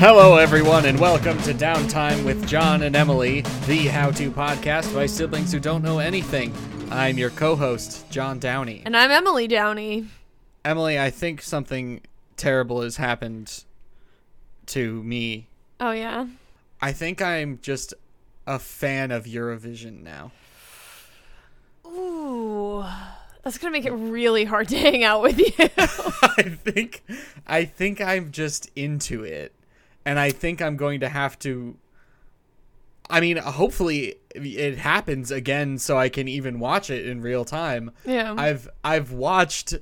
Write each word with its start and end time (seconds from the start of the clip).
Hello, 0.00 0.38
everyone, 0.38 0.86
and 0.86 0.98
welcome 0.98 1.36
to 1.42 1.52
Downtime 1.52 2.24
with 2.24 2.48
John 2.48 2.80
and 2.84 2.96
Emily, 2.96 3.42
the 3.66 3.80
how 3.88 4.10
to 4.12 4.30
podcast 4.30 4.94
by 4.94 5.04
siblings 5.04 5.52
who 5.52 5.60
don't 5.60 5.82
know 5.82 5.98
anything. 5.98 6.54
I'm 6.90 7.18
your 7.18 7.28
co 7.28 7.54
host, 7.54 8.10
John 8.10 8.38
Downey. 8.38 8.80
And 8.86 8.96
I'm 8.96 9.10
Emily 9.10 9.46
Downey. 9.46 10.06
Emily, 10.64 10.98
I 10.98 11.10
think 11.10 11.42
something 11.42 12.00
terrible 12.38 12.80
has 12.80 12.96
happened 12.96 13.64
to 14.68 15.02
me. 15.02 15.48
Oh, 15.78 15.90
yeah. 15.90 16.28
I 16.80 16.92
think 16.92 17.20
I'm 17.20 17.58
just 17.60 17.92
a 18.46 18.58
fan 18.58 19.10
of 19.10 19.26
Eurovision 19.26 20.02
now. 20.02 20.32
Ooh. 21.86 22.86
That's 23.42 23.58
going 23.58 23.70
to 23.70 23.78
make 23.78 23.84
it 23.84 23.92
really 23.92 24.46
hard 24.46 24.68
to 24.68 24.78
hang 24.78 25.04
out 25.04 25.20
with 25.20 25.38
you. 25.38 25.52
I 25.58 26.56
think 26.64 27.02
I 27.46 27.66
think 27.66 28.00
I'm 28.00 28.32
just 28.32 28.70
into 28.74 29.24
it. 29.24 29.54
And 30.04 30.18
I 30.18 30.30
think 30.30 30.62
I'm 30.62 30.76
going 30.76 31.00
to 31.00 31.08
have 31.08 31.38
to 31.40 31.76
I 33.10 33.20
mean, 33.20 33.38
hopefully 33.38 34.16
it 34.34 34.78
happens 34.78 35.32
again 35.32 35.78
so 35.78 35.98
I 35.98 36.08
can 36.08 36.28
even 36.28 36.60
watch 36.60 36.90
it 36.90 37.06
in 37.06 37.20
real 37.20 37.44
time. 37.44 37.90
yeah. 38.04 38.34
I've 38.36 38.68
I've 38.84 39.10
watched 39.12 39.74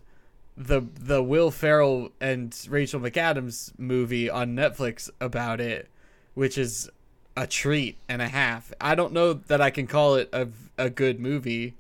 the 0.56 0.80
the 0.98 1.22
Will 1.22 1.50
Ferrell 1.50 2.10
and 2.20 2.56
Rachel 2.69 3.00
McAdams 3.00 3.72
movie 3.78 4.30
on 4.30 4.56
Netflix 4.56 5.10
about 5.20 5.60
it, 5.60 5.88
which 6.34 6.56
is 6.56 6.88
a 7.36 7.47
treat 7.47 7.98
and 8.08 8.22
a 8.22 8.28
half. 8.28 8.72
I 8.80 8.94
don't 8.94 9.12
know 9.12 9.34
that 9.34 9.60
I 9.60 9.70
can 9.70 9.86
call 9.86 10.14
it 10.14 10.28
a 10.32 10.48
a 10.78 10.88
good 10.88 11.20
movie. 11.20 11.75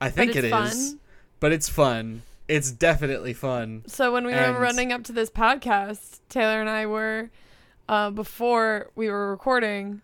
I 0.00 0.10
think 0.10 0.36
it's 0.36 0.50
fun. 0.50 1.00
but 1.40 1.52
it's 1.52 1.70
fun. 1.70 2.22
It's 2.48 2.70
definitely 2.70 3.32
fun. 3.32 3.82
so 3.86 4.12
when 4.12 4.26
we 4.26 4.32
and- 4.34 4.54
were 4.54 4.60
running 4.60 4.92
up 4.92 5.02
to 5.04 5.12
this 5.12 5.30
podcast, 5.30 6.20
Taylor 6.28 6.60
and 6.60 6.68
I 6.70 6.86
were, 6.86 7.30
uh, 7.88 8.10
before 8.10 8.90
we 8.94 9.08
were 9.08 9.30
recording, 9.30 10.02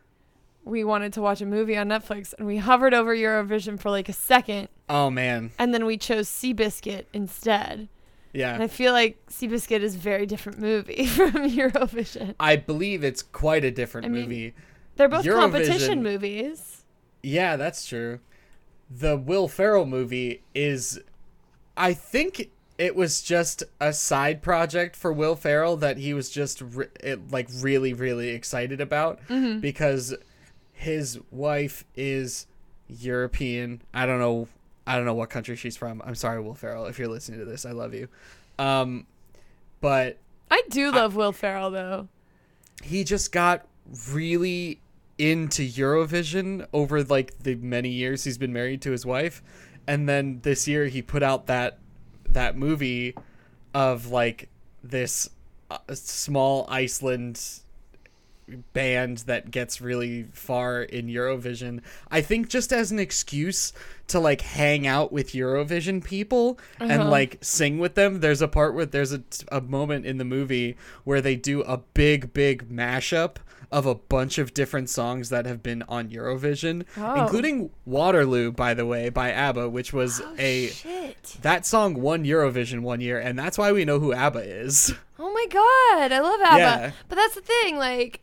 we 0.65 0.85
wanted 0.85 1.13
to 1.15 1.23
watch 1.23 1.41
a 1.41 1.47
movie 1.47 1.77
on 1.77 1.89
Netflix 1.89 2.35
and 2.39 2.47
we 2.47 2.59
hovered 2.59 2.95
over 2.95 3.15
Eurovision 3.15 3.79
for 3.81 3.91
like 3.91 4.09
a 4.09 4.13
second 4.13 4.69
Oh 4.89 5.09
man, 5.09 5.53
and 5.59 5.73
then 5.73 5.87
we 5.87 5.97
chose 5.97 6.29
Seabiscuit 6.29 7.07
instead. 7.15 7.89
And 8.35 8.41
yeah. 8.41 8.59
I 8.61 8.67
feel 8.69 8.93
like 8.93 9.25
Seabiscuit 9.27 9.81
is 9.81 9.95
a 9.95 9.99
very 9.99 10.27
different 10.27 10.59
movie 10.59 11.07
from 11.07 11.33
Eurovision. 11.33 12.35
I 12.39 12.57
believe 12.57 13.03
it's 13.03 13.23
quite 13.23 13.65
a 13.65 13.71
different 13.71 14.05
I 14.07 14.09
mean, 14.11 14.23
movie. 14.23 14.55
They're 14.97 15.09
both 15.09 15.25
Eurovision- 15.25 15.41
competition 15.41 16.03
movies. 16.03 16.85
Yeah, 17.23 17.57
that's 17.57 17.87
true. 17.87 18.21
The 18.91 19.17
Will 19.17 19.49
Ferrell 19.49 19.87
movie 19.87 20.43
is, 20.55 21.01
I 21.77 21.95
think 21.95 22.51
it 22.83 22.97
was 22.97 23.23
just 23.23 23.63
a 23.81 23.93
side 23.93 24.43
project 24.43 24.97
for 24.97 25.13
Will 25.13 25.37
Ferrell 25.37 25.77
that 25.77 25.99
he 25.99 26.13
was 26.15 26.29
just 26.31 26.61
re- 26.63 26.89
it, 27.01 27.31
like 27.31 27.49
really, 27.61 27.93
really 27.93 28.31
excited 28.31 28.81
about 28.81 29.21
Mm-hmm. 29.29 29.61
because 29.61 30.15
his 30.73 31.19
wife 31.31 31.85
is 31.95 32.47
European. 32.89 33.83
I 33.95 34.07
don't 34.07 34.19
know. 34.19 34.49
I 34.87 34.97
don't 34.97 35.05
know 35.07 35.15
what 35.15 35.31
country 35.31 35.55
she's 35.57 35.77
from. 35.77 36.03
I'm 36.05 36.17
sorry, 36.17 36.41
Will 36.41 36.55
Ferrell, 36.57 36.87
if 36.87 36.99
you're 36.99 37.09
listening 37.09 37.39
to 37.39 37.45
this. 37.45 37.65
I 37.65 37.71
love 37.71 37.95
you. 37.95 38.09
Um, 38.59 39.07
but 39.81 40.19
I 40.51 40.63
do 40.71 40.91
love 40.91 41.15
Will 41.15 41.33
Ferrell 41.33 41.71
though. 41.71 42.09
he 42.83 43.05
just 43.05 43.31
got 43.33 43.67
really 44.11 44.81
into 45.19 45.63
Eurovision 45.63 46.67
over 46.73 47.05
like 47.05 47.39
the 47.41 47.55
many 47.57 47.91
years 47.91 48.25
he's 48.25 48.39
been 48.39 48.53
married 48.53 48.81
to 48.83 48.91
his 48.91 49.05
wife 49.07 49.43
and 49.87 50.09
then 50.09 50.41
this 50.43 50.67
year 50.67 50.87
he 50.87 51.01
put 51.03 51.23
out 51.23 51.47
that 51.47 51.79
that 52.35 52.57
movie 52.57 53.15
of 53.75 54.07
like 54.09 54.49
this 54.83 55.29
uh, 55.71 55.79
small 55.95 56.67
Iceland 56.69 57.41
band 58.75 59.19
that 59.19 59.51
gets 59.51 59.81
really 59.81 60.25
far 60.33 60.83
in 60.83 61.07
Eurovision. 61.07 61.81
I 62.11 62.21
think 62.21 62.49
just 62.49 62.73
as 62.73 62.91
an 62.91 62.99
excuse 62.99 63.73
to 64.09 64.19
like 64.21 64.41
hang 64.43 64.87
out 64.87 65.13
with 65.13 65.31
Eurovision 65.33 66.05
people 66.05 66.59
and 66.81 66.91
Uh-huh. 66.93 67.11
like 67.11 67.39
sing 67.41 67.79
with 67.79 67.95
them. 67.95 68.21
There's 68.21 68.43
a 68.43 68.49
part 68.49 68.75
where 68.75 68.85
there's 68.85 69.13
a, 69.13 69.23
a 69.51 69.61
moment 69.61 70.05
in 70.05 70.19
the 70.19 70.25
movie 70.25 70.77
where 71.05 71.21
they 71.23 71.37
do 71.37 71.63
a 71.63 71.79
big 71.79 72.33
big 72.35 72.69
mashup 72.69 73.37
of 73.73 73.87
a 73.87 73.95
bunch 73.95 74.39
of 74.39 74.53
different 74.55 74.91
songs 74.91 75.31
that 75.31 75.47
have 75.47 75.63
been 75.63 75.83
on 75.89 76.09
Eurovision, 76.11 76.85
Oh. 76.97 77.23
including 77.23 77.71
Waterloo 77.87 78.53
by 78.53 78.75
the 78.75 78.87
way 78.87 79.09
by 79.09 79.33
ABBA, 79.33 79.69
which 79.71 79.93
was 79.93 80.21
Oh, 80.21 80.35
a 80.39 80.69
shit. 80.69 81.39
that 81.43 81.65
song 81.67 81.95
won 82.01 82.25
Eurovision 82.25 82.83
one 82.83 83.01
year 83.01 83.19
and 83.19 83.39
that's 83.39 83.57
why 83.59 83.73
we 83.73 83.85
know 83.85 83.99
who 83.99 84.13
ABBA 84.13 84.41
is. 84.65 84.95
Oh 85.19 85.33
my 85.33 85.47
god, 85.51 86.13
I 86.13 86.21
love 86.21 86.41
ABBA. 86.41 86.59
Yeah. 86.59 86.91
But 87.09 87.17
that's 87.17 87.35
the 87.35 87.41
thing, 87.41 87.77
like 87.79 88.21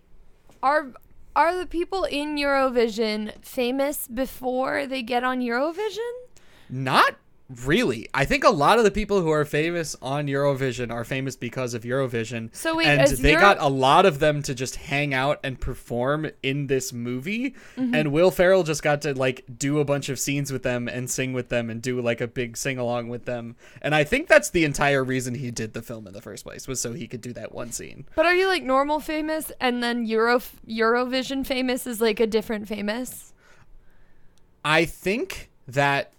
are 0.62 0.88
are 1.36 1.56
the 1.58 1.66
people 1.66 2.04
in 2.04 2.36
Eurovision 2.36 3.34
famous 3.44 4.08
before 4.08 4.86
they 4.86 5.02
get 5.02 5.24
on 5.24 5.40
Eurovision? 5.42 6.12
Not 6.70 7.16
really. 7.50 8.08
I 8.14 8.26
think 8.26 8.44
a 8.44 8.50
lot 8.50 8.78
of 8.78 8.84
the 8.84 8.92
people 8.92 9.22
who 9.22 9.32
are 9.32 9.44
famous 9.46 9.96
on 10.02 10.28
Eurovision 10.28 10.92
are 10.92 11.04
famous 11.04 11.36
because 11.36 11.74
of 11.74 11.84
Eurovision. 11.84 12.56
So 12.56 12.76
wait, 12.76 12.88
and 12.88 13.08
they 13.08 13.32
Euro- 13.32 13.42
got 13.42 13.58
a 13.60 13.68
lot 13.68 14.06
of 14.06 14.20
them 14.20 14.44
to 14.44 14.54
just 14.54 14.76
hang 14.76 15.14
out 15.14 15.40
and 15.44 15.60
perform 15.60 16.30
in 16.44 16.68
this 16.68 16.94
movie. 16.94 17.52
Mm-hmm. 17.76 17.96
And 17.96 18.12
Will 18.12 18.32
Ferrell 18.32 18.64
just 18.64 18.84
got 18.84 19.02
to 19.02 19.14
like 19.14 19.44
do 19.58 19.80
a 19.80 19.86
bunch 19.86 20.10
of 20.10 20.20
scenes 20.20 20.52
with 20.52 20.64
them 20.64 20.88
and 20.88 21.10
sing 21.10 21.34
with 21.34 21.50
them 21.50 21.70
and 21.70 21.82
do 21.82 22.00
like 22.00 22.22
a 22.22 22.28
big 22.28 22.56
sing 22.56 22.78
along 22.78 23.10
with 23.10 23.26
them. 23.26 23.56
And 23.82 23.96
I 23.96 24.04
think 24.04 24.28
that's 24.28 24.52
the 24.52 24.64
entire 24.64 25.04
reason 25.04 25.36
he 25.36 25.52
did 25.52 25.74
the 25.74 25.82
film 25.82 26.08
in 26.08 26.14
the 26.14 26.22
first 26.22 26.44
place 26.44 26.68
was 26.68 26.80
so 26.80 26.94
he 26.94 27.08
could 27.08 27.22
do 27.22 27.34
that 27.34 27.54
one 27.54 27.72
scene. 27.72 28.06
But 28.16 28.26
are 28.26 28.36
you 28.36 28.48
like 28.48 28.64
normal 28.64 29.00
famous 29.00 29.52
and 29.60 29.82
then 29.82 30.06
Euro 30.06 30.40
Eurovision 30.68 31.46
famous 31.46 31.88
is 31.88 32.00
like 32.00 32.20
a 32.20 32.28
different 32.28 32.68
famous? 32.68 33.34
I 34.64 34.86
think 34.86 35.50
that 35.68 36.14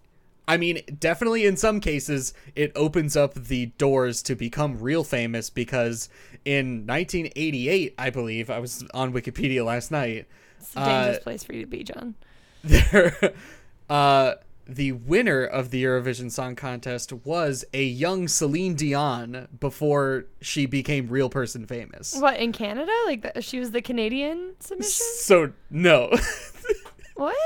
I 0.51 0.57
mean, 0.57 0.81
definitely 0.99 1.47
in 1.47 1.57
some 1.57 1.79
cases, 1.81 2.35
it 2.57 2.73
opens 2.75 3.17
up 3.17 3.35
the 3.35 3.67
doors 3.79 4.21
to 4.25 4.35
become 4.35 4.81
real 4.81 5.05
famous 5.05 5.49
because 5.49 6.09
in 6.45 6.87
1988, 6.87 7.95
I 7.97 8.11
believe, 8.11 8.51
I 8.51 8.59
was 8.59 8.85
on 8.93 9.13
Wikipedia 9.13 9.65
last 9.65 9.91
night, 9.93 10.27
It's 10.59 10.73
a 10.75 10.85
dangerous 10.85 11.19
Uh, 11.19 11.21
place 11.21 11.45
for 11.45 11.53
you 11.55 11.61
to 11.61 11.67
be, 11.69 11.85
John. 11.85 12.17
there, 12.65 13.33
uh, 13.89 14.35
the 14.67 14.93
winner 14.93 15.45
of 15.45 15.71
the 15.71 15.85
Eurovision 15.85 16.31
Song 16.33 16.57
Contest 16.57 17.13
was 17.25 17.65
a 17.73 17.85
young 17.85 18.27
Celine 18.29 18.75
Dion 18.75 19.47
before 19.61 20.27
she 20.41 20.67
became 20.67 21.09
real 21.09 21.29
person 21.29 21.67
famous. 21.67 22.15
What 22.21 22.39
in 22.39 22.53
Canada? 22.53 22.93
Like 23.07 23.35
the, 23.35 23.41
she 23.41 23.59
was 23.61 23.71
the 23.71 23.83
Canadian 23.83 24.55
submission? 24.61 24.91
So, 24.91 25.53
no. 25.71 26.11
What? 27.15 27.37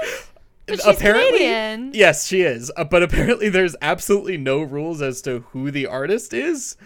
But 0.66 0.76
she's 0.80 0.86
apparently, 0.96 1.38
Canadian. 1.40 1.92
yes, 1.94 2.26
she 2.26 2.40
is. 2.42 2.72
Uh, 2.76 2.84
but 2.84 3.02
apparently, 3.02 3.48
there's 3.50 3.76
absolutely 3.82 4.36
no 4.38 4.62
rules 4.62 5.02
as 5.02 5.20
to 5.22 5.40
who 5.50 5.70
the 5.70 5.86
artist 5.86 6.32
is. 6.32 6.76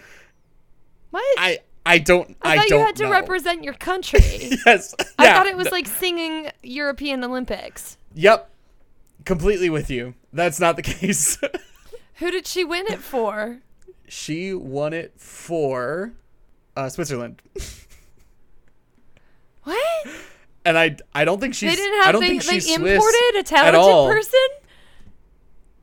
What? 1.10 1.22
I 1.38 1.60
I 1.86 1.98
don't 1.98 2.36
I 2.42 2.52
I, 2.52 2.56
thought 2.58 2.68
don't 2.68 2.78
you 2.80 2.86
had 2.86 2.96
to 2.96 3.02
know. 3.04 3.10
represent 3.10 3.64
your 3.64 3.74
country. 3.74 4.20
Yes, 4.66 4.94
I 5.18 5.24
yeah, 5.24 5.34
thought 5.34 5.46
it 5.46 5.56
was 5.56 5.66
no- 5.66 5.70
like 5.70 5.86
singing 5.86 6.50
European 6.62 7.22
Olympics. 7.24 7.96
Yep, 8.14 8.50
completely 9.24 9.70
with 9.70 9.90
you. 9.90 10.14
That's 10.32 10.58
not 10.60 10.76
the 10.76 10.82
case. 10.94 11.38
Who 12.16 12.30
did 12.30 12.46
she 12.46 12.64
win 12.64 12.86
it 12.88 12.98
for? 12.98 13.60
she 14.08 14.52
won 14.54 14.92
it 14.92 15.12
for 15.20 16.12
uh, 16.76 16.88
Switzerland, 16.88 17.40
What? 19.64 20.06
And 20.68 20.78
I 20.78 20.96
I 21.14 21.24
don't 21.24 21.40
think 21.40 21.54
she's 21.54 21.70
they 21.70 21.76
didn't 21.76 21.98
have 22.00 22.08
I 22.08 22.12
don't 22.12 22.20
they, 22.20 22.28
think 22.28 22.44
they 22.44 22.54
she's 22.60 22.70
imported 22.70 23.00
Swiss 23.00 23.40
a 23.40 23.42
talented 23.42 24.14
person? 24.14 24.48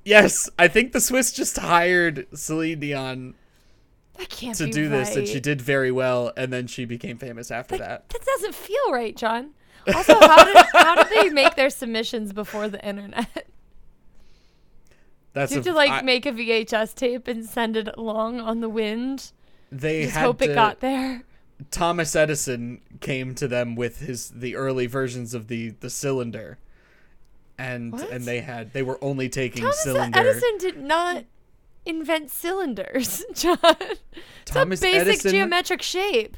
Yes, 0.03 0.49
I 0.59 0.67
think 0.67 0.91
the 0.91 1.01
Swiss 1.01 1.31
just 1.31 1.57
hired 1.57 2.27
Celine 2.37 2.79
Dion 2.79 3.33
That 4.17 4.29
can't 4.29 4.55
to 4.57 4.69
do 4.69 4.87
this, 4.87 5.15
and 5.15 5.27
she 5.27 5.39
did 5.39 5.59
very 5.61 5.91
well, 5.91 6.31
and 6.37 6.53
then 6.53 6.67
she 6.67 6.85
became 6.85 7.17
famous 7.17 7.49
after 7.49 7.77
That, 7.77 8.07
that. 8.07 8.09
that 8.09 8.25
doesn't 8.25 8.53
feel 8.55 8.91
right, 8.91 9.15
John. 9.15 9.51
Also, 9.93 10.13
how 10.19 10.43
did 10.45 10.57
how 10.73 10.95
did 11.03 11.09
they 11.09 11.29
make 11.29 11.55
their 11.55 11.69
submissions 11.71 12.33
before 12.33 12.69
the 12.69 12.83
internet? 12.87 13.47
That's 15.33 15.51
you 15.51 15.57
have 15.57 15.67
a- 15.67 15.69
to 15.71 15.75
like 15.75 15.91
I- 15.91 16.01
make 16.01 16.25
a 16.25 16.31
VHS 16.31 16.93
tape 16.95 17.27
and 17.27 17.45
send 17.45 17.75
it 17.75 17.89
along 17.97 18.39
on 18.39 18.61
the 18.61 18.69
wind? 18.69 19.31
they 19.71 20.03
Just 20.03 20.15
had 20.15 20.23
hope 20.25 20.39
to, 20.39 20.49
it 20.51 20.55
got 20.55 20.79
there. 20.79 21.23
Thomas 21.71 22.15
Edison 22.15 22.81
came 23.01 23.33
to 23.35 23.47
them 23.47 23.75
with 23.75 23.99
his 24.01 24.29
the 24.31 24.55
early 24.55 24.87
versions 24.87 25.33
of 25.33 25.47
the 25.47 25.69
the 25.79 25.89
cylinder, 25.89 26.57
and 27.57 27.93
What? 27.93 28.09
and 28.11 28.25
they 28.25 28.41
had 28.41 28.73
they 28.73 28.81
were 28.83 29.01
only 29.03 29.29
taking 29.29 29.61
Thomas 29.63 29.79
cylinder. 29.83 30.19
Edison 30.19 30.57
did 30.59 30.77
not 30.81 31.23
invent 31.85 32.31
cylinders, 32.31 33.23
John. 33.33 33.57
It's 33.63 34.01
Thomas 34.45 34.81
a 34.81 34.85
basic 34.91 35.07
Edison- 35.07 35.31
geometric 35.31 35.81
shape. 35.81 36.37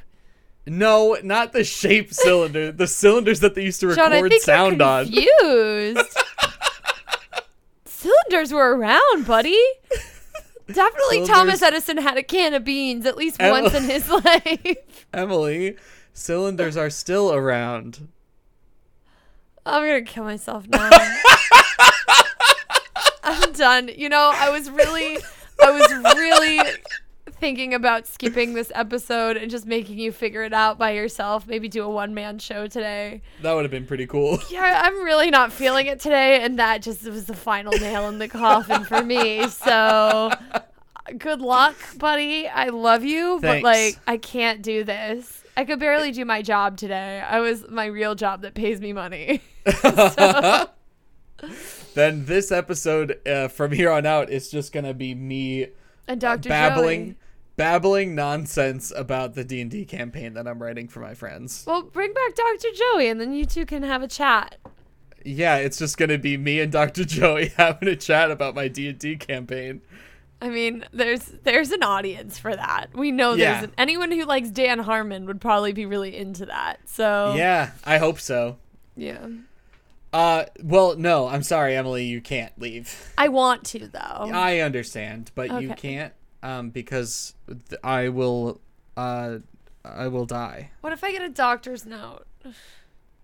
No, 0.69 1.17
not 1.23 1.53
the 1.53 1.63
shape 1.63 2.13
cylinder. 2.13 2.71
the 2.73 2.87
cylinders 2.87 3.39
that 3.39 3.55
they 3.55 3.63
used 3.63 3.79
to 3.79 3.95
John, 3.95 4.11
record 4.11 4.33
sound 4.41 4.79
you're 4.79 4.87
on. 4.87 5.05
confused. 5.05 6.17
Cylinders 7.85 8.51
were 8.53 8.75
around, 8.77 9.25
buddy. 9.25 9.59
Definitely 10.71 11.25
Thomas 11.25 11.61
Edison 11.61 11.97
had 11.97 12.17
a 12.17 12.23
can 12.23 12.53
of 12.53 12.63
beans 12.63 13.05
at 13.05 13.15
least 13.17 13.39
once 13.39 13.73
in 13.73 13.83
his 13.83 14.09
life. 14.25 15.05
Emily, 15.13 15.77
cylinders 16.13 16.75
are 16.75 16.89
still 16.89 17.33
around. 17.33 18.09
I'm 19.65 19.85
gonna 19.85 20.01
kill 20.01 20.23
myself 20.25 20.67
now. 20.67 20.89
I'm 23.23 23.51
done. 23.53 23.89
You 23.95 24.09
know, 24.09 24.31
I 24.33 24.49
was 24.49 24.69
really, 24.69 25.17
I 25.61 25.71
was 25.71 26.15
really 26.15 26.59
thinking 27.39 27.73
about 27.73 28.07
skipping 28.07 28.53
this 28.53 28.71
episode 28.75 29.37
and 29.37 29.49
just 29.51 29.65
making 29.65 29.97
you 29.99 30.11
figure 30.11 30.43
it 30.43 30.53
out 30.53 30.77
by 30.77 30.91
yourself. 30.91 31.47
Maybe 31.47 31.67
do 31.67 31.83
a 31.83 31.89
one 31.89 32.13
man 32.13 32.39
show 32.39 32.67
today. 32.67 33.21
That 33.41 33.53
would 33.53 33.63
have 33.63 33.71
been 33.71 33.85
pretty 33.85 34.07
cool. 34.07 34.39
Yeah, 34.49 34.81
I'm 34.85 35.03
really 35.03 35.29
not 35.29 35.51
feeling 35.51 35.87
it 35.87 35.99
today, 35.99 36.41
and 36.41 36.57
that 36.59 36.81
just 36.81 37.03
was 37.07 37.25
the 37.25 37.35
final 37.35 37.73
nail 37.73 38.07
in 38.09 38.17
the 38.17 38.27
coffin 38.27 38.83
for 38.85 39.03
me. 39.03 39.47
So, 39.49 40.31
good 41.17 41.41
luck, 41.41 41.75
buddy. 41.97 42.47
I 42.47 42.69
love 42.69 43.03
you, 43.03 43.39
but 43.41 43.61
like, 43.61 43.99
I 44.07 44.17
can't 44.17 44.61
do 44.61 44.83
this. 44.83 45.43
I 45.55 45.65
could 45.65 45.79
barely 45.79 46.11
do 46.11 46.23
my 46.25 46.41
job 46.41 46.77
today. 46.77 47.19
I 47.21 47.39
was 47.39 47.65
my 47.69 47.85
real 47.85 48.15
job 48.15 48.41
that 48.43 48.53
pays 48.53 48.79
me 48.81 48.93
money. 48.93 49.41
So- 49.83 50.69
then 51.93 52.25
this 52.25 52.51
episode 52.51 53.19
uh, 53.27 53.47
from 53.47 53.71
here 53.71 53.91
on 53.91 54.05
out 54.05 54.29
is 54.29 54.49
just 54.49 54.71
gonna 54.73 54.93
be 54.93 55.13
me 55.13 55.67
and 56.07 56.19
Dr. 56.21 56.49
babbling, 56.49 57.05
Joey. 57.05 57.15
Babbling 57.57 58.15
nonsense 58.15 58.93
about 58.95 59.33
the 59.35 59.43
D 59.43 59.59
and 59.59 59.69
D 59.69 59.83
campaign 59.83 60.33
that 60.35 60.47
I'm 60.47 60.61
writing 60.61 60.87
for 60.87 60.99
my 61.01 61.13
friends. 61.13 61.63
Well, 61.67 61.81
bring 61.83 62.13
back 62.13 62.35
Dr. 62.35 62.69
Joey, 62.75 63.09
and 63.09 63.19
then 63.19 63.33
you 63.33 63.45
two 63.45 63.65
can 63.65 63.83
have 63.83 64.01
a 64.01 64.07
chat. 64.07 64.55
Yeah, 65.25 65.57
it's 65.57 65.77
just 65.77 65.97
gonna 65.97 66.17
be 66.17 66.37
me 66.37 66.61
and 66.61 66.71
Dr. 66.71 67.03
Joey 67.03 67.47
having 67.57 67.89
a 67.89 67.95
chat 67.95 68.31
about 68.31 68.55
my 68.55 68.67
D 68.69 68.87
and 68.87 68.97
D 68.99 69.17
campaign. 69.17 69.81
I 70.39 70.49
mean, 70.49 70.85
there's 70.93 71.25
there's 71.43 71.71
an 71.71 71.81
audience 71.83 72.37
for 72.37 72.55
that. 72.55 72.87
We 72.93 73.11
know 73.11 73.33
Yeah. 73.33 73.53
there's 73.53 73.63
an, 73.65 73.71
anyone 73.77 74.11
who 74.11 74.23
likes 74.23 74.49
Dan 74.51 74.77
Harmon 74.79 75.25
would 75.25 75.41
probably 75.41 75.73
be 75.73 75.85
really 75.87 76.15
into 76.15 76.45
that. 76.45 76.79
So 76.87 77.33
Yeah, 77.35 77.71
I 77.83 77.97
hope 77.97 78.19
so. 78.19 78.57
yeah. 78.95 79.27
Uh, 80.13 80.45
well, 80.63 80.95
no, 80.95 81.27
I'm 81.27 81.43
sorry, 81.43 81.75
Emily, 81.75 82.05
you 82.05 82.21
can't 82.21 82.53
leave. 82.59 83.11
I 83.17 83.27
want 83.27 83.65
to 83.65 83.87
though. 83.87 83.99
I 84.33 84.59
understand, 84.59 85.31
but 85.35 85.61
you 85.61 85.69
can't, 85.73 86.13
um, 86.47 86.69
because 86.69 87.33
th- 87.47 87.79
I 87.83 88.07
will, 88.09 88.61
uh, 88.95 89.39
I 89.83 90.07
will 90.07 90.25
die. 90.25 90.71
what 90.81 90.93
if 90.93 91.03
I 91.03 91.11
get 91.11 91.21
a 91.21 91.29
doctor's 91.29 91.85
note? 91.85 92.25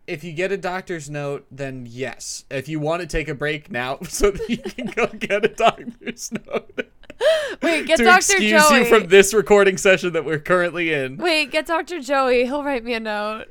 If 0.06 0.25
you 0.25 0.34
get 0.34 0.52
a 0.52 0.58
doctor's 0.58 1.10
note, 1.10 1.46
then 1.50 1.88
yes. 1.90 2.44
If 2.52 2.68
you 2.68 2.81
want 2.81 3.02
to 3.02 3.08
take 3.08 3.30
a 3.30 3.34
break 3.34 3.72
now, 3.72 4.00
so 4.10 4.31
that 4.31 4.50
you 4.50 4.58
can 4.58 4.88
go 4.88 5.08
get 5.08 5.46
a 5.46 5.48
doctor's 5.48 6.31
note 6.31 6.88
Wait, 7.62 7.86
get 7.86 7.98
to 7.98 8.04
Dr. 8.04 8.18
excuse 8.18 8.62
Joey. 8.62 8.80
you 8.80 8.86
from 8.86 9.08
this 9.08 9.34
recording 9.34 9.78
session 9.78 10.12
that 10.12 10.25
we're 10.25 10.40
currently 10.40 10.92
in. 10.92 11.16
Wait, 11.16 11.52
get 11.52 11.66
Dr. 11.66 12.02
Joey. 12.02 12.44
He'll 12.44 12.64
write 12.64 12.84
me 12.84 12.94
a 12.94 13.00
note. 13.00 13.46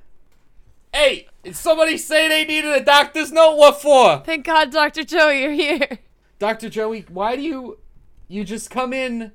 Hey, 0.93 1.29
did 1.43 1.57
somebody 1.57 1.97
say 1.97 2.29
they 2.29 2.45
needed 2.45 2.71
a 2.71 2.85
doctor's 2.85 3.33
note? 3.33 3.57
What 3.57 3.81
for? 3.81 4.19
Thank 4.27 4.45
God, 4.45 4.71
Dr. 4.71 5.05
Joey, 5.05 5.41
you're 5.41 5.53
here. 5.53 6.01
Dr. 6.39 6.69
Joey, 6.69 7.07
why 7.09 7.37
do 7.37 7.43
you 7.43 7.79
you 8.29 8.45
just 8.45 8.69
come 8.69 8.93
in 8.93 9.33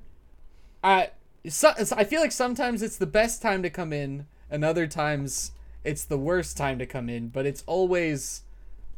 at 0.87 1.13
so, 1.49 1.73
I 1.95 2.03
feel 2.03 2.19
like 2.19 2.31
sometimes 2.31 2.81
it's 2.81 2.97
the 2.97 3.05
best 3.05 3.41
time 3.41 3.63
to 3.63 3.69
come 3.69 3.93
in 3.93 4.25
and 4.49 4.65
other 4.65 4.87
times 4.87 5.51
it's 5.83 6.03
the 6.03 6.17
worst 6.17 6.57
time 6.57 6.79
to 6.79 6.85
come 6.85 7.07
in, 7.07 7.29
but 7.29 7.45
it's 7.45 7.63
always 7.65 8.41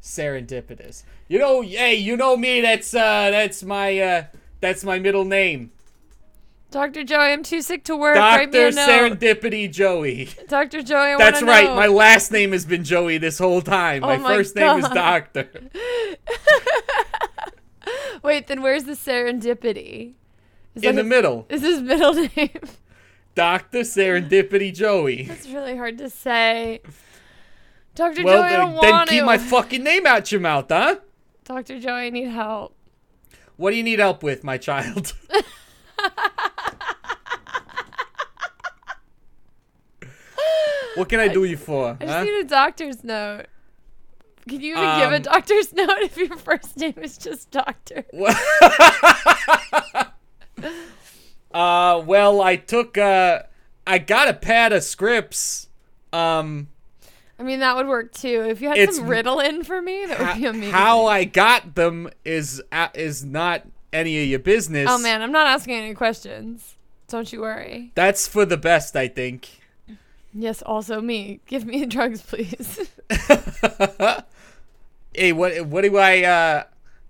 serendipitous. 0.02 1.04
You 1.28 1.38
know, 1.40 1.62
hey, 1.62 1.96
you 1.96 2.18
know 2.18 2.36
me, 2.38 2.62
that's 2.62 2.94
uh 2.94 3.30
that's 3.32 3.64
my 3.64 4.00
uh 4.00 4.24
that's 4.62 4.84
my 4.84 5.00
middle 5.00 5.26
name. 5.26 5.72
Dr. 6.72 7.04
Joey, 7.04 7.32
I'm 7.32 7.42
too 7.42 7.64
sick 7.64 7.84
to 7.86 7.98
work. 7.98 8.16
Dr. 8.16 8.70
Serendipity 8.70 9.72
Joey. 9.72 10.30
Dr. 10.48 10.84
Joey, 10.84 11.14
I 11.14 11.18
That's 11.18 11.42
right. 11.42 11.66
note. 11.66 11.76
My 11.76 11.88
last 11.88 12.32
name 12.32 12.52
has 12.52 12.64
been 12.64 12.84
Joey 12.84 13.18
this 13.18 13.40
whole 13.40 13.64
time. 13.64 14.04
Oh 14.04 14.08
my, 14.08 14.18
my 14.18 14.36
first 14.36 14.56
name 14.56 14.78
is 14.78 14.88
Doctor. 14.90 15.50
Wait, 18.24 18.46
then 18.46 18.62
where's 18.62 18.84
the 18.84 18.92
serendipity? 18.92 20.14
Is 20.76 20.84
In 20.84 20.96
the 20.96 21.02
his- 21.04 21.10
middle. 21.10 21.46
Is 21.50 21.62
his 21.62 21.82
middle 21.82 22.14
name? 22.36 22.50
Dr. 23.36 23.80
Serendipity 23.80 24.74
Joey. 24.74 25.22
It's 25.24 25.48
really 25.48 25.78
hard 25.78 25.98
to 26.00 26.10
say. 26.10 26.82
Dr. 27.96 28.24
Well, 28.24 28.44
Joey, 28.44 28.54
I 28.54 28.58
don't 28.58 28.72
then, 28.74 28.82
then 28.82 28.92
want 28.92 29.10
keep 29.10 29.20
to. 29.20 29.26
my 29.26 29.38
fucking 29.38 29.84
name 29.84 30.06
out 30.06 30.32
your 30.32 30.42
mouth, 30.42 30.66
huh? 30.70 30.98
Dr. 31.46 31.80
Joey, 31.80 32.08
I 32.08 32.10
need 32.10 32.28
help. 32.30 32.76
What 33.58 33.72
do 33.72 33.78
you 33.78 33.84
need 33.84 34.00
help 34.00 34.24
with, 34.24 34.44
my 34.44 34.58
child? 34.58 35.14
what 40.96 41.10
can 41.10 41.20
I 41.20 41.28
do 41.28 41.44
you 41.44 41.58
for? 41.58 41.98
I 42.00 42.06
just 42.06 42.18
huh? 42.18 42.24
need 42.24 42.40
a 42.40 42.44
doctor's 42.48 43.04
note. 43.04 43.46
Can 44.48 44.62
you 44.62 44.74
even 44.78 45.00
give 45.00 45.12
a 45.12 45.16
Um, 45.18 45.22
doctor's 45.22 45.74
note 45.74 46.00
if 46.02 46.18
your 46.18 46.36
first 46.38 46.78
name 46.78 46.96
is 47.02 47.18
just 47.18 47.52
doctor? 47.52 48.06
uh, 51.54 52.02
well, 52.06 52.42
I 52.42 52.56
took 52.56 52.98
uh, 52.98 53.44
I 53.86 53.98
got 53.98 54.28
a 54.28 54.34
pad 54.34 54.74
of 54.74 54.84
scripts. 54.84 55.68
Um, 56.14 56.68
I 57.40 57.44
mean, 57.44 57.60
that 57.60 57.76
would 57.76 57.88
work 57.88 58.12
too. 58.12 58.46
If 58.48 58.62
you 58.62 58.70
had 58.70 58.94
some 58.94 59.06
Ritalin 59.06 59.66
for 59.66 59.82
me, 59.82 60.06
that 60.06 60.20
would 60.20 60.42
be 60.42 60.46
amazing. 60.46 60.72
how 60.72 61.06
I 61.06 61.24
got 61.24 61.76
them 61.76 62.10
is 62.26 62.62
uh, 62.72 62.90
is 62.94 63.24
not 63.24 63.66
any 63.94 64.22
of 64.22 64.28
your 64.28 64.40
business. 64.40 64.88
oh 64.90 65.00
man, 65.00 65.22
I'm 65.22 65.32
not 65.32 65.48
asking 65.48 65.76
any 65.76 65.94
questions. 65.94 66.76
Don't 67.08 67.32
you 67.34 67.42
worry. 67.42 67.92
that's 67.96 68.28
for 68.28 68.46
the 68.46 68.58
best, 68.58 68.96
I 68.96 69.08
think. 69.08 69.50
Yes, 70.32 70.62
also 70.62 71.02
me. 71.02 71.40
Give 71.48 71.66
me 71.66 71.80
the 71.80 71.86
drugs, 71.96 72.22
please. 72.22 72.88
hey, 75.16 75.32
what 75.34 75.66
what 75.66 75.82
do 75.82 75.98
I 75.98 76.24
uh, 76.24 76.64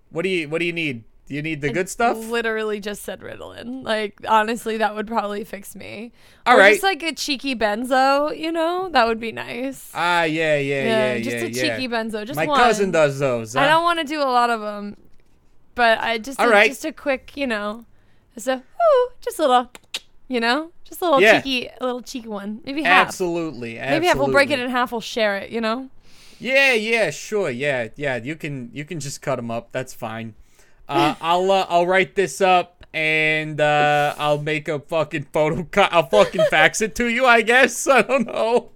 what 0.10 0.22
do 0.22 0.30
you 0.30 0.48
what 0.48 0.60
do 0.60 0.66
you 0.66 0.74
need? 0.74 1.04
You 1.30 1.44
need 1.44 1.62
the 1.62 1.72
good 1.72 1.88
stuff? 1.88 2.18
Literally 2.18 2.80
just 2.80 3.04
said 3.04 3.22
Ritalin. 3.22 3.84
Like 3.84 4.20
honestly, 4.28 4.78
that 4.78 4.96
would 4.96 5.08
probably 5.08 5.44
fix 5.44 5.76
me. 5.76 6.12
All 6.46 6.56
or 6.56 6.60
right. 6.60 6.72
just 6.72 6.84
like 6.84 7.04
a 7.04 7.14
cheeky 7.14 7.56
benzo, 7.56 8.38
you 8.38 8.52
know, 8.52 8.90
that 8.90 9.08
would 9.08 9.20
be 9.20 9.32
nice. 9.32 9.92
Ah, 9.94 10.24
yeah, 10.24 10.58
yeah, 10.58 10.84
yeah, 10.84 11.14
yeah, 11.14 11.22
just 11.22 11.38
a 11.38 11.52
yeah. 11.52 11.78
cheeky 11.78 11.88
benzo. 11.88 12.26
Just 12.26 12.36
My 12.36 12.48
one. 12.48 12.60
cousin 12.60 12.90
does 12.92 13.20
those. 13.20 13.56
I 13.56 13.68
don't 13.68 13.84
want 13.84 14.00
to 14.00 14.06
do 14.06 14.20
a 14.20 14.26
lot 14.26 14.50
of 14.50 14.60
them, 14.62 14.98
but 15.76 16.00
I 16.00 16.18
just 16.18 16.40
All 16.40 16.48
a, 16.48 16.52
right. 16.52 16.70
just 16.72 16.84
a 16.84 16.92
quick, 16.92 17.38
you 17.38 17.46
know, 17.46 17.86
just 18.34 18.48
a 18.48 18.56
ooh, 18.56 19.10
just 19.22 19.38
a 19.38 19.44
little, 19.44 19.72
you 20.28 20.40
know, 20.40 20.72
just 20.84 21.00
a 21.02 21.06
little 21.06 21.22
Yeah. 21.22 21.42
cheeky, 21.42 21.70
a 21.80 21.86
little 21.86 22.02
cheeky 22.02 22.28
one. 22.28 22.62
Maybe 22.66 22.82
half. 22.82 23.08
Absolutely, 23.08 23.78
absolutely. 23.78 23.96
Maybe 24.00 24.08
half. 24.08 24.18
We'll 24.18 24.32
break 24.32 24.50
it 24.50 24.60
in 24.60 24.70
half. 24.72 24.92
We'll 24.92 25.02
share 25.02 25.38
it. 25.38 25.52
You 25.52 25.62
know. 25.62 25.90
Yeah, 26.40 26.74
yeah, 26.74 27.12
sure, 27.12 27.50
yeah, 27.52 27.90
yeah. 27.98 28.16
You 28.16 28.36
can 28.36 28.72
you 28.74 28.84
can 28.84 29.00
just 29.00 29.22
cut 29.22 29.36
them 29.36 29.52
up. 29.52 29.72
That's 29.72 29.94
fine. 29.94 30.34
Uh, 30.90 31.16
I'll 31.22 31.52
uh, 31.52 31.66
I'll 31.70 31.86
write 31.88 32.16
this 32.16 32.42
up 32.42 32.84
and 32.94 33.62
uh, 33.62 34.16
I'll 34.18 34.42
make 34.42 34.68
a 34.68 34.80
fucking 34.80 35.28
photo. 35.32 35.68
I'll 35.92 36.08
fucking 36.10 36.46
fax 36.50 36.82
it 36.82 36.96
to 36.96 37.08
you. 37.08 37.26
I 37.26 37.42
guess 37.42 37.88
I 37.88 38.02
don't 38.02 38.26
know. 38.26 38.72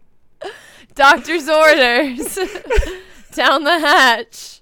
Doctor's 0.95 1.49
orders. 1.49 2.35
Down 3.33 3.63
the 3.63 3.79
hatch. 3.79 4.61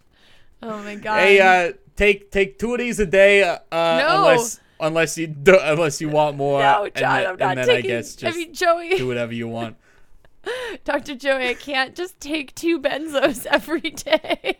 Oh 0.63 0.81
my 0.81 0.95
god. 0.95 1.19
Hey, 1.19 1.39
uh, 1.41 1.73
take 1.97 2.31
take 2.31 2.57
two 2.57 2.73
of 2.73 2.79
these 2.79 2.99
a 2.99 3.05
day. 3.05 3.43
Uh, 3.43 3.57
No. 3.71 4.17
unless 4.19 4.59
unless 4.79 5.17
you 5.17 5.27
do, 5.27 5.59
unless 5.61 5.99
you 5.99 6.07
want 6.07 6.37
more. 6.37 6.61
no, 6.61 6.85
and 6.85 6.95
John, 6.95 7.15
then- 7.21 7.27
I'm 7.31 7.37
not 7.37 7.49
and 7.49 7.57
then 7.59 7.67
taking. 7.67 7.91
I 7.91 7.93
guess 7.95 8.23
I 8.23 8.31
mean, 8.31 8.53
Joey, 8.53 8.95
do 8.97 9.07
whatever 9.07 9.33
you 9.33 9.47
want. 9.49 9.75
Dr. 10.85 11.15
Joey, 11.15 11.49
I 11.49 11.53
can't 11.53 11.95
just 11.95 12.19
take 12.19 12.55
two 12.55 12.79
benzos 12.79 13.45
every 13.45 13.81
day. 13.81 14.57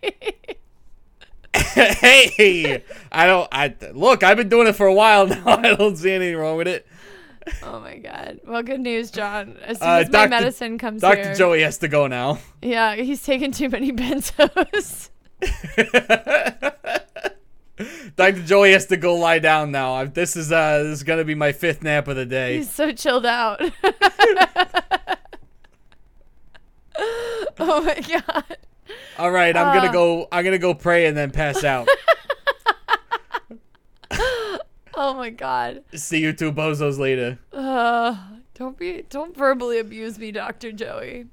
hey, 1.74 2.84
I 3.12 3.26
don't. 3.28 3.48
I 3.52 3.74
look. 3.94 4.24
I've 4.24 4.38
been 4.38 4.50
doing 4.50 4.68
it 4.68 4.74
for 4.74 4.88
a 4.88 4.94
while 4.94 5.28
now. 5.28 5.44
I 5.46 5.76
don't 5.76 5.96
see 5.98 6.12
anything 6.12 6.38
wrong 6.38 6.58
with 6.58 6.68
it. 6.68 6.86
oh 7.64 7.80
my 7.80 7.98
god. 7.98 8.40
Well, 8.46 8.62
good 8.64 8.80
news, 8.82 9.10
John. 9.12 9.58
As 9.64 9.80
soon 9.80 9.88
Uh, 9.88 9.92
as 10.00 10.08
my 10.08 10.12
Dr. 10.12 10.30
medicine 10.30 10.78
comes 10.78 11.02
Doctor 11.02 11.24
here, 11.24 11.36
Joey 11.36 11.62
has 11.62 11.78
to 11.80 11.88
go 11.88 12.08
now. 12.08 12.40
yeah, 12.62 12.96
he's 12.96 13.24
taking 13.24 13.52
too 13.52 13.70
many 13.70 13.92
benzos. 13.94 15.10
Dr. 18.16 18.44
Joey 18.44 18.74
has 18.74 18.86
to 18.88 18.98
go 18.98 19.16
lie 19.16 19.40
down 19.40 19.72
now. 19.72 19.94
i 19.96 20.06
this 20.06 20.36
is 20.36 20.52
uh 20.52 20.84
this 20.84 20.98
is 21.00 21.04
gonna 21.04 21.24
be 21.24 21.34
my 21.34 21.52
fifth 21.52 21.82
nap 21.82 22.08
of 22.08 22.16
the 22.16 22.26
day. 22.28 22.58
He's 22.58 22.70
so 22.70 22.92
chilled 22.92 23.26
out. 23.26 23.60
oh 27.60 27.82
my 27.84 28.00
god. 28.02 28.58
All 29.18 29.32
right, 29.32 29.56
I'm 29.56 29.76
gonna 29.76 29.90
Uh. 29.90 29.94
go. 29.94 30.28
I'm 30.32 30.44
gonna 30.44 30.58
go 30.58 30.74
pray 30.74 31.06
and 31.06 31.16
then 31.18 31.32
pass 31.32 31.64
out. 31.64 31.88
Oh 34.94 35.14
my 35.14 35.30
god. 35.30 35.84
See 35.96 36.20
you 36.20 36.32
two 36.34 36.52
bozos 36.52 37.00
later. 37.00 37.40
Uh, 37.54 38.16
don't 38.54 38.78
be 38.78 39.04
don't 39.10 39.36
verbally 39.36 39.80
abuse 39.80 40.20
me, 40.20 40.32
Dr. 40.32 40.72
Joey. 40.72 41.26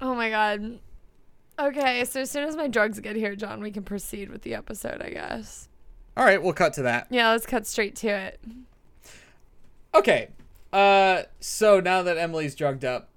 Oh 0.00 0.14
my 0.14 0.28
god. 0.28 0.78
Okay, 1.58 2.04
so 2.04 2.20
as 2.22 2.30
soon 2.30 2.44
as 2.48 2.56
my 2.56 2.66
drugs 2.66 2.98
get 3.00 3.14
here, 3.16 3.36
John, 3.36 3.62
we 3.62 3.70
can 3.70 3.84
proceed 3.84 4.28
with 4.28 4.42
the 4.42 4.54
episode, 4.54 5.00
I 5.00 5.10
guess. 5.10 5.68
All 6.16 6.24
right, 6.24 6.42
we'll 6.42 6.52
cut 6.52 6.74
to 6.74 6.82
that. 6.82 7.06
Yeah, 7.10 7.30
let's 7.30 7.46
cut 7.46 7.66
straight 7.66 7.94
to 7.96 8.08
it. 8.08 8.40
Okay. 9.94 10.28
Uh, 10.72 11.22
so 11.40 11.80
now 11.80 12.02
that 12.02 12.18
Emily's 12.18 12.54
drugged 12.54 12.84
up, 12.84 13.08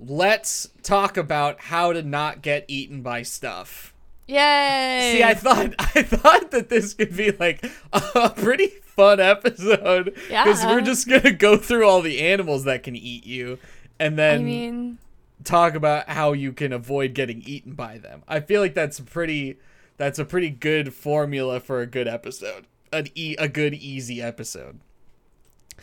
let's 0.00 0.68
talk 0.82 1.16
about 1.16 1.60
how 1.60 1.92
to 1.92 2.02
not 2.02 2.42
get 2.42 2.64
eaten 2.68 3.02
by 3.02 3.22
stuff. 3.22 3.92
Yay! 4.26 5.14
See, 5.16 5.22
I 5.24 5.34
thought 5.34 5.74
I 5.78 6.02
thought 6.02 6.50
that 6.52 6.68
this 6.68 6.94
could 6.94 7.16
be 7.16 7.32
like 7.32 7.64
a 7.92 8.30
pretty 8.30 8.68
fun 8.68 9.18
episode 9.20 10.06
because 10.14 10.62
Yeah. 10.62 10.70
we're 10.70 10.80
just 10.80 11.08
gonna 11.08 11.32
go 11.32 11.56
through 11.56 11.86
all 11.86 12.00
the 12.00 12.20
animals 12.20 12.64
that 12.64 12.82
can 12.82 12.94
eat 12.96 13.26
you, 13.26 13.58
and 13.98 14.14
I 14.14 14.16
then 14.16 14.44
mean, 14.44 14.98
talk 15.44 15.74
about 15.74 16.08
how 16.10 16.32
you 16.32 16.52
can 16.52 16.72
avoid 16.72 17.12
getting 17.14 17.42
eaten 17.42 17.72
by 17.74 17.98
them. 17.98 18.22
I 18.28 18.40
feel 18.40 18.60
like 18.60 18.74
that's 18.74 19.00
pretty 19.00 19.58
that's 19.96 20.18
a 20.18 20.24
pretty 20.24 20.50
good 20.50 20.94
formula 20.94 21.60
for 21.60 21.80
a 21.80 21.86
good 21.86 22.06
episode. 22.08 22.66
An 22.92 23.06
e- 23.14 23.36
a 23.38 23.48
good 23.48 23.74
easy 23.74 24.22
episode. 24.22 24.80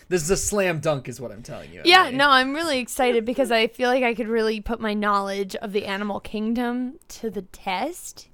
This 0.10 0.24
is 0.24 0.30
a 0.30 0.38
slam 0.38 0.80
dunk 0.80 1.10
is 1.10 1.20
what 1.20 1.32
I'm 1.32 1.44
telling 1.44 1.74
you. 1.74 1.82
yeah, 1.84 2.04
Emily. 2.06 2.16
no, 2.16 2.30
I'm 2.30 2.54
really 2.54 2.80
excited 2.80 3.26
because 3.26 3.52
I 3.52 3.68
feel 3.68 3.90
like 3.90 4.04
I 4.04 4.14
could 4.14 4.28
really 4.30 4.62
put 4.62 4.80
my 4.80 4.94
knowledge 4.94 5.56
of 5.58 5.74
the 5.74 5.86
animal 5.86 6.20
kingdom 6.22 7.00
to 7.10 7.30
the 7.30 7.42
test 7.42 8.30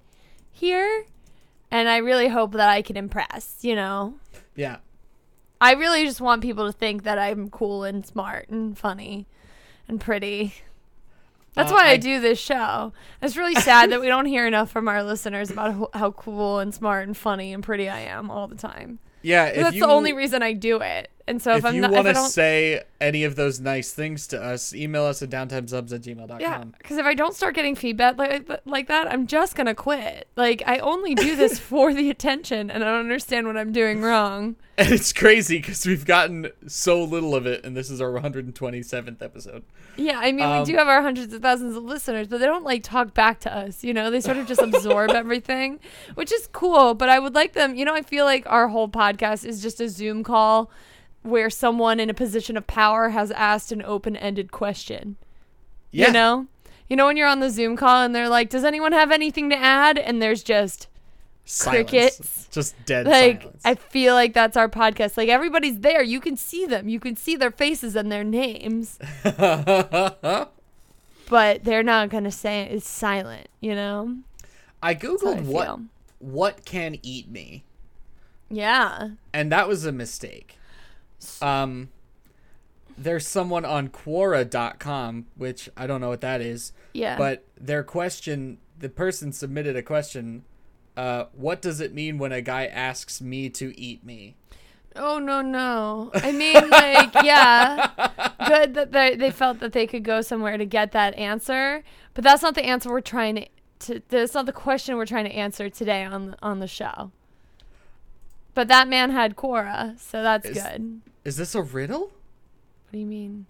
here. 0.51 1.06
And 1.72 1.89
I 1.89 1.98
really 1.98 2.27
hope 2.27 2.51
that 2.53 2.70
I 2.70 2.84
can 2.84 2.96
impress, 2.96 3.58
you 3.62 3.75
know? 3.75 4.13
Yeah. 4.56 4.77
I 5.60 5.74
really 5.74 6.06
just 6.06 6.22
want 6.22 6.44
people 6.44 6.68
to 6.68 6.72
think 6.77 7.03
that 7.03 7.18
I'm 7.18 7.50
cool 7.50 7.84
and 7.84 8.06
smart 8.06 8.50
and 8.50 8.77
funny 8.77 9.25
and 9.88 10.00
pretty. 10.00 10.53
That's 11.56 11.72
Uh, 11.72 11.75
why 11.75 11.88
I, 11.88 11.92
I- 11.92 11.98
do 11.98 12.20
this 12.20 12.38
show. 12.39 12.94
It's 13.22 13.36
really 13.36 13.56
sad 13.56 13.92
that 13.92 14.00
we 14.01 14.08
don't 14.08 14.25
hear 14.27 14.46
enough 14.46 14.70
from 14.70 14.88
our 14.88 15.01
listeners 15.03 15.50
about 15.50 15.74
ho- 15.74 15.89
how 15.96 16.12
cool 16.12 16.60
and 16.60 16.72
smart 16.74 17.08
and 17.08 17.18
funny 17.18 17.51
and 17.53 17.63
pretty 17.63 17.89
I 17.89 18.01
am 18.01 18.30
all 18.30 18.48
the 18.48 18.56
time. 18.56 19.00
Yeah, 19.24 19.46
if 19.46 19.56
That's 19.63 19.75
you, 19.75 19.82
the 19.86 19.92
only 19.92 20.13
reason 20.13 20.44
I 20.44 20.53
do 20.53 20.82
it. 20.82 21.10
And 21.25 21.42
so 21.42 21.51
if, 21.51 21.60
if 21.60 21.65
I'm 21.65 21.75
you 21.75 21.82
want 21.88 22.08
to 22.08 22.15
say 22.15 22.84
any 23.00 23.24
of 23.24 23.36
those 23.36 23.60
nice 23.60 23.94
things 23.94 24.27
to 24.27 24.42
us, 24.42 24.74
email 24.74 25.06
us 25.06 25.22
at 25.22 25.30
downtimesubs 25.30 25.94
at 25.94 26.01
gmail.com. 26.01 26.42
yeah, 26.42 26.63
because 26.77 26.98
if 26.98 27.06
I 27.06 27.13
don't 27.13 27.34
start 27.34 27.56
getting 27.56 27.75
feedback 27.75 28.18
like 28.18 28.50
like 28.65 28.88
that, 28.88 29.10
I'm 29.12 29.25
just 29.25 29.56
gonna 29.56 29.74
quit. 29.75 30.27
Like 30.36 30.63
I 30.65 30.80
only 30.80 31.15
do 31.15 31.36
this 31.38 31.60
for 31.70 31.94
the 31.94 32.10
attention, 32.10 32.70
and 32.70 32.84
I 32.84 32.88
don't 32.88 33.00
understand 33.00 33.48
what 33.48 33.56
I'm 33.56 33.72
doing 33.72 34.01
wrong. 34.01 34.58
And 34.77 34.92
it's 34.92 35.13
crazy 35.13 35.60
because 35.60 35.86
we've 35.86 36.03
gotten 36.03 36.50
so 36.68 37.03
little 37.03 37.36
of 37.36 37.46
it, 37.46 37.63
and 37.63 37.77
this 37.77 37.89
is 37.92 38.01
our 38.01 38.10
127th 38.12 39.22
episode. 39.22 39.63
Yeah, 39.96 40.20
I 40.20 40.32
mean, 40.32 40.46
Um, 40.46 40.60
we 40.60 40.65
do 40.65 40.75
have 40.77 40.88
our 40.88 41.01
hundreds 41.03 41.32
of 41.32 41.42
thousands 41.44 41.75
of 41.77 41.84
listeners, 41.84 42.27
but 42.27 42.39
they 42.39 42.48
don't 42.48 42.63
like 42.63 42.82
talk 42.84 43.13
back 43.13 43.39
to 43.42 43.56
us. 43.56 43.84
You 43.84 43.94
know, 43.94 44.10
they 44.10 44.20
sort 44.20 44.38
of 44.38 44.48
just 44.48 44.62
absorb 44.63 45.12
everything, 45.12 45.80
which 46.15 46.32
is 46.32 46.50
cool. 46.51 46.96
But 46.96 47.10
I 47.10 47.20
would 47.20 47.36
like 47.36 47.53
them. 47.53 47.75
You 47.75 47.86
know, 47.86 47.94
I 47.94 48.01
feel 48.01 48.25
like 48.25 48.46
our 48.48 48.68
whole 48.68 48.89
podcast 48.89 49.46
is 49.46 49.62
just 49.62 49.80
a 49.80 49.88
Zoom 49.88 50.24
call 50.24 50.72
where 51.24 51.50
someone 51.50 52.00
in 52.00 52.10
a 52.10 52.13
position 52.13 52.58
of 52.58 52.68
power 52.68 53.10
has 53.10 53.32
asked 53.32 53.72
an 53.72 53.82
open-ended 53.82 54.51
question. 54.51 55.15
Yeah. 55.92 56.08
You 56.08 56.13
know, 56.13 56.48
you 56.89 56.96
know 56.96 57.06
when 57.06 57.18
you're 57.18 57.27
on 57.27 57.39
the 57.39 57.50
Zoom 57.50 57.77
call 57.77 58.03
and 58.03 58.13
they're 58.13 58.30
like, 58.30 58.50
"Does 58.50 58.63
anyone 58.63 58.92
have 58.92 59.12
anything 59.12 59.50
to 59.50 59.56
add?" 59.56 59.98
and 59.98 60.22
there's 60.22 60.44
just 60.44 60.88
Silence. 61.46 61.89
Crickets. 61.89 62.48
Just 62.51 62.74
dead 62.86 63.06
like 63.06 63.42
silence. 63.42 63.62
I 63.65 63.75
feel 63.75 64.13
like 64.13 64.34
that's 64.34 64.56
our 64.56 64.70
podcast. 64.70 65.18
Like 65.18 65.27
everybody's 65.30 65.80
there. 65.82 66.01
You 66.01 66.22
can 66.22 66.38
see 66.38 66.65
them. 66.65 66.88
You 66.88 67.00
can 67.01 67.18
see 67.18 67.36
their 67.36 67.51
faces 67.51 67.96
and 67.98 68.10
their 68.12 68.24
names. 68.24 68.98
but 69.24 70.50
they're 71.63 71.84
not 71.84 72.10
gonna 72.10 72.32
say 72.32 72.62
it. 72.62 72.72
It's 72.72 72.88
silent, 72.88 73.48
you 73.60 73.75
know. 73.75 74.18
I 74.82 74.88
how 74.88 74.89
I 74.92 74.96
googled 74.96 75.42
what 75.44 75.65
feel. 75.68 75.82
what 76.20 76.63
can 76.65 76.98
eat 77.03 77.30
me, 77.30 77.63
Yeah. 78.50 79.10
and 79.34 79.51
that 79.51 79.68
was 79.68 79.86
a 79.86 79.92
mistake. 79.92 80.58
Um, 81.42 81.89
there's 82.98 83.25
someone 83.27 83.65
on 83.65 83.88
Quora.com, 83.89 85.25
which 85.36 85.70
I 85.75 85.88
don't 85.88 86.00
know 86.01 86.10
what 86.10 86.22
that 86.22 86.42
is, 86.42 86.74
Yeah. 86.94 87.18
but 87.18 87.44
their 87.60 87.84
question, 87.84 88.60
the 88.77 88.89
person 88.89 89.32
submitted 89.34 89.75
a 89.75 89.82
question. 89.84 90.44
Uh, 90.96 91.25
what 91.34 91.62
does 91.62 91.80
it 91.82 91.94
mean 91.94 92.18
when 92.20 92.32
a 92.32 92.42
guy 92.42 92.65
asks 92.68 93.20
me 93.22 93.50
to 93.50 93.77
eat 93.80 94.03
me? 94.06 94.36
oh 94.96 95.18
no 95.18 95.42
no. 95.42 96.12
I 96.13 96.32
mean 96.32 96.70
like 96.70 97.15
yeah. 97.24 97.89
Good 98.48 98.75
that 98.75 98.92
they 98.92 99.15
they 99.15 99.32
felt 99.32 99.60
that 99.62 99.72
they 99.74 99.88
could 99.88 100.03
go 100.03 100.22
somewhere 100.22 100.56
to 100.56 100.65
get 100.65 100.92
that 100.92 101.15
answer, 101.15 101.84
but 102.13 102.24
that's 102.24 102.44
not 102.44 102.53
the 102.53 102.63
answer 102.63 102.92
we're 102.92 103.01
trying 103.01 103.36
to. 103.38 103.48
to 103.80 104.01
that's 104.10 104.36
not 104.36 104.46
the 104.46 104.53
question 104.53 104.96
we're 104.96 105.08
trying 105.08 105.25
to 105.25 105.32
answer 105.34 105.68
today 105.68 106.03
on 106.03 106.27
the, 106.32 106.38
on 106.44 106.60
the 106.60 106.68
show. 106.68 107.10
But 108.53 108.68
that 108.68 108.88
man 108.88 109.10
had 109.10 109.36
Quora, 109.36 110.00
so 110.00 110.22
that's 110.22 110.46
Is- 110.48 110.62
good. 110.62 111.01
Is 111.25 111.38
this 111.38 111.56
a 111.56 111.62
riddle? 111.62 112.01
What 112.01 112.92
do 112.92 112.98
you 113.00 113.06
mean? 113.06 113.46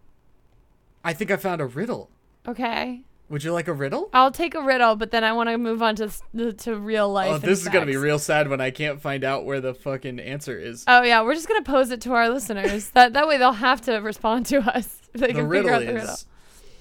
I 1.04 1.14
think 1.14 1.32
I 1.32 1.38
found 1.38 1.62
a 1.62 1.66
riddle. 1.66 2.10
Okay. 2.48 3.02
Would 3.30 3.44
you 3.44 3.52
like 3.54 3.68
a 3.68 3.74
riddle? 3.74 4.10
I'll 4.14 4.32
take 4.32 4.54
a 4.54 4.62
riddle, 4.62 4.96
but 4.96 5.12
then 5.12 5.24
I 5.24 5.34
want 5.34 5.50
to 5.50 5.58
move 5.58 5.82
on 5.82 5.96
to 5.96 6.54
to 6.54 6.76
real 6.76 7.12
life. 7.12 7.32
Oh, 7.32 7.38
this 7.40 7.62
is 7.62 7.68
gonna 7.70 7.86
be 7.86 7.98
real 7.98 8.20
sad 8.20 8.48
when 8.48 8.62
I 8.62 8.70
can't 8.70 9.02
find 9.02 9.24
out 9.24 9.46
where 9.46 9.60
the 9.60 9.74
fucking 9.74 10.20
answer 10.20 10.58
is. 10.60 10.84
Oh 10.88 11.02
yeah, 11.02 11.22
we're 11.24 11.34
just 11.34 11.48
gonna 11.48 11.64
pose 11.64 11.90
it 11.90 12.02
to 12.02 12.14
our 12.14 12.30
listeners. 12.30 12.90
that 12.92 13.14
that 13.14 13.28
way 13.28 13.38
they'll 13.38 13.54
have 13.54 13.82
to 13.82 13.96
respond 13.98 14.46
to 14.48 14.60
us. 14.60 15.02
if 15.14 15.22
They 15.22 15.28
the 15.28 15.34
can 15.34 15.48
riddle 15.48 15.70
figure 15.70 15.74
out 15.74 15.80
the 15.94 15.98
is 15.98 16.02
riddle. 16.02 16.16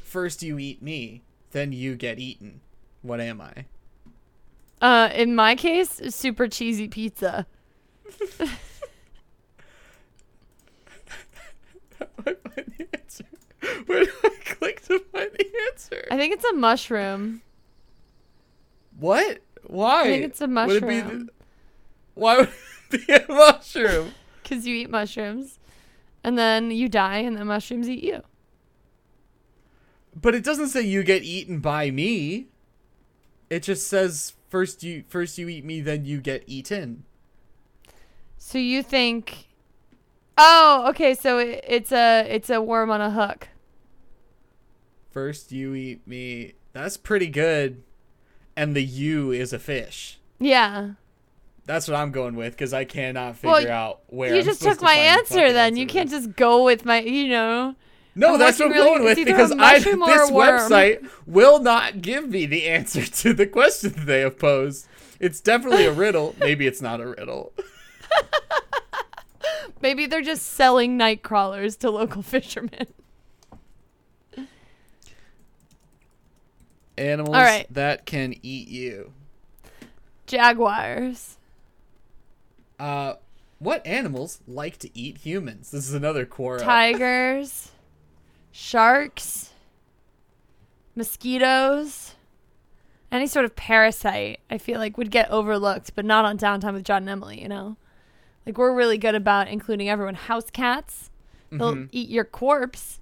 first 0.05 0.43
you 0.43 0.59
eat 0.59 0.83
me, 0.83 1.23
then 1.53 1.73
you 1.73 1.97
get 1.97 2.19
eaten. 2.19 2.61
What 3.01 3.21
am 3.21 3.41
I? 3.41 3.65
Uh, 4.81 5.11
in 5.15 5.35
my 5.35 5.55
case, 5.55 6.01
super 6.15 6.49
cheesy 6.49 6.89
pizza. 6.89 7.47
How 8.39 8.47
do 8.47 8.51
I 12.27 12.35
find 12.35 12.73
the 12.79 12.89
answer? 12.99 13.25
Where 13.87 14.05
do 14.05 14.11
I 14.25 14.31
click 14.45 14.83
to 14.87 14.99
find 15.13 15.31
the 15.39 15.47
answer? 15.73 16.05
I 16.11 16.17
think 16.17 16.35
it's 16.35 16.45
a 16.45 16.53
mushroom. 16.53 17.43
What? 18.99 19.41
Why? 19.65 20.01
I 20.03 20.05
think 20.05 20.25
it's 20.25 20.41
a 20.41 20.47
Would 20.49 20.71
it 20.83 20.87
be 20.89 21.01
mushroom. 21.03 21.31
why 22.15 22.37
would 22.39 22.49
it 22.91 23.07
be 23.07 23.13
a 23.13 23.25
mushroom? 23.29 24.13
Because 24.43 24.67
you 24.67 24.75
eat 24.75 24.91
mushrooms, 24.91 25.59
and 26.25 26.37
then 26.37 26.71
you 26.71 26.89
die, 26.89 27.19
and 27.19 27.37
the 27.37 27.45
mushrooms 27.45 27.89
eat 27.89 28.03
you. 28.03 28.23
But 30.15 30.35
it 30.35 30.45
doesn't 30.45 30.69
say 30.69 30.83
you 30.83 31.03
get 31.03 31.23
eaten 31.23 31.61
by 31.61 31.91
me. 31.91 32.49
It 33.49 33.63
just 33.63 33.87
says 33.89 34.35
first 34.51 34.83
you 34.83 35.05
first 35.09 35.39
you 35.39 35.49
eat 35.49 35.65
me, 35.65 35.81
then 35.81 36.05
you 36.05 36.21
get 36.21 36.45
eaten. 36.47 37.05
So 38.37 38.59
you 38.59 38.83
think? 38.83 39.47
Oh, 40.39 40.87
okay. 40.91 41.15
So 41.15 41.39
it, 41.39 41.65
it's 41.67 41.93
a 41.93 42.27
it's 42.29 42.51
a 42.51 42.61
worm 42.61 42.91
on 42.91 43.01
a 43.01 43.11
hook. 43.11 43.49
First 45.11 45.53
you 45.53 45.75
eat 45.75 46.07
me. 46.07 46.55
That's 46.73 46.97
pretty 46.97 47.29
good. 47.29 47.83
And 48.57 48.75
the 48.77 48.83
you 48.83 49.31
is 49.31 49.53
a 49.53 49.59
fish. 49.59 50.19
Yeah. 50.39 50.93
That's 51.65 51.87
what 51.87 51.97
I'm 51.97 52.11
going 52.11 52.35
with 52.35 52.53
because 52.55 52.73
I 52.73 52.85
cannot 52.85 53.37
figure 53.37 53.51
Well, 53.51 53.71
out 53.71 54.01
where. 54.09 54.33
you 54.35 54.41
I'm 54.41 54.45
just 54.45 54.63
took 54.63 54.79
to 54.79 54.85
my 54.85 54.95
find 54.95 55.01
the 55.05 55.11
answer. 55.11 55.53
Then 55.53 55.77
you 55.77 55.87
can't 55.87 56.11
just 56.11 56.35
go 56.35 56.65
with 56.65 56.85
my. 56.85 57.01
You 57.01 57.29
know. 57.29 57.75
No, 58.15 58.35
I'm 58.35 58.39
that's 58.39 58.59
what 58.59 58.67
I'm 58.67 58.73
really- 58.73 58.85
going 58.85 59.05
with 59.05 59.19
it's 59.19 59.21
either 59.21 59.31
a 59.31 59.35
because 59.35 59.53
I 59.53 59.79
this 59.79 60.31
website 60.31 61.09
will 61.27 61.61
not 61.61 62.03
give 62.03 62.29
me 62.29 62.45
the 62.47 62.67
answer 62.69 63.05
to 63.07 63.33
the 63.33 63.47
question 63.47 63.93
that 63.93 64.07
they 64.07 64.21
have 64.21 64.39
posed. 64.39 64.87
It's 65.21 65.41
definitely 65.41 65.87
a 65.87 65.93
riddle. 65.93 66.35
Maybe 66.41 66.67
it's 66.67 66.83
not 66.83 67.01
a 67.01 67.07
riddle. 67.09 67.53
Maybe 69.81 70.07
they're 70.07 70.23
just 70.23 70.47
selling 70.53 70.97
night 70.97 71.23
crawlers 71.23 71.77
to 71.77 71.91
local 71.91 72.23
fishermen. 72.23 72.87
Animals 76.99 77.35
All 77.37 77.43
right. 77.43 77.67
that 77.71 78.05
can 78.07 78.35
eat 78.43 78.69
you. 78.69 79.13
Jaguars. 80.27 81.39
Uh, 82.79 83.15
what 83.59 83.87
animals 83.87 84.41
like 84.47 84.79
to 84.79 84.91
eat 84.99 85.19
humans? 85.19 85.71
This 85.71 85.89
is 85.89 85.95
another 85.95 86.27
Quora. 86.27 86.61
tigers, 86.61 87.71
sharks, 88.51 89.51
mosquitoes, 90.95 92.15
any 93.11 93.27
sort 93.27 93.45
of 93.45 93.55
parasite, 93.55 94.41
I 94.51 94.59
feel 94.59 94.79
like 94.79 94.97
would 94.99 95.11
get 95.11 95.31
overlooked, 95.31 95.95
but 95.95 96.05
not 96.05 96.25
on 96.25 96.39
Downtime 96.39 96.73
with 96.75 96.85
John 96.85 97.03
and 97.03 97.11
Emily, 97.11 97.41
you 97.41 97.49
know? 97.49 97.77
Like, 98.47 98.59
we're 98.59 98.75
really 98.75 98.99
good 98.99 99.15
about 99.15 99.49
including 99.49 99.89
everyone. 99.89 100.15
House 100.15 100.51
cats, 100.51 101.11
they'll 101.51 101.75
Mhm. 101.77 101.89
eat 101.93 102.09
your 102.09 102.25
corpse. 102.25 103.01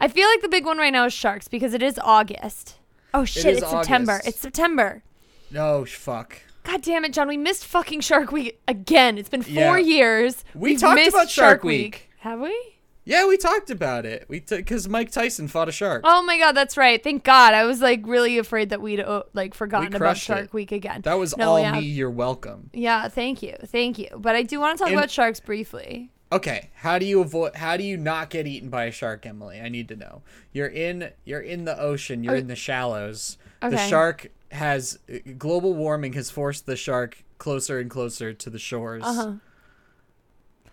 I 0.00 0.08
feel 0.08 0.28
like 0.28 0.40
the 0.42 0.48
big 0.48 0.64
one 0.64 0.78
right 0.78 0.92
now 0.92 1.06
is 1.06 1.12
sharks 1.12 1.48
because 1.48 1.74
it 1.74 1.82
is 1.82 1.98
August. 2.02 2.76
Oh 3.14 3.24
shit, 3.24 3.46
is 3.46 3.58
it's 3.62 3.70
September. 3.70 4.20
It's 4.24 4.38
September. 4.40 5.02
No, 5.50 5.84
fuck. 5.84 6.38
God 6.64 6.82
damn 6.82 7.04
it, 7.04 7.12
John. 7.12 7.28
We 7.28 7.36
missed 7.36 7.64
fucking 7.64 8.00
Shark 8.00 8.32
Week 8.32 8.60
again. 8.66 9.16
It's 9.18 9.28
been 9.28 9.42
four 9.42 9.52
Yeah. 9.52 9.76
years. 9.78 10.44
We 10.54 10.70
We've 10.72 10.80
talked 10.80 10.96
missed 10.96 11.10
about 11.14 11.30
Shark 11.30 11.62
Week. 11.64 12.10
Have 12.20 12.40
we? 12.40 12.75
Yeah, 13.08 13.26
we 13.28 13.36
talked 13.36 13.70
about 13.70 14.04
it. 14.04 14.24
We 14.28 14.40
because 14.40 14.88
Mike 14.88 15.12
Tyson 15.12 15.46
fought 15.46 15.68
a 15.68 15.72
shark. 15.72 16.02
Oh 16.04 16.22
my 16.24 16.38
god, 16.38 16.52
that's 16.52 16.76
right. 16.76 17.00
Thank 17.02 17.22
God. 17.22 17.54
I 17.54 17.64
was 17.64 17.80
like 17.80 18.00
really 18.04 18.36
afraid 18.36 18.70
that 18.70 18.82
we'd 18.82 18.98
uh, 18.98 19.22
like 19.32 19.54
forgotten 19.54 19.94
about 19.94 20.16
Shark 20.16 20.46
it. 20.46 20.52
Week 20.52 20.72
again. 20.72 21.02
that 21.02 21.14
was 21.14 21.36
No, 21.36 21.50
all 21.50 21.54
we 21.54 21.62
have- 21.62 21.74
me. 21.76 21.82
You're 21.82 22.10
welcome. 22.10 22.68
Yeah, 22.72 23.06
thank 23.08 23.42
you. 23.42 23.54
Thank 23.64 23.98
you. 24.00 24.08
But 24.18 24.34
I 24.34 24.42
do 24.42 24.58
want 24.58 24.76
to 24.78 24.84
talk 24.84 24.92
about 24.92 25.08
sharks 25.10 25.38
briefly. 25.38 26.10
Okay, 26.32 26.70
how 26.74 26.98
do 26.98 27.06
you 27.06 27.20
avoid? 27.20 27.54
How 27.54 27.76
do 27.76 27.84
you 27.84 27.96
not 27.96 28.28
get 28.30 28.48
eaten 28.48 28.70
by 28.70 28.86
a 28.86 28.90
shark, 28.90 29.24
Emily? 29.24 29.60
I 29.60 29.68
need 29.68 29.86
to 29.88 29.94
know. 29.96 30.22
You're 30.52 30.66
in. 30.66 31.12
You're 31.24 31.40
in 31.40 31.64
the 31.64 31.80
ocean. 31.80 32.24
You're 32.24 32.34
Oh. 32.34 32.38
in 32.38 32.48
the 32.48 32.56
shallows. 32.56 33.38
Okay. 33.62 33.76
The 33.76 33.86
shark 33.88 34.26
has 34.50 34.98
global 35.38 35.74
warming 35.74 36.14
has 36.14 36.28
forced 36.30 36.66
the 36.66 36.74
shark 36.74 37.22
closer 37.38 37.78
and 37.78 37.88
closer 37.88 38.32
to 38.32 38.50
the 38.50 38.58
shores, 38.58 39.04
Uh 39.04 39.14
huh. 39.14 39.32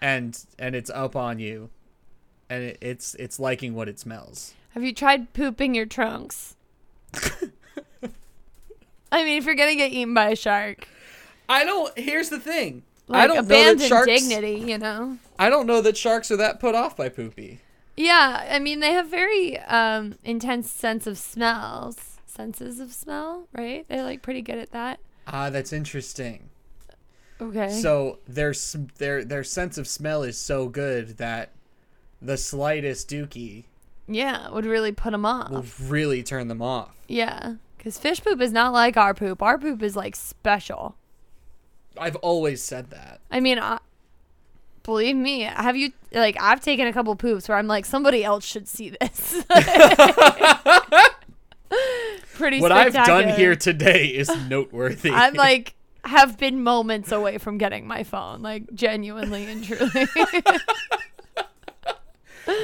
and 0.02 0.44
and 0.58 0.76
it's 0.76 0.90
up 0.90 1.16
on 1.16 1.38
you, 1.40 1.70
and 2.54 2.64
it, 2.64 2.78
it's 2.82 3.16
it's 3.16 3.40
liking 3.40 3.74
what 3.74 3.90
it 3.90 4.00
smells. 4.00 4.54
Have 4.72 4.84
you 4.84 4.94
tried 4.94 5.34
pooping 5.34 5.74
your 5.76 5.86
trunks? 5.86 6.56
I 9.12 9.24
mean, 9.24 9.38
if 9.38 9.46
you're 9.46 9.56
gonna 9.56 9.76
get 9.76 9.92
eaten 9.92 10.14
by 10.14 10.30
a 10.30 10.36
shark, 10.36 10.88
I 11.50 11.64
don't. 11.64 11.98
Here's 11.98 12.30
the 12.30 12.40
thing. 12.40 12.84
like 13.08 13.24
I 13.24 13.28
don't 13.28 13.48
know 13.48 13.76
that 13.76 13.88
sharks. 13.88 14.08
dignity, 14.08 14.56
you 14.56 14.78
know. 14.78 15.18
I 15.38 15.50
don't 15.50 15.68
know 15.68 15.82
that 15.82 15.98
sharks 15.98 16.32
are 16.32 16.38
that 16.38 16.60
put 16.60 16.76
off 16.76 16.96
by 16.96 17.10
poopy. 17.10 17.60
Yeah, 17.96 18.48
I 18.50 18.60
mean 18.60 18.80
they 18.80 18.94
have 18.94 19.08
very 19.08 19.60
um, 19.60 20.16
intense 20.24 20.72
sense 20.72 21.06
of 21.08 21.18
smells, 21.18 22.18
senses 22.26 22.80
of 22.80 22.94
smell, 22.94 23.48
right? 23.54 23.86
They're 23.88 24.04
like 24.04 24.22
pretty 24.22 24.42
good 24.42 24.58
at 24.58 24.72
that. 24.72 25.00
Ah, 25.28 25.50
that's 25.50 25.74
interesting. 25.74 26.50
Okay. 27.42 27.70
So 27.70 28.20
their 28.28 28.54
their 28.98 29.24
their 29.24 29.44
sense 29.44 29.78
of 29.78 29.88
smell 29.88 30.24
is 30.24 30.38
so 30.38 30.68
good 30.68 31.18
that 31.18 31.52
the 32.24 32.38
slightest 32.38 33.10
dookie 33.10 33.66
yeah, 34.08 34.50
would 34.50 34.66
really 34.66 34.92
put 34.92 35.12
them 35.12 35.26
off. 35.26 35.50
will 35.50 35.66
really 35.88 36.24
turn 36.24 36.48
them 36.48 36.62
off. 36.62 36.92
Yeah, 37.08 37.56
because 37.78 37.98
fish 37.98 38.22
poop 38.24 38.42
is 38.42 38.52
not 38.52 38.74
like 38.74 38.98
our 38.98 39.14
poop. 39.14 39.42
Our 39.42 39.58
poop 39.58 39.82
is 39.82 39.96
like 39.96 40.16
special. 40.16 40.96
I've 41.98 42.16
always 42.18 42.62
said 42.62 42.90
that. 42.90 43.22
I 43.32 43.40
mean, 43.40 43.60
I, 43.60 43.80
believe 44.84 45.16
me, 45.16 45.42
have 45.42 45.78
you 45.78 45.94
like 46.12 46.36
I've 46.40 46.62
taken 46.62 46.88
a 46.88 46.94
couple 46.94 47.16
poops 47.16 47.48
where 47.48 47.58
I'm 47.58 47.68
like 47.68 47.86
somebody 47.86 48.24
else 48.24 48.46
should 48.46 48.68
see 48.68 48.90
this. 48.90 49.46
Pretty. 52.34 52.62
what 52.62 52.72
I've 52.72 52.94
done 52.94 53.30
here 53.30 53.56
today 53.56 54.08
is 54.08 54.30
noteworthy. 54.48 55.10
I'm 55.14 55.34
like 55.34 55.76
have 56.06 56.38
been 56.38 56.62
moments 56.62 57.12
away 57.12 57.38
from 57.38 57.58
getting 57.58 57.88
my 57.88 58.04
phone, 58.04 58.42
like 58.42 58.74
genuinely 58.74 59.46
and 59.46 59.64
truly. 59.64 60.08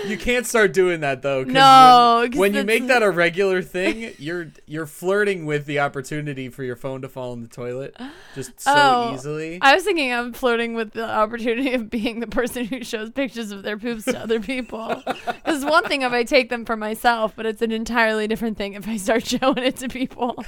you 0.07 0.17
can't 0.17 0.45
start 0.45 0.73
doing 0.73 1.01
that 1.01 1.21
though. 1.21 1.43
No, 1.43 2.27
when, 2.29 2.37
when 2.37 2.53
you 2.53 2.63
make 2.63 2.87
that 2.87 3.03
a 3.03 3.09
regular 3.09 3.61
thing, 3.61 4.13
you're 4.17 4.47
you're 4.65 4.85
flirting 4.85 5.45
with 5.45 5.65
the 5.65 5.79
opportunity 5.79 6.49
for 6.49 6.63
your 6.63 6.75
phone 6.75 7.01
to 7.01 7.09
fall 7.09 7.33
in 7.33 7.41
the 7.41 7.47
toilet 7.47 7.95
just 8.35 8.59
so 8.59 8.71
Oh, 8.75 9.13
easily. 9.13 9.59
I 9.61 9.75
was 9.75 9.83
thinking 9.83 10.11
I'm 10.13 10.33
flirting 10.33 10.73
with 10.73 10.91
the 10.93 11.09
opportunity 11.09 11.73
of 11.73 11.89
being 11.89 12.19
the 12.19 12.27
person 12.27 12.65
who 12.65 12.83
shows 12.83 13.09
pictures 13.09 13.51
of 13.51 13.63
their 13.63 13.77
poops 13.77 14.05
to 14.05 14.19
other 14.19 14.39
people. 14.39 15.03
Because 15.49 15.65
one 15.65 15.83
thing 15.85 16.03
if 16.03 16.11
I 16.11 16.23
take 16.23 16.49
them 16.49 16.63
for 16.63 16.77
myself, 16.77 17.33
but 17.35 17.45
it's 17.47 17.61
an 17.63 17.71
entirely 17.71 18.27
different 18.27 18.57
thing 18.57 18.73
if 18.73 18.87
I 18.87 18.97
start 18.97 19.25
showing 19.27 19.57
it 19.57 19.77
to 19.77 19.87
people. 19.87 20.43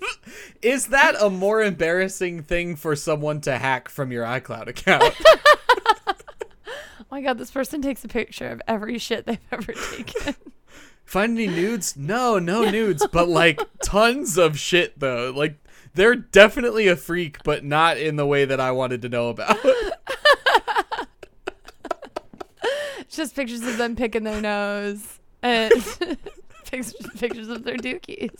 Is 0.62 0.86
that 0.86 1.14
a 1.20 1.28
more 1.28 1.62
embarrassing 1.62 2.42
thing 2.42 2.74
for 2.76 2.96
someone 2.96 3.40
to 3.42 3.58
hack 3.58 3.88
from 3.88 4.10
your 4.10 4.24
iCloud 4.24 4.68
account? 4.68 5.14
Oh 7.10 7.16
my 7.16 7.22
god, 7.22 7.38
this 7.38 7.50
person 7.50 7.80
takes 7.80 8.04
a 8.04 8.08
picture 8.08 8.48
of 8.50 8.60
every 8.68 8.98
shit 8.98 9.24
they've 9.24 9.38
ever 9.52 9.72
taken. 9.72 10.34
Find 11.04 11.38
any 11.38 11.46
nudes? 11.46 11.96
No, 11.96 12.38
no 12.38 12.68
nudes, 12.70 13.06
but 13.10 13.28
like 13.30 13.58
tons 13.82 14.36
of 14.36 14.58
shit 14.58 15.00
though. 15.00 15.32
Like 15.34 15.56
they're 15.94 16.16
definitely 16.16 16.86
a 16.86 16.96
freak, 16.96 17.42
but 17.44 17.64
not 17.64 17.96
in 17.96 18.16
the 18.16 18.26
way 18.26 18.44
that 18.44 18.60
I 18.60 18.72
wanted 18.72 19.00
to 19.02 19.08
know 19.08 19.30
about. 19.30 19.56
Just 23.08 23.34
pictures 23.34 23.62
of 23.62 23.78
them 23.78 23.96
picking 23.96 24.24
their 24.24 24.42
nose 24.42 25.18
and 25.42 25.72
pictures, 26.66 26.92
pictures 27.16 27.48
of 27.48 27.64
their 27.64 27.76
dookies. 27.76 28.38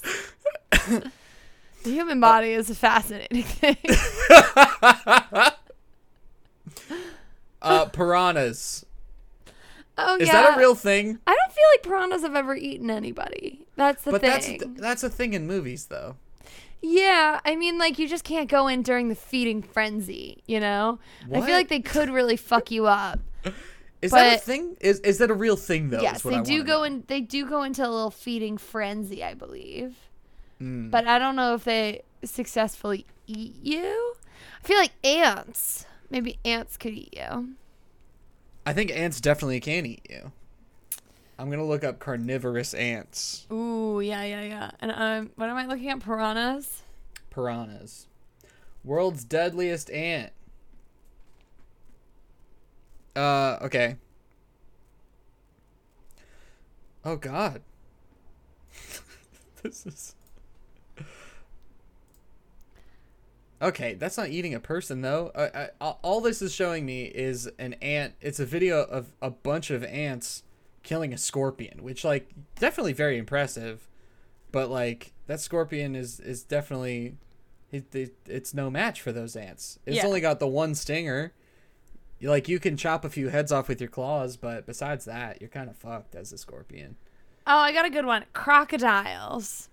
The 0.71 1.91
human 1.91 2.21
body 2.21 2.51
is 2.51 2.69
a 2.69 2.75
fascinating 2.75 3.45
thing. 3.45 3.79
Piranhas. 7.99 8.85
Oh 10.01 10.17
Is 10.17 10.29
yeah. 10.29 10.33
that 10.43 10.57
a 10.57 10.59
real 10.59 10.75
thing? 10.77 11.19
I 11.27 11.35
don't 11.35 11.53
feel 11.53 11.65
like 11.75 11.83
piranhas 11.83 12.23
have 12.23 12.37
ever 12.37 12.55
eaten 12.55 12.89
anybody. 12.91 13.67
That's 13.77 14.05
the 14.05 14.13
but 14.13 14.23
that's 14.23 14.47
thing. 14.47 14.77
that's 14.79 15.03
a 15.03 15.11
thing 15.11 15.35
in 15.35 15.47
movies 15.47 15.87
though. 15.87 16.17
yeah, 16.81 17.41
I 17.45 17.57
mean, 17.57 17.79
like 17.79 17.99
you 17.99 18.09
just 18.09 18.23
can't 18.25 18.49
go 18.49 18.69
in 18.69 18.83
during 18.83 19.09
the 19.09 19.17
feeding 19.17 19.61
frenzy. 19.63 20.43
You 20.47 20.61
know, 20.61 21.01
I 21.35 21.41
feel 21.41 21.55
like 21.55 21.69
they 21.69 21.81
could 21.81 22.11
really 22.11 22.37
fuck 22.37 22.71
you 22.71 22.87
up. 22.87 23.19
Is 24.01 24.13
that 24.13 24.37
a 24.37 24.39
thing? 24.39 24.77
Is 24.81 25.01
is 25.01 25.19
that 25.19 25.29
a 25.31 25.35
real 25.35 25.57
thing 25.57 25.91
though? 25.91 26.01
yes, 26.01 26.23
they 26.23 26.37
I 26.37 26.43
do 26.43 26.63
go 26.63 26.79
know. 26.79 26.83
in. 26.85 27.05
They 27.09 27.21
do 27.21 27.45
go 27.49 27.65
into 27.65 27.83
a 27.85 27.91
little 27.91 28.13
feeding 28.13 28.57
frenzy, 28.57 29.25
I 29.25 29.35
believe. 29.35 29.97
Mm. 30.63 30.93
But 30.93 31.09
I 31.09 31.19
don't 31.19 31.35
know 31.35 31.55
if 31.55 31.65
they 31.65 32.03
successfully 32.25 33.07
eat 33.27 33.57
you. 33.61 34.15
I 34.63 34.67
feel 34.67 34.79
like 34.79 34.93
ants. 35.03 35.85
Maybe 36.11 36.39
ants 36.45 36.77
could 36.77 36.93
eat 36.95 37.13
you. 37.17 37.55
I 38.69 38.75
think 38.75 38.91
ants 38.91 39.19
definitely 39.19 39.61
can 39.61 39.87
eat 39.87 40.07
you. 40.11 40.31
I'm 41.39 41.49
gonna 41.49 41.65
look 41.65 41.85
up 41.85 42.01
carnivorous 42.01 42.75
ants. 42.75 43.47
Ooh, 43.51 44.01
yeah, 44.01 44.25
yeah, 44.25 44.43
yeah. 44.43 44.71
And 44.79 44.93
um, 44.93 45.31
what 45.37 45.49
am 45.49 45.57
I 45.57 45.65
looking 45.65 45.89
at? 45.89 46.01
Piranhas. 46.01 46.83
Piranhas. 47.31 48.09
World's 48.85 49.25
deadliest 49.25 49.89
ant. 49.91 50.35
Uh, 53.17 53.57
okay. 53.63 53.97
Oh 57.07 57.17
god. 57.17 57.63
this 59.63 59.87
is 59.87 60.15
Okay, 63.61 63.95
that's 63.95 64.17
not 64.17 64.29
eating 64.29 64.55
a 64.55 64.61
person 64.61 65.01
though. 65.03 65.33
I, 65.35 65.71
I, 65.81 65.95
all 66.03 66.21
this 66.21 66.41
is 66.43 66.55
showing 66.55 66.87
me 66.87 67.05
is 67.07 67.49
an 67.59 67.75
ant. 67.75 68.15
It's 68.21 68.39
a 68.39 68.47
video 68.47 68.83
of 68.83 69.13
a 69.21 69.31
bunch 69.31 69.71
of 69.71 69.83
ants 69.85 70.45
killing 70.85 71.13
a 71.13 71.19
scorpion, 71.19 71.83
which 71.83 72.05
like 72.05 72.31
definitely 72.59 72.93
very 72.93 73.19
impressive. 73.19 73.89
But 74.53 74.71
like 74.71 75.13
that 75.27 75.41
scorpion 75.41 75.97
is 75.97 76.21
is 76.21 76.45
definitely 76.45 77.17
it, 77.73 77.95
it, 77.95 78.15
it's 78.27 78.55
no 78.55 78.71
match 78.71 79.03
for 79.03 79.11
those 79.13 79.35
ants. 79.37 79.79
It's 79.85 79.97
Yeah. 79.99 80.07
only 80.07 80.21
got 80.21 80.39
the 80.39 80.47
one 80.47 80.75
stinger. 80.75 81.33
Like 82.23 82.49
you 82.49 82.59
can 82.61 82.77
chop 82.77 83.05
a 83.05 83.11
few 83.11 83.29
heads 83.29 83.51
off 83.53 83.69
with 83.69 83.81
your 83.81 83.91
claws, 83.91 84.37
but 84.37 84.67
besides 84.67 85.05
that, 85.05 85.41
you're 85.41 85.51
kind 85.51 85.69
of 85.69 85.77
fucked 85.77 86.15
as 86.15 86.33
a 86.33 86.39
scorpion. 86.39 86.97
Oh, 87.47 87.59
I 87.59 87.73
got 87.73 87.85
a 87.85 87.91
good 87.91 88.07
one. 88.07 88.25
Crocodiles. 88.33 89.69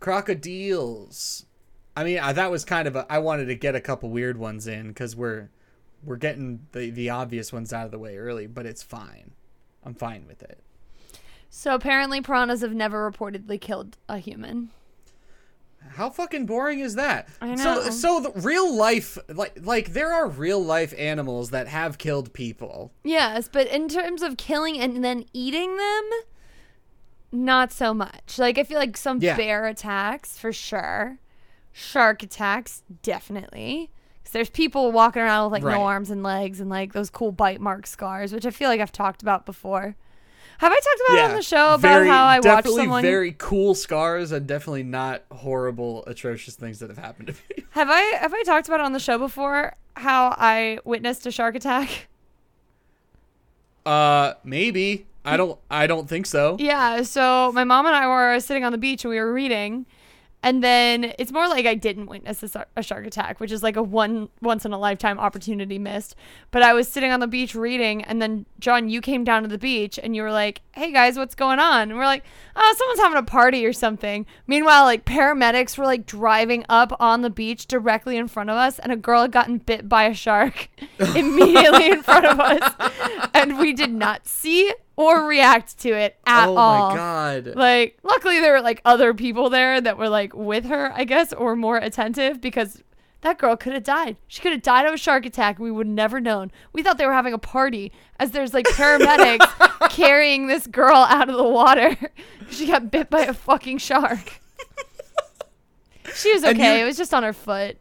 Crocodiles. 0.00 1.46
I 1.96 2.04
mean, 2.04 2.18
I, 2.18 2.32
that 2.32 2.50
was 2.50 2.64
kind 2.64 2.88
of 2.88 2.96
a. 2.96 3.06
I 3.10 3.18
wanted 3.18 3.46
to 3.46 3.54
get 3.54 3.74
a 3.74 3.80
couple 3.80 4.10
weird 4.10 4.36
ones 4.36 4.66
in 4.66 4.88
because 4.88 5.14
we're 5.14 5.50
we're 6.02 6.16
getting 6.16 6.66
the 6.72 6.90
the 6.90 7.10
obvious 7.10 7.52
ones 7.52 7.72
out 7.72 7.84
of 7.86 7.90
the 7.92 7.98
way 7.98 8.16
early, 8.16 8.46
but 8.46 8.66
it's 8.66 8.82
fine. 8.82 9.32
I'm 9.84 9.94
fine 9.94 10.26
with 10.26 10.42
it. 10.42 10.60
So 11.50 11.74
apparently, 11.74 12.20
piranhas 12.20 12.62
have 12.62 12.74
never 12.74 13.10
reportedly 13.10 13.60
killed 13.60 13.96
a 14.08 14.18
human. 14.18 14.70
How 15.90 16.08
fucking 16.10 16.46
boring 16.46 16.80
is 16.80 16.94
that? 16.96 17.28
I 17.40 17.54
So 17.56 17.74
know. 17.74 17.90
so 17.90 18.20
the 18.20 18.40
real 18.40 18.74
life 18.74 19.18
like 19.28 19.58
like 19.62 19.92
there 19.92 20.12
are 20.12 20.26
real 20.26 20.58
life 20.64 20.92
animals 20.98 21.50
that 21.50 21.68
have 21.68 21.98
killed 21.98 22.32
people. 22.32 22.90
Yes, 23.04 23.48
but 23.52 23.68
in 23.68 23.88
terms 23.88 24.22
of 24.22 24.36
killing 24.36 24.78
and 24.80 25.04
then 25.04 25.26
eating 25.32 25.76
them, 25.76 26.10
not 27.30 27.70
so 27.70 27.92
much. 27.94 28.38
Like 28.38 28.58
I 28.58 28.64
feel 28.64 28.78
like 28.78 28.96
some 28.96 29.20
Yeah. 29.20 29.36
bear 29.36 29.66
attacks 29.66 30.38
for 30.38 30.52
sure, 30.52 31.18
shark 31.76 32.22
attacks 32.22 32.82
definitely. 33.02 33.90
Because 34.22 34.32
there's 34.32 34.48
people 34.50 34.90
walking 34.92 35.20
around 35.20 35.44
with 35.50 35.52
like 35.52 35.64
Right. 35.64 35.76
no 35.76 35.82
arms 35.84 36.08
and 36.08 36.22
legs 36.22 36.60
and 36.60 36.70
like 36.70 36.92
those 36.94 37.10
cool 37.10 37.32
bite 37.32 37.60
mark 37.60 37.86
scars, 37.86 38.32
which 38.32 38.46
I 38.46 38.50
feel 38.50 38.68
like 38.70 38.80
I've 38.80 38.92
talked 38.92 39.20
about 39.22 39.44
before. 39.44 39.96
Have 40.58 40.70
I 40.70 40.76
talked 40.76 41.00
about 41.08 41.18
it 41.18 41.30
on 41.30 41.36
the 41.36 41.42
show 41.42 41.74
about 41.74 41.80
very- 41.80 42.08
how 42.08 42.24
I 42.26 42.36
watched 42.36 42.44
definitely 42.44 42.82
someone? 42.84 43.02
very 43.02 43.32
cool 43.32 43.74
scars 43.74 44.30
and 44.30 44.46
definitely 44.46 44.84
not 44.84 45.24
horrible, 45.32 46.04
atrocious 46.06 46.54
things 46.54 46.78
that 46.78 46.88
have 46.90 46.98
happened 46.98 47.26
to 47.28 47.32
me. 47.34 47.64
Have 47.72 47.88
I 47.90 48.00
have 48.20 48.32
I 48.32 48.42
talked 48.44 48.68
about 48.68 48.78
it 48.80 48.84
on 48.86 48.92
the 48.92 49.00
show 49.00 49.18
before? 49.18 49.74
How 49.96 50.34
I 50.38 50.78
witnessed 50.84 51.26
a 51.26 51.30
shark 51.32 51.54
attack? 51.56 52.08
Uh, 53.86 54.32
maybe 54.44 55.04
I 55.26 55.36
don't. 55.36 55.58
I 55.70 55.86
don't 55.86 56.08
think 56.08 56.24
so. 56.26 56.56
Yeah, 56.58 57.02
so 57.02 57.52
my 57.52 57.64
mom 57.64 57.84
and 57.86 57.94
I 57.94 58.06
were 58.08 58.40
sitting 58.40 58.64
on 58.64 58.72
the 58.72 58.78
beach 58.78 59.04
and 59.04 59.10
we 59.10 59.18
were 59.20 59.30
reading, 59.32 59.84
and 60.44 60.62
then 60.62 61.14
it's 61.18 61.32
more 61.32 61.48
like 61.48 61.64
I 61.64 61.74
didn't 61.74 62.06
witness 62.06 62.54
a, 62.54 62.66
a 62.76 62.82
shark 62.82 63.06
attack, 63.06 63.40
which 63.40 63.50
is 63.50 63.62
like 63.62 63.76
a 63.76 63.82
one 63.82 64.28
once 64.42 64.66
in 64.66 64.74
a 64.74 64.78
lifetime 64.78 65.18
opportunity 65.18 65.78
missed. 65.78 66.14
But 66.50 66.62
I 66.62 66.74
was 66.74 66.86
sitting 66.86 67.10
on 67.10 67.20
the 67.20 67.26
beach 67.26 67.54
reading, 67.54 68.04
and 68.04 68.20
then 68.20 68.44
John, 68.60 68.90
you 68.90 69.00
came 69.00 69.24
down 69.24 69.40
to 69.42 69.48
the 69.48 69.56
beach 69.56 69.98
and 70.00 70.14
you 70.14 70.22
were 70.22 70.30
like, 70.30 70.60
"Hey 70.74 70.92
guys, 70.92 71.16
what's 71.16 71.34
going 71.34 71.58
on?" 71.58 71.90
And 71.90 71.98
we're 71.98 72.04
like, 72.04 72.24
"Oh, 72.56 72.74
someone's 72.76 73.00
having 73.00 73.18
a 73.18 73.22
party 73.22 73.64
or 73.66 73.72
something." 73.72 74.26
Meanwhile, 74.46 74.84
like 74.84 75.04
paramedics 75.04 75.76
were 75.78 75.84
like 75.84 76.06
driving 76.06 76.64
up 76.68 76.96
on 77.00 77.22
the 77.22 77.30
beach 77.30 77.66
directly 77.66 78.16
in 78.16 78.28
front 78.28 78.50
of 78.50 78.56
us, 78.56 78.78
and 78.78 78.92
a 78.92 78.96
girl 78.96 79.22
had 79.22 79.32
gotten 79.32 79.58
bit 79.58 79.88
by 79.88 80.04
a 80.04 80.14
shark 80.14 80.68
immediately 80.98 81.90
in 81.90 82.02
front 82.02 82.26
of 82.26 82.40
us, 82.40 82.74
and 83.34 83.58
we 83.58 83.72
did 83.72 83.92
not 83.92 84.26
see 84.26 84.72
or 84.96 85.26
react 85.26 85.78
to 85.80 85.90
it 85.90 86.16
at 86.26 86.48
oh 86.48 86.56
all. 86.56 86.86
Oh 86.86 86.94
my 86.94 86.96
god. 86.96 87.56
Like, 87.56 87.98
luckily 88.02 88.40
there 88.40 88.52
were 88.52 88.60
like 88.60 88.80
other 88.84 89.12
people 89.14 89.50
there 89.50 89.80
that 89.80 89.98
were 89.98 90.08
like 90.08 90.34
with 90.34 90.66
her, 90.66 90.92
I 90.94 91.04
guess, 91.04 91.32
or 91.32 91.56
more 91.56 91.76
attentive 91.76 92.40
because 92.40 92.82
that 93.24 93.38
girl 93.38 93.56
could 93.56 93.72
have 93.72 93.82
died. 93.84 94.16
She 94.28 94.40
could 94.40 94.52
have 94.52 94.62
died 94.62 94.86
of 94.86 94.94
a 94.94 94.96
shark 94.98 95.26
attack. 95.26 95.58
We 95.58 95.70
would 95.70 95.86
never 95.86 96.20
known. 96.20 96.52
We 96.72 96.82
thought 96.82 96.98
they 96.98 97.06
were 97.06 97.12
having 97.12 97.32
a 97.32 97.38
party 97.38 97.90
as 98.20 98.30
there's 98.30 98.54
like 98.54 98.66
paramedics 98.66 99.88
carrying 99.90 100.46
this 100.46 100.66
girl 100.66 100.94
out 100.96 101.28
of 101.28 101.36
the 101.36 101.42
water. 101.42 101.96
she 102.50 102.66
got 102.66 102.90
bit 102.90 103.10
by 103.10 103.22
a 103.22 103.32
fucking 103.34 103.78
shark. 103.78 104.40
She 106.14 106.32
was 106.34 106.44
okay. 106.44 106.78
you- 106.78 106.84
it 106.84 106.86
was 106.86 106.96
just 106.96 107.12
on 107.14 107.22
her 107.22 107.32
foot. 107.32 107.76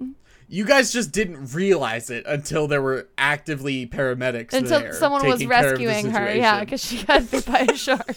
You 0.48 0.66
guys 0.66 0.94
just 0.94 1.12
didn't 1.12 1.54
realize 1.54 2.10
it 2.10 2.26
until 2.28 2.68
there 2.68 2.82
were 2.82 3.08
actively 3.18 3.88
paramedics 3.88 4.54
Until 4.54 4.94
someone 4.94 5.26
was 5.26 5.40
taking 5.40 5.50
care 5.50 5.74
of 5.74 5.80
the 5.80 5.86
rescuing 5.88 6.12
her. 6.14 6.36
Yeah, 6.36 6.60
because 6.60 6.84
she 6.86 7.04
got 7.04 7.30
bit 7.32 7.46
by 7.46 7.60
a 7.70 7.76
shark. 7.76 8.16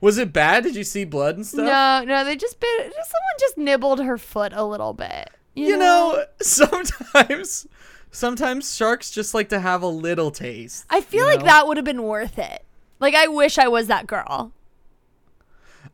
Was 0.00 0.18
it 0.18 0.32
bad? 0.32 0.64
Did 0.64 0.76
you 0.76 0.84
see 0.84 1.04
blood 1.04 1.36
and 1.36 1.46
stuff? 1.46 1.66
no, 1.66 2.04
no, 2.06 2.24
they 2.24 2.36
just 2.36 2.58
bit. 2.58 2.92
Just, 2.94 3.10
someone 3.10 3.34
just 3.38 3.58
nibbled 3.58 4.02
her 4.02 4.16
foot 4.16 4.52
a 4.54 4.64
little 4.64 4.94
bit. 4.94 5.30
You, 5.54 5.68
You 5.68 5.76
know, 5.76 6.24
sometimes 6.40 7.66
sometimes 8.10 8.74
sharks 8.74 9.10
just 9.10 9.34
like 9.34 9.48
to 9.50 9.60
have 9.60 9.82
a 9.82 9.88
little 9.88 10.30
taste. 10.30 10.86
I 10.90 11.00
feel 11.00 11.26
like 11.26 11.40
know? 11.40 11.46
that 11.46 11.66
would 11.66 11.76
have 11.76 11.84
been 11.84 12.02
worth 12.02 12.38
it. 12.38 12.64
Like 12.98 13.14
I 13.14 13.26
wish 13.26 13.58
I 13.58 13.68
was 13.68 13.86
that 13.88 14.06
girl. 14.06 14.52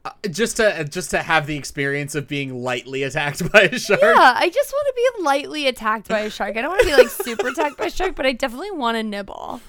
Uh, 0.04 0.10
just 0.30 0.56
to 0.58 0.84
just 0.84 1.10
to 1.10 1.22
have 1.22 1.46
the 1.46 1.56
experience 1.56 2.14
of 2.14 2.28
being 2.28 2.62
lightly 2.62 3.02
attacked 3.02 3.50
by 3.52 3.62
a 3.62 3.78
shark. 3.78 4.00
Yeah, 4.00 4.34
I 4.36 4.48
just 4.50 4.72
want 4.72 4.86
to 4.86 4.94
be 4.94 5.24
lightly 5.24 5.66
attacked 5.66 6.08
by 6.08 6.20
a 6.20 6.30
shark. 6.30 6.56
I 6.56 6.62
don't 6.62 6.70
want 6.70 6.82
to 6.82 6.86
be 6.86 6.94
like 6.94 7.08
super 7.08 7.48
attacked 7.48 7.76
by 7.76 7.86
a 7.86 7.90
shark, 7.90 8.14
but 8.14 8.24
I 8.24 8.32
definitely 8.32 8.70
want 8.70 8.96
to 8.96 9.02
nibble. 9.02 9.60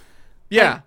Yeah. 0.49 0.81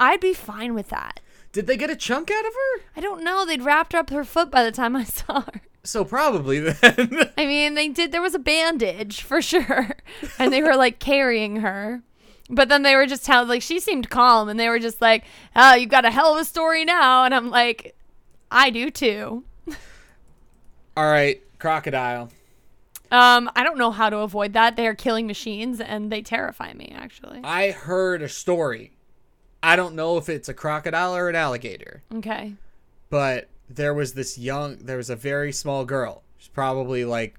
I'd 0.00 0.20
be 0.20 0.34
fine 0.34 0.74
with 0.74 0.88
that. 0.88 1.20
Did 1.56 1.66
they 1.66 1.78
get 1.78 1.88
a 1.88 1.96
chunk 1.96 2.30
out 2.30 2.44
of 2.44 2.52
her? 2.52 2.84
I 2.98 3.00
don't 3.00 3.24
know. 3.24 3.46
They'd 3.46 3.62
wrapped 3.62 3.94
up 3.94 4.10
her 4.10 4.24
foot 4.24 4.50
by 4.50 4.62
the 4.62 4.70
time 4.70 4.94
I 4.94 5.04
saw 5.04 5.40
her. 5.40 5.62
So 5.84 6.04
probably 6.04 6.60
then. 6.60 7.30
I 7.38 7.46
mean, 7.46 7.72
they 7.72 7.88
did. 7.88 8.12
There 8.12 8.20
was 8.20 8.34
a 8.34 8.38
bandage 8.38 9.22
for 9.22 9.40
sure, 9.40 9.96
and 10.38 10.52
they 10.52 10.60
were 10.60 10.76
like 10.76 10.98
carrying 10.98 11.56
her. 11.56 12.02
But 12.50 12.68
then 12.68 12.82
they 12.82 12.94
were 12.94 13.06
just 13.06 13.24
telling, 13.24 13.48
like, 13.48 13.62
she 13.62 13.80
seemed 13.80 14.10
calm, 14.10 14.50
and 14.50 14.60
they 14.60 14.68
were 14.68 14.78
just 14.78 15.00
like, 15.00 15.24
"Oh, 15.56 15.74
you've 15.74 15.88
got 15.88 16.04
a 16.04 16.10
hell 16.10 16.34
of 16.34 16.38
a 16.38 16.44
story 16.44 16.84
now," 16.84 17.24
and 17.24 17.34
I'm 17.34 17.48
like, 17.48 17.96
"I 18.50 18.68
do 18.68 18.90
too." 18.90 19.42
All 20.94 21.10
right, 21.10 21.42
crocodile. 21.58 22.28
Um, 23.10 23.50
I 23.56 23.64
don't 23.64 23.78
know 23.78 23.92
how 23.92 24.10
to 24.10 24.18
avoid 24.18 24.52
that. 24.52 24.76
They 24.76 24.86
are 24.86 24.94
killing 24.94 25.26
machines, 25.26 25.80
and 25.80 26.12
they 26.12 26.20
terrify 26.20 26.74
me. 26.74 26.92
Actually, 26.94 27.40
I 27.44 27.70
heard 27.70 28.20
a 28.20 28.28
story. 28.28 28.95
I 29.66 29.76
don't 29.76 29.94
know 29.94 30.16
if 30.16 30.28
it's 30.28 30.48
a 30.48 30.54
crocodile 30.54 31.14
or 31.16 31.28
an 31.28 31.34
alligator, 31.36 32.02
okay. 32.14 32.54
but 33.10 33.48
there 33.68 33.92
was 33.94 34.14
this 34.14 34.38
young, 34.38 34.76
there 34.78 34.96
was 34.96 35.10
a 35.10 35.16
very 35.16 35.52
small 35.52 35.84
girl. 35.84 36.22
She's 36.38 36.48
probably 36.48 37.04
like 37.04 37.34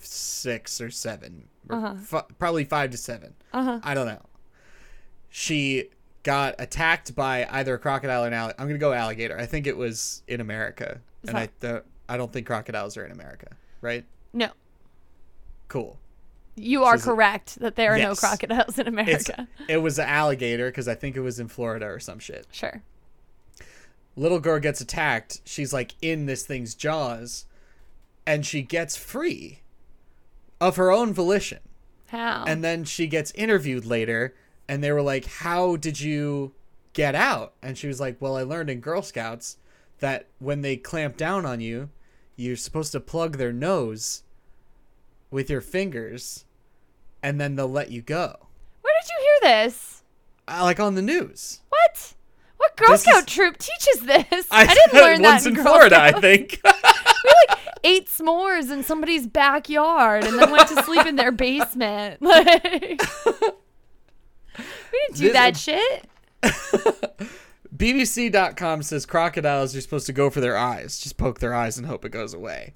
six 0.00 0.80
or 0.80 0.90
seven, 0.90 1.48
or 1.68 1.76
Uh-huh. 1.76 1.94
fi- 2.02 2.24
probably 2.38 2.64
five 2.64 2.90
to 2.90 2.96
seven. 2.96 3.34
Uh 3.52 3.62
huh. 3.64 3.80
I 3.82 3.94
don't 3.94 4.06
know. 4.06 4.22
She 5.28 5.90
got 6.22 6.54
attacked 6.58 7.14
by 7.14 7.46
either 7.50 7.74
a 7.74 7.78
crocodile 7.78 8.24
or 8.24 8.26
an 8.26 8.32
alligator. 8.34 8.60
I'm 8.60 8.66
gonna 8.68 8.78
go 8.78 8.92
alligator. 8.92 9.38
I 9.38 9.46
think 9.46 9.66
it 9.66 9.76
was 9.76 10.22
in 10.26 10.40
America, 10.40 11.00
and 11.26 11.36
I 11.36 11.48
don't, 11.60 11.84
I 12.08 12.16
don't 12.16 12.32
think 12.32 12.46
crocodiles 12.46 12.96
are 12.96 13.04
in 13.06 13.12
America, 13.12 13.48
right? 13.80 14.04
No, 14.32 14.50
Cool. 15.68 15.98
You 16.56 16.84
are 16.84 16.96
She's 16.96 17.06
a- 17.06 17.10
correct 17.10 17.58
that 17.60 17.76
there 17.76 17.94
are 17.94 17.98
no 17.98 18.14
crocodiles 18.14 18.78
in 18.78 18.86
It's 18.86 19.28
America. 19.28 19.48
it 19.68 19.78
was 19.78 19.98
an 19.98 20.06
alligator 20.08 20.68
because 20.70 20.88
I 20.88 20.94
think 20.94 21.16
it 21.16 21.20
was 21.20 21.38
in 21.40 21.48
Florida 21.48 21.86
or 21.86 21.98
some 22.00 22.18
shit. 22.18 22.46
Sure. 22.52 22.82
Little 24.16 24.40
girl 24.40 24.58
gets 24.58 24.80
attacked. 24.80 25.40
She's 25.44 25.72
like 25.72 25.94
in 26.02 26.26
this 26.26 26.44
thing's 26.44 26.74
jaws, 26.74 27.46
and 28.26 28.44
she 28.44 28.62
gets 28.62 28.96
free 28.96 29.60
of 30.60 30.76
her 30.76 30.90
own 30.90 31.12
volition. 31.12 31.60
How? 32.08 32.44
And 32.46 32.62
then 32.64 32.84
she 32.84 33.06
gets 33.06 33.30
interviewed 33.32 33.86
later, 33.86 34.34
and 34.68 34.82
they 34.82 34.92
were 34.92 35.02
like, 35.02 35.26
How 35.26 35.76
did 35.76 36.00
you 36.00 36.52
get 36.92 37.14
out? 37.14 37.54
And 37.62 37.78
she 37.78 37.86
was 37.86 38.00
like, 38.00 38.16
Well, 38.20 38.36
I 38.36 38.42
learned 38.42 38.68
in 38.68 38.80
Girl 38.80 39.00
Scouts 39.02 39.56
that 40.00 40.26
when 40.38 40.62
they 40.62 40.76
clamp 40.76 41.16
down 41.16 41.46
on 41.46 41.60
you, 41.60 41.88
you're 42.36 42.56
supposed 42.56 42.92
to 42.92 43.00
plug 43.00 43.36
their 43.38 43.52
nose 43.52 44.22
with 45.30 45.50
your 45.50 45.60
fingers, 45.60 46.44
and 47.22 47.40
then 47.40 47.56
they'll 47.56 47.68
let 47.68 47.90
you 47.90 48.02
go. 48.02 48.48
Where 48.82 48.94
did 49.02 49.10
you 49.10 49.18
hear 49.20 49.40
this? 49.64 50.02
Uh, 50.48 50.60
like 50.62 50.80
on 50.80 50.94
the 50.94 51.02
news. 51.02 51.60
What? 51.68 52.14
What 52.56 52.76
Girl 52.76 52.88
This 52.90 53.00
is- 53.02 53.06
Scout 53.06 53.26
troop 53.26 53.58
teaches 53.58 54.02
this? 54.06 54.46
I, 54.50 54.66
didn't 54.66 54.94
learn 55.00 55.22
that 55.22 55.32
once 55.34 55.46
in, 55.46 55.56
in 55.56 55.62
Florida, 55.62 56.00
I 56.00 56.12
think. 56.12 56.60
We 57.22 57.30
like 57.48 57.58
ate 57.84 58.08
s'mores 58.08 58.70
in 58.72 58.82
somebody's 58.82 59.26
backyard 59.26 60.24
and 60.24 60.38
then 60.38 60.50
went 60.50 60.68
to 60.68 60.82
sleep 60.84 61.04
in 61.06 61.16
their 61.16 61.32
basement. 61.32 62.20
Like, 62.26 62.64
we 62.64 62.96
didn't 65.08 65.16
do 65.16 65.30
This- 65.30 65.32
that 65.34 65.56
shit. 65.56 66.08
BBC.com 67.76 68.82
says 68.82 69.06
crocodiles 69.06 69.74
are 69.76 69.80
supposed 69.80 70.06
to 70.06 70.12
go 70.12 70.30
for 70.30 70.40
their 70.40 70.56
eyes, 70.56 70.98
just 70.98 71.16
poke 71.16 71.38
their 71.40 71.54
eyes 71.54 71.78
and 71.78 71.86
hope 71.86 72.04
it 72.04 72.10
goes 72.10 72.34
away. 72.34 72.74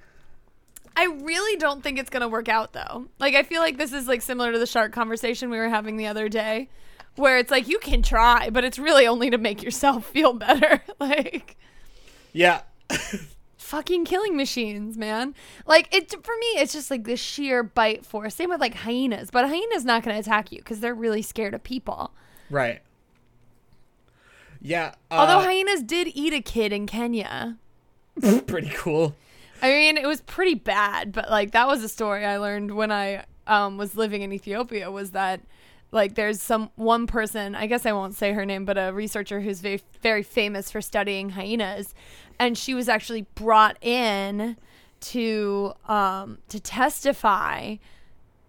I 0.96 1.06
really 1.06 1.56
don't 1.56 1.82
think 1.82 1.98
it's 1.98 2.10
gonna 2.10 2.28
work 2.28 2.48
out 2.48 2.72
though. 2.72 3.06
Like 3.18 3.34
I 3.34 3.42
feel 3.42 3.60
like 3.60 3.78
this 3.78 3.92
is 3.92 4.06
like 4.06 4.22
similar 4.22 4.52
to 4.52 4.58
the 4.58 4.66
shark 4.66 4.92
conversation 4.92 5.50
we 5.50 5.58
were 5.58 5.68
having 5.68 5.96
the 5.96 6.06
other 6.06 6.28
day, 6.28 6.68
where 7.16 7.38
it's 7.38 7.50
like 7.50 7.66
you 7.68 7.78
can 7.78 8.02
try, 8.02 8.48
but 8.50 8.64
it's 8.64 8.78
really 8.78 9.06
only 9.06 9.30
to 9.30 9.38
make 9.38 9.62
yourself 9.62 10.06
feel 10.12 10.32
better. 10.32 10.82
like 11.00 11.56
Yeah. 12.32 12.62
fucking 13.56 14.04
killing 14.04 14.36
machines, 14.36 14.96
man. 14.96 15.34
Like 15.66 15.92
it 15.92 16.10
for 16.24 16.36
me, 16.38 16.46
it's 16.60 16.72
just 16.72 16.90
like 16.90 17.04
the 17.04 17.16
sheer 17.16 17.62
bite 17.64 18.06
force. 18.06 18.34
Same 18.36 18.50
with 18.50 18.60
like 18.60 18.74
hyenas, 18.74 19.30
but 19.30 19.44
a 19.44 19.48
hyena's 19.48 19.84
not 19.84 20.02
gonna 20.04 20.18
attack 20.18 20.52
you 20.52 20.58
because 20.58 20.80
they're 20.80 20.94
really 20.94 21.22
scared 21.22 21.54
of 21.54 21.64
people. 21.64 22.12
Right. 22.50 22.82
Yeah. 24.60 24.94
Although 25.10 25.38
Uh, 25.38 25.44
hyenas 25.44 25.82
did 25.82 26.08
eat 26.14 26.32
a 26.32 26.40
kid 26.40 26.72
in 26.72 26.86
Kenya. 26.86 27.56
pretty 28.46 28.70
cool. 28.74 29.16
I 29.64 29.68
mean, 29.68 29.96
it 29.96 30.06
was 30.06 30.20
pretty 30.20 30.56
bad, 30.56 31.10
but 31.10 31.30
like 31.30 31.52
that 31.52 31.66
was 31.66 31.82
a 31.82 31.88
story 31.88 32.22
I 32.26 32.36
learned 32.36 32.76
when 32.76 32.92
I 32.92 33.24
um, 33.46 33.78
was 33.78 33.96
living 33.96 34.20
in 34.20 34.30
Ethiopia. 34.30 34.90
Was 34.90 35.12
that 35.12 35.40
like 35.90 36.16
there's 36.16 36.42
some 36.42 36.70
one 36.76 37.06
person 37.06 37.54
I 37.54 37.66
guess 37.66 37.86
I 37.86 37.92
won't 37.92 38.14
say 38.14 38.34
her 38.34 38.44
name, 38.44 38.66
but 38.66 38.76
a 38.76 38.92
researcher 38.92 39.40
who's 39.40 39.62
very 39.62 39.80
very 40.02 40.22
famous 40.22 40.70
for 40.70 40.82
studying 40.82 41.30
hyenas, 41.30 41.94
and 42.38 42.58
she 42.58 42.74
was 42.74 42.90
actually 42.90 43.22
brought 43.34 43.82
in 43.82 44.58
to 45.00 45.72
um, 45.88 46.40
to 46.50 46.60
testify 46.60 47.76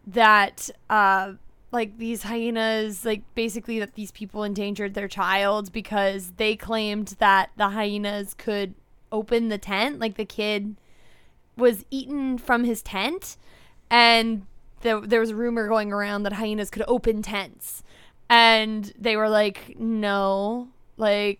that 0.08 0.70
uh, 0.90 1.32
like 1.72 1.98
these 1.98 2.24
hyenas 2.24 3.06
like 3.06 3.22
basically 3.36 3.80
that 3.80 3.94
these 3.94 4.12
people 4.12 4.44
endangered 4.44 4.96
their 4.96 5.08
child 5.08 5.72
because 5.72 6.34
they 6.36 6.58
claimed 6.58 7.16
that 7.20 7.52
the 7.56 7.70
hyenas 7.70 8.34
could 8.34 8.76
open 9.14 9.48
the 9.48 9.58
tent 9.58 9.98
like 9.98 10.16
the 10.18 10.26
kid 10.26 10.76
was 11.58 11.86
eaten 11.90 12.38
from 12.38 12.64
his 12.64 12.82
tent 12.82 13.38
and 13.90 14.46
there, 14.82 15.02
there 15.02 15.20
was 15.20 15.32
a 15.32 15.36
rumor 15.36 15.68
going 15.68 15.92
around 15.92 16.24
that 16.24 16.34
hyenas 16.34 16.70
could 16.70 16.84
open 16.88 17.22
tents. 17.22 17.84
And 18.30 18.92
they 18.98 19.16
were 19.16 19.30
like 19.30 19.78
no 19.80 20.70
like 20.98 21.40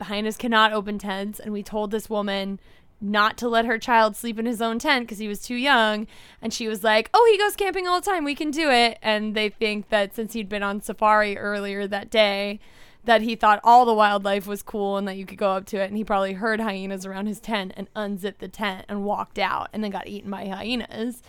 hyenas 0.00 0.36
cannot 0.36 0.72
open 0.72 0.98
tents. 0.98 1.40
And 1.40 1.52
we 1.52 1.62
told 1.62 1.90
this 1.90 2.10
woman 2.10 2.58
not 3.00 3.38
to 3.38 3.48
let 3.48 3.64
her 3.64 3.78
child 3.78 4.16
sleep 4.16 4.38
in 4.38 4.46
his 4.46 4.60
own 4.60 4.78
tent 4.78 5.06
because 5.06 5.18
he 5.18 5.28
was 5.28 5.40
too 5.40 5.54
young. 5.54 6.06
And 6.42 6.52
she 6.52 6.68
was 6.68 6.84
like 6.84 7.10
oh 7.14 7.28
he 7.30 7.38
goes 7.38 7.56
camping 7.56 7.86
all 7.86 8.00
the 8.00 8.10
time. 8.10 8.24
We 8.24 8.34
can 8.34 8.50
do 8.50 8.70
it. 8.70 8.98
And 9.02 9.34
they 9.34 9.48
think 9.48 9.88
that 9.90 10.14
since 10.14 10.32
he'd 10.32 10.48
been 10.48 10.62
on 10.62 10.80
safari 10.82 11.36
earlier 11.36 11.86
that 11.86 12.10
day 12.10 12.60
that 13.08 13.22
he 13.22 13.34
thought 13.34 13.58
all 13.64 13.86
the 13.86 13.94
wildlife 13.94 14.46
was 14.46 14.60
cool 14.60 14.98
and 14.98 15.08
that 15.08 15.16
you 15.16 15.24
could 15.24 15.38
go 15.38 15.52
up 15.52 15.64
to 15.64 15.78
it. 15.80 15.86
And 15.86 15.96
he 15.96 16.04
probably 16.04 16.34
heard 16.34 16.60
hyenas 16.60 17.06
around 17.06 17.24
his 17.24 17.40
tent 17.40 17.72
and 17.74 17.88
unzipped 17.96 18.38
the 18.38 18.48
tent 18.48 18.84
and 18.86 19.02
walked 19.02 19.38
out 19.38 19.70
and 19.72 19.82
then 19.82 19.90
got 19.90 20.06
eaten 20.06 20.30
by 20.30 20.46
hyenas. 20.46 21.22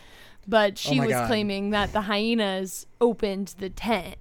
But 0.45 0.77
she 0.77 0.97
my 0.99 1.05
was 1.05 1.13
God. 1.13 1.27
claiming 1.27 1.69
that 1.69 1.93
the 1.93 2.01
hyenas 2.01 2.85
opened 2.99 3.55
the 3.59 3.69
tent 3.69 4.17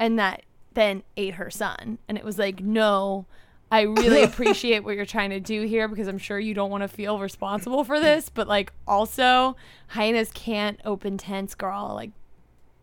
and 0.00 0.18
that 0.18 0.42
then 0.72 1.04
ate 1.16 1.34
her 1.34 1.48
son. 1.48 1.98
And 2.08 2.18
it 2.18 2.24
was 2.24 2.40
like 2.40 2.58
no 2.60 3.26
i 3.70 3.82
really 3.82 4.22
appreciate 4.24 4.80
what 4.80 4.96
you're 4.96 5.06
trying 5.06 5.30
to 5.30 5.40
do 5.40 5.62
here 5.62 5.88
because 5.88 6.06
i'm 6.06 6.18
sure 6.18 6.38
you 6.38 6.52
don't 6.54 6.70
want 6.70 6.82
to 6.82 6.88
feel 6.88 7.20
responsible 7.20 7.84
for 7.84 8.00
this. 8.00 8.28
But 8.28 8.48
like 8.48 8.72
also 8.84 9.54
hyenas 9.86 10.32
can't 10.34 10.80
open 10.84 11.18
tents 11.18 11.54
girl. 11.54 11.92
Like 11.94 12.10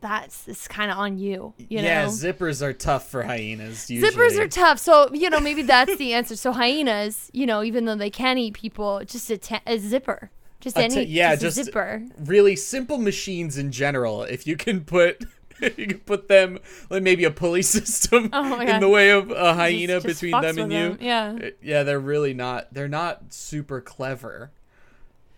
that's 0.02 0.48
it's 0.48 0.68
kind 0.68 0.92
of 0.92 0.98
on 0.98 1.18
you. 1.18 1.54
You 1.58 1.80
yeah, 1.80 2.04
know, 2.04 2.10
zippers 2.10 2.62
are 2.62 2.74
tough 2.74 3.10
for 3.10 3.24
hyenas. 3.24 3.90
Usually. 3.90 4.12
zippers 4.12 4.38
are 4.40 4.48
tough. 4.48 4.80
So 4.80 5.10
you 5.14 5.30
know, 5.30 5.40
maybe 5.40 5.62
that's 5.62 5.96
the 5.98 6.14
answer. 6.14 6.36
So 6.36 6.52
hyenas, 6.52 7.30
you 7.34 7.46
know, 7.46 7.64
even 7.64 7.86
though 7.86 7.96
they 7.96 8.10
can 8.10 8.38
eat 8.38 8.54
people, 8.56 9.02
just 9.06 9.30
a, 9.30 9.38
ta- 9.38 9.62
a 9.66 9.78
zipper, 9.78 10.32
just 10.60 10.78
A 10.78 10.82
any, 10.84 11.04
yeah, 11.06 11.36
just, 11.36 11.56
just- 11.58 11.68
zipper. 11.68 12.04
really 12.20 12.56
simple 12.56 12.98
machines 12.98 13.58
in 13.58 13.72
general. 13.72 14.24
If 14.24 14.46
you 14.48 14.58
can 14.58 14.82
put. 14.82 15.24
You 15.78 15.86
can 15.86 16.00
put 16.00 16.28
them 16.28 16.58
like 16.90 17.04
maybe 17.04 17.24
a 17.24 17.30
pulley 17.30 17.62
system 17.78 18.32
Oh 18.34 18.60
in 18.60 18.80
the 18.80 18.90
way 18.90 19.12
of 19.12 19.30
a 19.30 19.54
hyena 19.54 20.02
Just- 20.02 20.08
just 20.08 20.22
between 20.22 20.42
them 20.42 20.58
and 20.58 20.70
with 20.70 20.72
you. 20.72 20.90
them. 20.94 20.98
Yeah. 21.00 21.38
Uh, 21.40 21.50
yeah 21.62 21.84
they're 21.84 22.00
really 22.00 22.34
not 22.34 22.74
they're 22.74 22.88
not 22.88 23.32
super 23.32 23.80
clever 23.80 24.50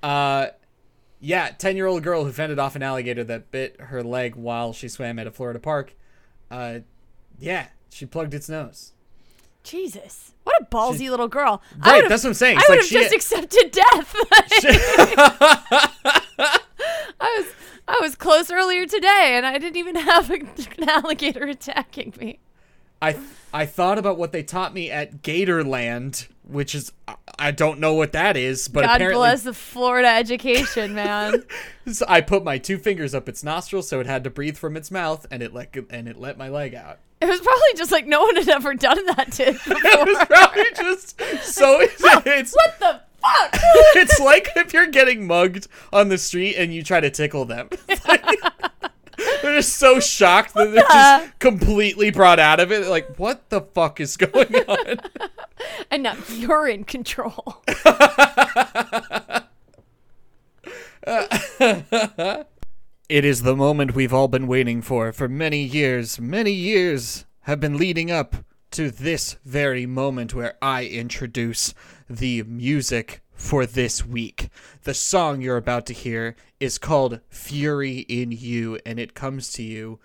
uh 0.02 0.48
yeah 1.24 1.50
10 1.50 1.76
year 1.76 1.88
old 1.88 2.04
girl 2.04 2.26
who 2.26 2.32
fended 2.32 2.60
off 2.60 2.76
an 2.76 2.84
alligator 2.84 3.24
that 3.24 3.50
bit 3.50 3.80
her 3.80 4.04
leg 4.04 4.36
while 4.36 4.74
she 4.74 4.88
swam 4.88 5.18
at 5.18 5.26
a 5.26 5.32
florida 5.32 5.60
park 5.60 5.96
uh 6.52 6.80
yeah 7.40 7.68
she 7.90 8.06
plugged 8.06 8.34
its 8.34 8.50
nose 8.50 8.92
Jesus, 9.64 10.34
what 10.44 10.62
a 10.62 10.66
ballsy 10.66 10.98
She- 10.98 11.10
little 11.10 11.30
girl. 11.30 11.62
Right 11.78 12.08
that's 12.10 12.26
what 12.26 12.32
i'm 12.32 12.34
saying 12.34 12.58
I 12.58 12.66
would 12.68 12.70
like 12.70 12.80
have 12.80 12.88
she, 12.88 12.96
just 12.96 13.14
accepted 13.14 13.72
death. 13.72 14.14
I 17.20 17.38
was 17.38 17.46
I 17.88 18.00
was 18.02 18.16
close 18.16 18.52
earlier 18.52 18.86
today, 18.86 19.34
and 19.36 19.46
I 19.46 19.58
didn't 19.58 19.78
even 19.78 19.96
have 19.96 20.30
a, 20.30 20.36
an 20.36 20.90
alligator 20.90 21.46
attacking 21.46 22.14
me. 22.20 22.40
I 23.02 23.18
I 23.54 23.66
thought 23.66 23.98
about 23.98 24.18
what 24.18 24.32
they 24.32 24.44
taught 24.44 24.74
me 24.74 24.92
at 24.92 25.22
Gatorland, 25.22 26.28
which 26.44 26.76
is 26.76 26.92
I- 27.40 27.52
don't 27.52 27.80
know 27.80 27.94
what 27.94 28.12
that 28.14 28.38
is, 28.38 28.68
but 28.68 28.82
God 28.86 28.96
apparently 28.96 29.20
bless 29.20 29.44
the 29.44 29.54
Florida 29.54 30.08
education, 30.08 30.94
man. 30.96 31.44
So 31.92 32.06
I 32.08 32.22
put 32.22 32.44
my 32.44 32.58
two 32.58 32.78
fingers 32.78 33.14
up 33.14 33.28
its 33.30 33.44
nostrils 33.44 33.88
so 33.88 34.00
it 34.00 34.06
had 34.08 34.24
to 34.24 34.30
breathe 34.30 34.58
from 34.58 34.76
its 34.78 34.90
mouth, 34.92 35.26
and 35.30 35.44
it 35.44 35.54
let 35.54 35.76
and 35.90 36.08
it 36.08 36.18
let 36.18 36.38
my 36.38 36.50
leg 36.50 36.74
out. 36.76 37.00
it 37.22 37.28
was 37.28 37.40
probably 37.42 37.74
just 37.76 37.92
like 37.92 38.06
no 38.08 38.22
one 38.24 38.36
had 38.36 38.50
ever 38.50 38.74
done 38.74 39.06
that 39.08 39.32
to 39.34 39.50
it. 39.50 39.58
It 39.68 40.08
was 40.08 40.28
probably 40.28 40.66
just 40.76 41.20
so 41.44 41.80
it's 42.26 42.54
what 42.54 42.80
the 42.80 43.02
fuck? 43.22 43.62
it's 43.96 44.20
like 44.20 44.50
if 44.56 44.74
you're 44.74 44.88
getting 44.88 45.26
mugged 45.28 45.68
on 45.92 46.10
the 46.10 46.18
street 46.18 46.56
and 46.58 46.74
you 46.74 46.84
try 46.84 47.00
to 47.00 47.10
tickle 47.10 47.46
them. 47.46 47.70
Like- 48.08 48.26
they're 49.42 49.56
just 49.58 49.76
so 49.76 50.00
shocked 50.00 50.54
that 50.56 50.72
they're 50.72 50.84
just 50.84 51.40
completely 51.40 52.12
brought 52.12 52.40
out 52.40 52.60
of 52.60 52.72
it. 52.72 52.88
Like, 52.88 53.18
what 53.18 53.50
the 53.50 53.62
fuck 53.62 54.00
is 54.00 54.16
going 54.18 54.56
on? 54.56 55.00
and 55.92 56.04
now 56.04 56.16
you're 56.30 56.68
in 56.68 56.84
control. 56.84 57.64
It 63.10 63.26
is 63.26 63.44
the 63.44 63.56
moment 63.56 63.94
we've 63.94 64.14
all 64.14 64.28
been 64.28 64.48
waiting 64.48 64.82
for 64.82 65.12
for 65.12 65.28
many 65.28 65.62
years. 65.62 66.20
Many 66.20 66.52
years 66.52 67.26
have 67.42 67.60
been 67.60 67.78
leading 67.78 68.10
up 68.10 68.38
to 68.72 68.90
this 68.90 69.36
very 69.46 69.86
moment 69.86 70.34
where 70.34 70.56
I 70.62 70.86
introduce 70.86 71.76
the 72.10 72.42
music 72.44 73.22
for 73.34 73.66
this 73.66 74.06
week. 74.06 74.50
The 74.84 74.94
song 74.94 75.42
you're 75.42 75.58
about 75.58 75.86
to 75.88 75.94
hear 75.94 76.36
is 76.60 76.80
called 76.80 77.20
Fury 77.30 78.00
in 78.00 78.32
You, 78.32 78.80
and 78.84 79.00
it 79.00 79.14
comes 79.14 79.52
to 79.54 79.64
you 79.64 80.00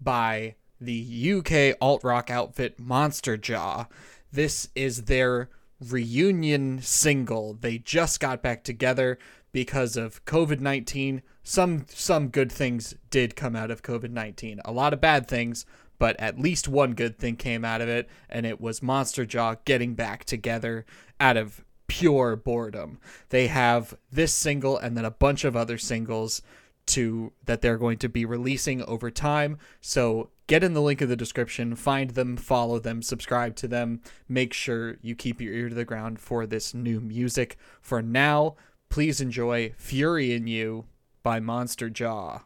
by 0.00 0.56
the 0.80 1.34
UK 1.36 1.76
alt 1.80 2.02
rock 2.02 2.30
outfit 2.30 2.80
Monster 2.80 3.36
Jaw. 3.36 3.86
This 4.32 4.68
is 4.74 5.04
their 5.04 5.48
reunion 5.80 6.82
single. 6.82 7.54
They 7.54 7.78
just 7.78 8.20
got 8.20 8.42
back 8.42 8.64
together 8.64 9.18
because 9.52 9.96
of 9.96 10.24
COVID-19. 10.24 11.22
Some 11.42 11.86
some 11.88 12.28
good 12.28 12.52
things 12.52 12.94
did 13.10 13.36
come 13.36 13.56
out 13.56 13.70
of 13.70 13.82
COVID-19. 13.82 14.60
A 14.64 14.72
lot 14.72 14.92
of 14.92 15.00
bad 15.00 15.26
things, 15.26 15.64
but 15.98 16.18
at 16.20 16.38
least 16.38 16.68
one 16.68 16.94
good 16.94 17.18
thing 17.18 17.36
came 17.36 17.64
out 17.64 17.80
of 17.80 17.88
it, 17.88 18.08
and 18.28 18.44
it 18.44 18.60
was 18.60 18.82
Monster 18.82 19.24
Jaw 19.24 19.56
getting 19.64 19.94
back 19.94 20.24
together 20.24 20.84
out 21.18 21.36
of 21.36 21.64
pure 21.86 22.36
boredom. 22.36 23.00
They 23.30 23.46
have 23.46 23.96
this 24.12 24.34
single 24.34 24.76
and 24.76 24.96
then 24.96 25.04
a 25.04 25.10
bunch 25.10 25.44
of 25.44 25.56
other 25.56 25.78
singles 25.78 26.42
to 26.86 27.32
that 27.44 27.62
they're 27.62 27.78
going 27.78 27.98
to 27.98 28.08
be 28.08 28.24
releasing 28.24 28.82
over 28.84 29.10
time. 29.10 29.58
So 29.80 30.30
get 30.48 30.64
in 30.64 30.72
the 30.72 30.82
link 30.82 31.00
in 31.00 31.08
the 31.08 31.16
description, 31.16 31.76
find 31.76 32.10
them, 32.10 32.36
follow 32.36 32.80
them, 32.80 33.02
subscribe 33.02 33.54
to 33.56 33.68
them. 33.68 34.00
Make 34.28 34.52
sure 34.52 34.96
you 35.00 35.14
keep 35.14 35.40
your 35.40 35.52
ear 35.52 35.68
to 35.68 35.74
the 35.74 35.84
ground 35.84 36.18
for 36.18 36.46
this 36.46 36.74
new 36.74 37.00
music. 37.00 37.56
For 37.80 38.02
now, 38.02 38.56
please 38.88 39.20
enjoy 39.20 39.74
Fury 39.76 40.32
in 40.32 40.48
You 40.48 40.86
by 41.22 41.38
Monster 41.38 41.90
Jaw. 41.90 42.40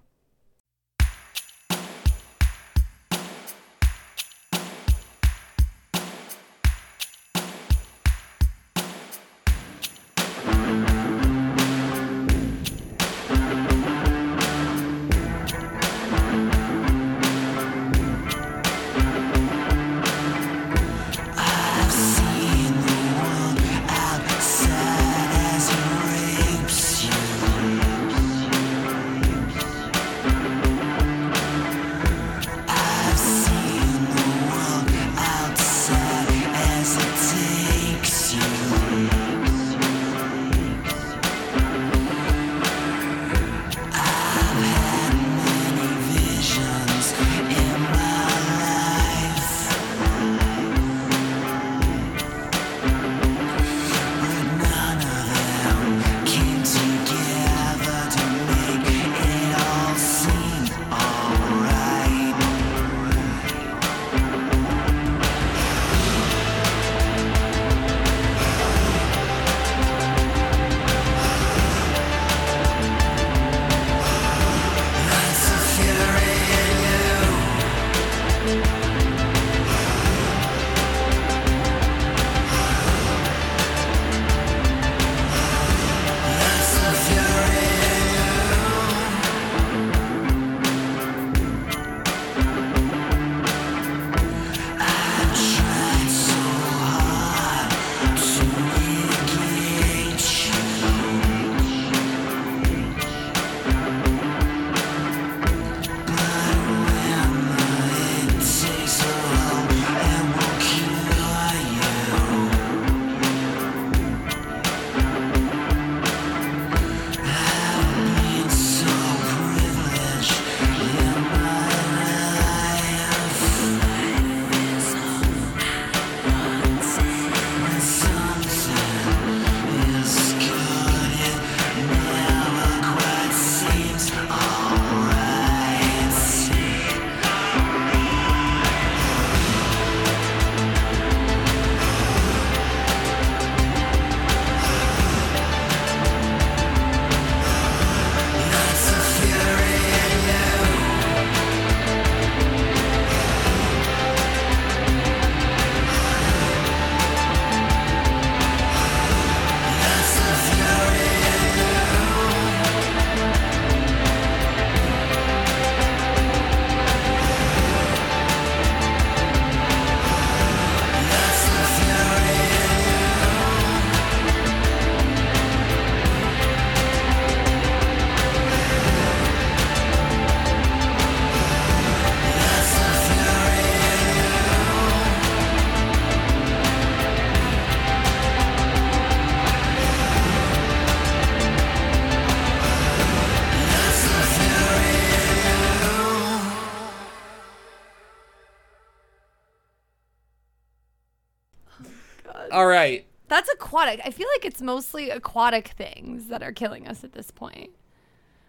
Aquatic. 203.72 204.00
I 204.04 204.10
feel 204.10 204.26
like 204.36 204.44
it's 204.44 204.60
mostly 204.60 205.10
aquatic 205.10 205.68
things 205.68 206.26
that 206.26 206.42
are 206.42 206.52
killing 206.52 206.86
us 206.86 207.04
at 207.04 207.12
this 207.12 207.30
point. 207.30 207.70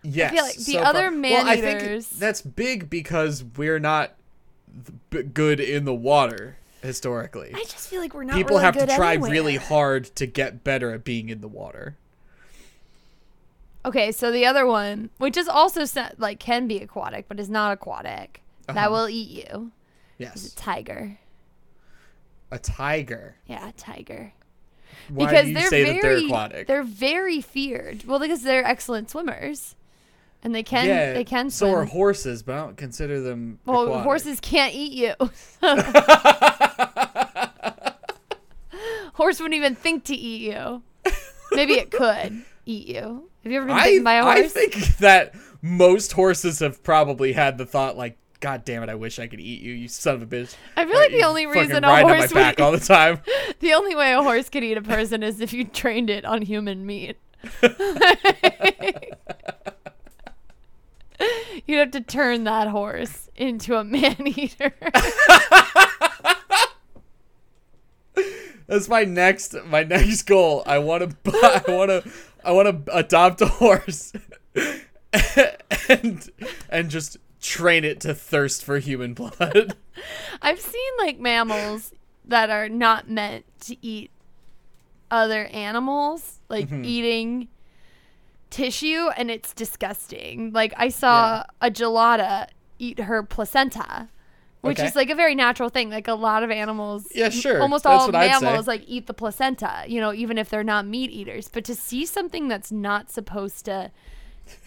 Yes. 0.03 0.33
like 0.33 0.55
the 0.65 0.73
so 0.73 0.79
other 0.79 1.09
far- 1.11 1.21
well, 1.21 1.47
I 1.47 1.55
think 1.55 1.79
man-eaters- 1.79 2.09
that's 2.09 2.41
big 2.41 2.89
because 2.89 3.43
we're 3.55 3.79
not 3.79 4.15
b- 5.09 5.23
good 5.23 5.59
in 5.61 5.85
the 5.85 5.93
water 5.93 6.57
historically. 6.81 7.51
I 7.55 7.59
just 7.63 7.87
feel 7.87 8.01
like 8.01 8.13
we're 8.13 8.23
not. 8.25 8.35
People 8.35 8.57
really 8.57 8.63
have 8.65 8.77
to 8.77 8.85
try 8.95 9.13
anywhere. 9.13 9.31
really 9.31 9.55
hard 9.55 10.05
to 10.17 10.25
get 10.25 10.63
better 10.65 10.91
at 10.91 11.05
being 11.05 11.29
in 11.29 11.39
the 11.39 11.47
water. 11.47 11.95
Okay, 13.85 14.11
so 14.11 14.29
the 14.31 14.45
other 14.45 14.65
one, 14.65 15.09
which 15.19 15.37
is 15.37 15.47
also 15.47 15.85
like 16.17 16.39
can 16.39 16.67
be 16.67 16.79
aquatic, 16.79 17.27
but 17.29 17.39
is 17.39 17.49
not 17.49 17.71
aquatic, 17.71 18.41
Uh-huh. 18.67 18.73
that 18.75 18.91
will 18.91 19.07
eat 19.07 19.29
you, 19.29 19.71
is 20.19 20.43
Yes. 20.43 20.53
a 20.53 20.55
tiger. 20.57 21.17
A 22.51 22.59
tiger. 22.59 23.35
Yeah, 23.47 23.69
a 23.69 23.71
tiger. 23.71 24.33
Why 25.09 25.25
because 25.25 25.53
they're 25.53 25.67
say 25.69 25.83
very, 25.83 25.95
that 25.95 26.01
they're 26.01 26.25
aquatic? 26.25 26.67
They're 26.67 26.83
very 26.83 27.41
feared. 27.41 28.05
Well, 28.05 28.19
because 28.19 28.43
they're 28.43 28.65
excellent 28.65 29.09
swimmers, 29.09 29.75
and 30.43 30.53
they 30.53 30.63
can 30.63 30.87
yeah, 30.87 31.13
they 31.13 31.23
can 31.23 31.49
Swim. 31.49 31.71
so 31.71 31.75
are 31.75 31.85
horses, 31.85 32.43
but 32.43 32.55
I 32.55 32.57
don't 32.59 32.77
consider 32.77 33.21
them 33.21 33.59
well, 33.65 33.83
aquatic. 33.83 34.03
horses 34.03 34.39
can't 34.39 34.73
eat 34.73 34.93
you. 34.93 35.13
Horse 39.13 39.39
wouldn't 39.39 39.55
even 39.55 39.75
think 39.75 40.05
to 40.05 40.15
eat 40.15 40.41
you. 40.41 40.81
Maybe 41.51 41.73
it 41.73 41.91
could 41.91 42.43
eat 42.65 42.87
you. 42.87 43.29
Have 43.43 43.51
you 43.51 43.59
ever 43.59 43.67
been 43.67 43.77
bitten 43.77 44.03
by 44.03 44.13
a 44.15 44.23
horse? 44.23 44.39
I 44.39 44.47
think 44.47 44.97
that 44.97 45.35
most 45.61 46.13
horses 46.13 46.59
have 46.59 46.83
probably 46.83 47.33
had 47.33 47.57
the 47.57 47.65
thought 47.65 47.95
like, 47.95 48.17
God 48.43 48.65
damn 48.65 48.83
it, 48.83 48.89
I 48.89 48.95
wish 48.95 49.19
I 49.19 49.27
could 49.27 49.39
eat 49.39 49.61
you, 49.61 49.71
you 49.71 49.87
son 49.87 50.15
of 50.15 50.21
a 50.21 50.25
bitch. 50.25 50.53
I 50.75 50.83
feel 50.85 50.97
like 50.97 51.11
the 51.11 51.23
only 51.23 51.45
reason 51.45 51.81
a 51.81 51.87
ride 51.87 52.03
on 52.03 52.09
my 52.09 52.17
horse 52.17 52.33
back 52.33 52.57
would 52.57 52.63
all 52.65 52.73
the 52.73 52.79
time. 52.79 53.21
The 53.61 53.71
only 53.71 53.95
way 53.95 54.11
a 54.11 54.21
horse 54.21 54.49
could 54.49 54.65
eat 54.65 54.77
a 54.77 54.81
person 54.81 55.23
is 55.23 55.39
if 55.39 55.53
you 55.53 55.63
trained 55.63 56.09
it 56.09 56.25
on 56.25 56.41
human 56.41 56.85
meat. 56.85 57.15
You'd 61.65 61.77
have 61.77 61.91
to 61.91 62.01
turn 62.01 62.43
that 62.43 62.67
horse 62.67 63.29
into 63.37 63.77
a 63.77 63.85
man 63.85 64.27
eater. 64.27 64.73
That's 68.67 68.89
my 68.89 69.05
next 69.05 69.55
my 69.67 69.85
next 69.85 70.23
goal. 70.23 70.63
I 70.65 70.79
want 70.79 71.09
to 71.09 71.15
buy. 71.31 71.63
I 71.65 71.71
want 71.71 71.89
to. 71.91 72.11
I 72.43 72.51
want 72.51 72.85
to 72.85 72.97
adopt 72.97 73.39
a 73.39 73.45
horse, 73.45 74.11
and 75.87 76.29
and 76.67 76.89
just 76.89 77.17
train 77.43 77.83
it 77.83 77.99
to 78.01 78.15
thirst 78.15 78.63
for 78.63 78.79
human 78.79 79.13
blood. 79.13 79.75
I've 80.41 80.59
seen 80.59 80.91
like 80.97 81.19
mammals 81.19 81.93
that 82.25 82.49
are 82.49 82.69
not 82.69 83.09
meant 83.09 83.45
to 83.65 83.75
eat 83.85 84.09
other 85.11 85.45
animals, 85.47 86.39
like 86.49 86.69
Mhm. 86.69 86.85
eating 86.85 87.47
tissue, 88.49 89.09
and 89.17 89.29
it's 89.29 89.53
disgusting. 89.53 90.51
Like 90.53 90.73
I 90.77 90.89
saw 90.89 91.43
a 91.61 91.69
gelada 91.69 92.47
eat 92.79 92.99
her 92.99 93.23
placenta. 93.23 94.09
Which 94.61 94.79
Okay. 94.79 94.87
is 94.87 94.95
like 94.95 95.09
a 95.09 95.15
very 95.15 95.35
natural 95.35 95.67
thing. 95.67 95.89
Like 95.89 96.07
a 96.07 96.13
lot 96.13 96.41
of 96.41 96.49
animals, 96.49 97.05
Yeah, 97.13 97.27
sure. 97.27 97.61
Almost 97.61 97.83
That's 97.83 98.01
all 98.03 98.07
what 98.07 98.15
I'd 98.15 98.33
say. 98.39 98.45
mammals 98.45 98.65
like 98.65 98.83
eat 98.87 99.07
the 99.07 99.13
placenta. 99.13 99.83
You 99.89 99.99
know, 99.99 100.13
even 100.13 100.37
if 100.37 100.47
they're 100.49 100.63
not 100.63 100.85
meat 100.85 101.11
eaters. 101.11 101.49
But 101.49 101.65
to 101.65 101.75
see 101.75 102.05
something 102.05 102.47
that's 102.47 102.71
not 102.71 103.11
supposed 103.11 103.65
to 103.65 103.91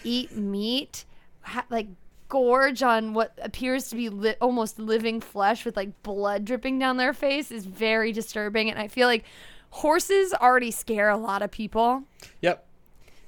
eat 0.05 0.37
meat, 0.37 1.07
ha- 1.41 1.65
like 1.71 1.87
gorge 2.29 2.83
on 2.83 3.15
what 3.15 3.39
appears 3.43 3.89
to 3.91 3.97
be 3.97 4.09
li- 4.09 4.35
almost 4.41 4.79
living 4.79 5.21
flesh 5.21 5.65
with 5.65 5.77
like 5.77 6.03
blood 6.03 6.45
dripping 6.45 6.79
down 6.79 6.97
their 6.97 7.13
face 7.15 7.51
is 7.51 7.67
very 7.67 8.13
disturbing. 8.13 8.71
And 8.71 8.79
I 8.79 8.89
feel 8.89 9.09
like 9.09 9.25
horses 9.71 10.33
already 10.35 10.71
scare 10.71 11.09
a 11.09 11.17
lot 11.17 11.43
of 11.43 11.51
people. 11.51 12.05
Yep. 12.41 12.67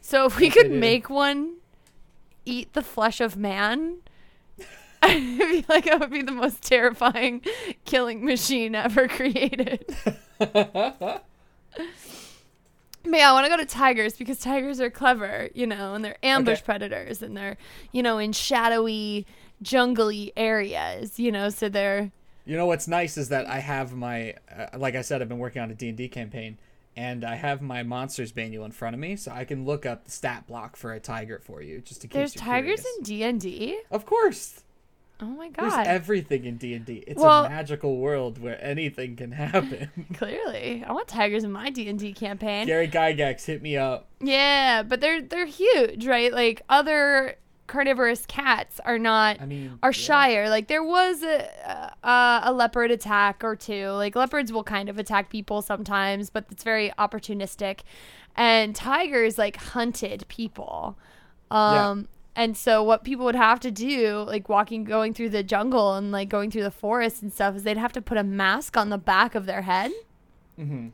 So 0.01 0.27
if 0.27 0.39
we 0.39 0.49
Yes, 0.49 0.55
could 0.55 0.71
make 0.71 1.11
one 1.11 1.57
eat 2.45 2.73
the 2.73 2.83
flesh 2.83 3.21
of 3.21 3.37
man, 3.37 3.99
I 5.03 5.21
feel 5.39 5.65
like 5.69 5.87
it 5.87 6.01
would 6.01 6.11
be 6.11 6.23
the 6.23 6.33
most 6.33 6.63
terrifying 6.63 7.43
killing 7.85 8.25
machine 8.25 8.75
ever 8.75 9.07
created. 9.09 9.85
But 13.05 13.15
yeah, 13.15 13.31
I 13.31 13.33
want 13.33 13.47
to 13.47 13.51
go 13.51 13.57
to 13.57 13.65
tigers 13.67 14.17
because 14.17 14.39
tigers 14.39 14.81
are 14.81 14.91
clever, 14.91 15.49
you 15.55 15.67
know, 15.67 15.95
and 15.95 16.05
they're 16.05 16.17
ambush 16.23 16.59
Okay. 16.59 16.65
predators 16.65 17.23
and 17.23 17.37
they're, 17.37 17.57
you 17.93 18.03
know, 18.03 18.19
in 18.19 18.33
shadowy, 18.33 19.27
jungly 19.63 20.33
areas, 20.37 21.19
you 21.19 21.33
know, 21.33 21.49
so 21.49 21.69
they're 21.69 22.11
You 22.45 22.57
know 22.57 22.67
what's 22.67 22.89
nice 22.89 23.17
is 23.17 23.29
that 23.31 23.47
I 23.49 23.59
have 23.61 23.95
my, 23.95 24.35
uh, 24.55 24.79
like 24.79 24.95
I 24.95 25.03
said, 25.03 25.23
I've 25.23 25.29
been 25.29 25.39
working 25.39 25.63
on 25.63 25.71
a 25.71 25.75
D 25.75 25.89
and 25.89 25.97
D 25.97 26.09
campaign, 26.09 26.59
and 26.97 27.25
I 27.25 27.37
have 27.37 27.61
my 27.63 27.83
monsters 27.83 28.35
manual 28.35 28.65
in 28.65 28.73
front 28.73 28.95
of 28.95 29.01
me, 29.01 29.17
so 29.17 29.31
I 29.33 29.45
can 29.45 29.65
look 29.65 29.87
up 29.87 30.05
the 30.05 30.11
stat 30.11 30.47
block 30.47 30.75
for 30.77 30.93
a 30.93 31.01
tiger 31.01 31.39
for 31.43 31.63
you, 31.63 31.81
just 31.81 32.05
in 32.05 32.11
case. 32.11 32.15
there's 32.15 32.35
tigers 32.35 32.81
curious. 32.81 33.31
in 33.31 33.39
D&D. 33.39 33.81
Of 33.91 34.05
course, 34.07 34.65
Oh 35.21 35.27
my 35.27 35.51
there's 35.57 35.73
god. 35.75 35.87
everything 35.87 36.45
in 36.45 36.59
D 36.59 36.75
and 36.75 36.85
D. 36.87 37.03
It's 37.07 37.21
Well- 37.21 37.45
a 37.47 37.49
magical 37.49 37.97
world 37.97 38.41
where 38.41 38.63
anything 38.65 39.17
can 39.17 39.33
happen. 39.33 39.91
Clearly. 40.15 40.85
I 40.87 40.93
want 40.93 41.09
tigers 41.09 41.43
in 41.43 41.51
my 41.51 41.71
D&D 41.71 42.13
campaign. 42.13 42.67
Gary 42.67 42.87
Gygax, 42.87 43.45
hit 43.45 43.61
me 43.61 43.77
up. 43.77 44.07
Yeah, 44.21 44.83
but 44.85 45.01
they're 45.01 45.21
they're 45.23 45.47
huge, 45.47 46.07
right? 46.07 46.33
Like 46.33 46.63
other 46.69 47.37
carnivorous 47.67 48.25
cats 48.27 48.81
are 48.85 48.99
not 48.99 49.41
I 49.41 49.47
mean, 49.47 49.79
are 49.83 49.91
yeah. 49.91 49.93
shyer. 49.93 50.49
Like 50.49 50.69
there 50.69 50.85
was 50.85 51.23
a, 51.23 51.93
a 52.05 52.41
a 52.45 52.53
leopard 52.53 52.91
attack 52.93 53.43
or 53.43 53.57
two. 53.57 53.89
Like 53.91 54.15
leopards 54.15 54.53
will 54.53 54.65
kind 54.65 54.89
of 54.89 54.99
attack 54.99 55.31
people 55.31 55.63
sometimes, 55.63 56.31
but 56.31 56.47
it's 56.51 56.63
very 56.63 56.91
opportunistic. 56.99 57.81
And 58.37 58.75
tigers 58.75 59.37
like 59.37 59.57
hunted 59.57 60.25
people. 60.29 60.97
Yeah. 61.51 61.89
Um 61.91 62.09
and 62.39 62.57
so 62.57 62.83
what 62.83 63.05
people 63.05 63.25
would 63.27 63.35
have 63.35 63.61
to 63.61 63.71
do, 63.71 64.25
like 64.27 64.49
walking 64.49 64.85
going 64.85 65.13
through 65.13 65.31
the 65.31 65.43
jungle 65.43 65.95
and 65.95 66.11
like 66.13 66.29
going 66.29 66.51
through 66.51 66.63
the 66.63 66.71
forest 66.71 67.21
and 67.23 67.33
stuff, 67.33 67.57
is 67.57 67.63
they'd 67.65 67.77
have 67.77 67.93
to 67.93 68.01
put 68.01 68.17
a 68.17 68.25
mask 68.25 68.77
on 68.77 68.89
the 68.89 68.97
back 68.99 69.35
of 69.35 69.45
their 69.45 69.63
head 69.63 69.91
Mhm. 70.59 70.93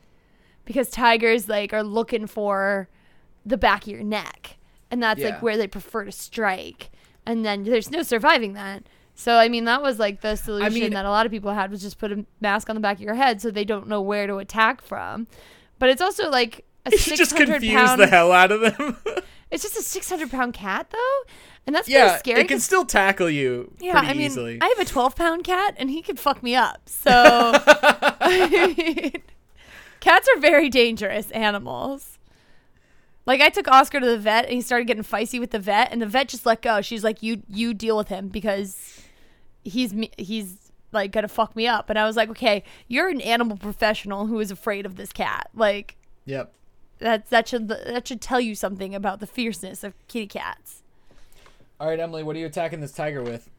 because 0.65 0.90
tigers 0.90 1.49
like 1.49 1.73
are 1.73 1.83
looking 1.85 2.27
for 2.27 2.88
the 3.47 3.57
back 3.57 3.83
of 3.83 3.88
your 3.88 4.03
neck 4.03 4.57
and 4.90 5.03
that's 5.03 5.21
Yeah. 5.21 5.29
like 5.31 5.42
where 5.42 5.57
they 5.57 5.67
prefer 5.67 6.05
to 6.05 6.13
strike 6.13 6.90
and 7.27 7.45
then 7.45 7.65
there's 7.65 7.90
no 7.90 8.03
surviving 8.03 8.53
that 8.55 8.85
so 9.15 9.37
i 9.38 9.49
mean 9.49 9.65
that 9.65 9.83
was 9.83 9.99
like 9.99 10.21
the 10.23 10.37
solution 10.37 10.73
mean- 10.75 10.92
that 10.92 11.05
a 11.05 11.11
lot 11.11 11.25
of 11.27 11.33
people 11.33 11.53
had 11.53 11.71
was 11.71 11.83
just 11.83 11.99
put 11.99 12.11
a 12.13 12.25
mask 12.40 12.69
on 12.71 12.75
the 12.77 12.81
back 12.81 12.97
of 12.97 13.03
your 13.03 13.15
head 13.15 13.40
so 13.42 13.51
they 13.51 13.65
don't 13.65 13.87
know 13.88 14.01
where 14.01 14.27
to 14.27 14.37
attack 14.37 14.81
from 14.83 15.27
but 15.79 15.88
it's 15.90 16.01
also 16.03 16.31
like 16.31 16.65
a 16.87 16.90
You 16.92 16.99
600 16.99 17.17
just 17.19 17.37
confuse 17.37 17.73
pound 17.75 18.01
the 18.01 18.07
hell 18.07 18.33
out 18.33 18.51
of 18.53 18.61
them. 18.61 18.97
it's 19.51 19.63
just 19.63 19.77
a 19.77 19.83
600 19.83 20.31
pound 20.31 20.55
cat 20.55 20.88
though 20.90 21.21
and 21.67 21.75
that's 21.75 21.88
yeah, 21.88 22.19
scary 22.19 22.42
it 22.42 22.49
can 22.49 22.61
still 22.61 22.85
tackle 22.85 23.31
you 23.31 23.73
yeah, 23.81 23.92
pretty 23.92 24.09
I 24.09 24.13
mean, 24.15 24.27
easily. 24.27 24.59
I 24.61 24.67
have 24.67 24.79
a 24.79 24.85
12 24.85 25.17
pound 25.17 25.45
cat 25.45 25.75
and 25.79 25.90
he 25.90 26.03
could 26.03 26.19
fuck 26.19 26.42
me 26.42 26.55
up. 26.55 26.83
So, 26.88 27.11
I 27.13 28.75
mean, 28.77 29.23
cats 30.01 30.27
are 30.35 30.40
very 30.40 30.71
dangerous 30.71 31.31
animals. 31.33 32.19
Like 33.27 33.40
I 33.40 33.49
took 33.49 33.69
Oscar 33.69 34.01
to 34.01 34.07
the 34.07 34.19
vet 34.19 34.45
and 34.45 34.55
he 34.55 34.61
started 34.61 34.87
getting 34.87 35.03
feisty 35.03 35.40
with 35.40 35.51
the 35.51 35.59
vet 35.59 35.92
and 35.92 36.01
the 36.01 36.07
vet 36.07 36.29
just 36.29 36.45
let 36.47 36.63
go. 36.63 36.81
She's 36.81 37.05
like, 37.05 37.23
"You 37.23 37.42
you 37.49 37.73
deal 37.75 37.97
with 37.97 38.09
him 38.09 38.29
because 38.29 39.01
he's 39.65 39.95
he's 40.19 40.71
like 40.92 41.11
gonna 41.11 41.29
fuck 41.29 41.57
me 41.57 41.67
up." 41.67 41.88
And 41.90 41.99
I 41.99 42.05
was 42.05 42.17
like, 42.17 42.29
"Okay, 42.31 42.65
you're 42.88 43.09
an 43.09 43.21
animal 43.23 43.57
professional 43.57 44.27
who 44.27 44.40
is 44.40 44.51
afraid 44.51 44.85
of 44.85 44.97
this 44.97 45.13
cat. 45.13 45.49
Like 45.55 45.97
yep. 46.27 46.53
That 46.99 47.31
that 47.31 47.49
should 47.49 47.69
that 47.69 48.09
should 48.09 48.21
tell 48.21 48.40
you 48.40 48.55
something 48.55 48.95
about 48.95 49.21
the 49.21 49.27
fierceness 49.27 49.85
of 49.85 49.95
kitty 50.09 50.27
cats." 50.27 50.83
All 51.81 51.88
right, 51.88 51.99
Emily, 51.99 52.23
what 52.23 52.37
are 52.37 52.38
you 52.38 52.47
attacking 52.47 52.81
this 52.81 52.92
tiger 52.92 53.23
with? 53.23 53.51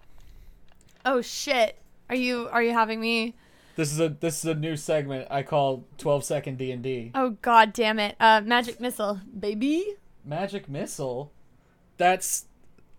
Oh 1.06 1.22
shit. 1.22 1.78
Are 2.10 2.16
you 2.16 2.48
are 2.52 2.64
you 2.64 2.72
having 2.72 3.00
me 3.00 3.36
This 3.76 3.92
is 3.92 4.00
a 4.00 4.10
this 4.10 4.40
is 4.40 4.46
a 4.46 4.56
new 4.56 4.76
segment 4.76 5.28
I 5.30 5.44
call 5.44 5.86
12 5.98 6.24
second 6.24 6.58
D&D. 6.58 7.12
Oh 7.14 7.32
god 7.42 7.74
damn 7.74 8.00
it. 8.00 8.16
Uh 8.20 8.42
magic 8.44 8.80
missile, 8.80 9.22
baby. 9.38 9.96
Magic 10.24 10.70
missile. 10.70 11.32
That's 11.98 12.46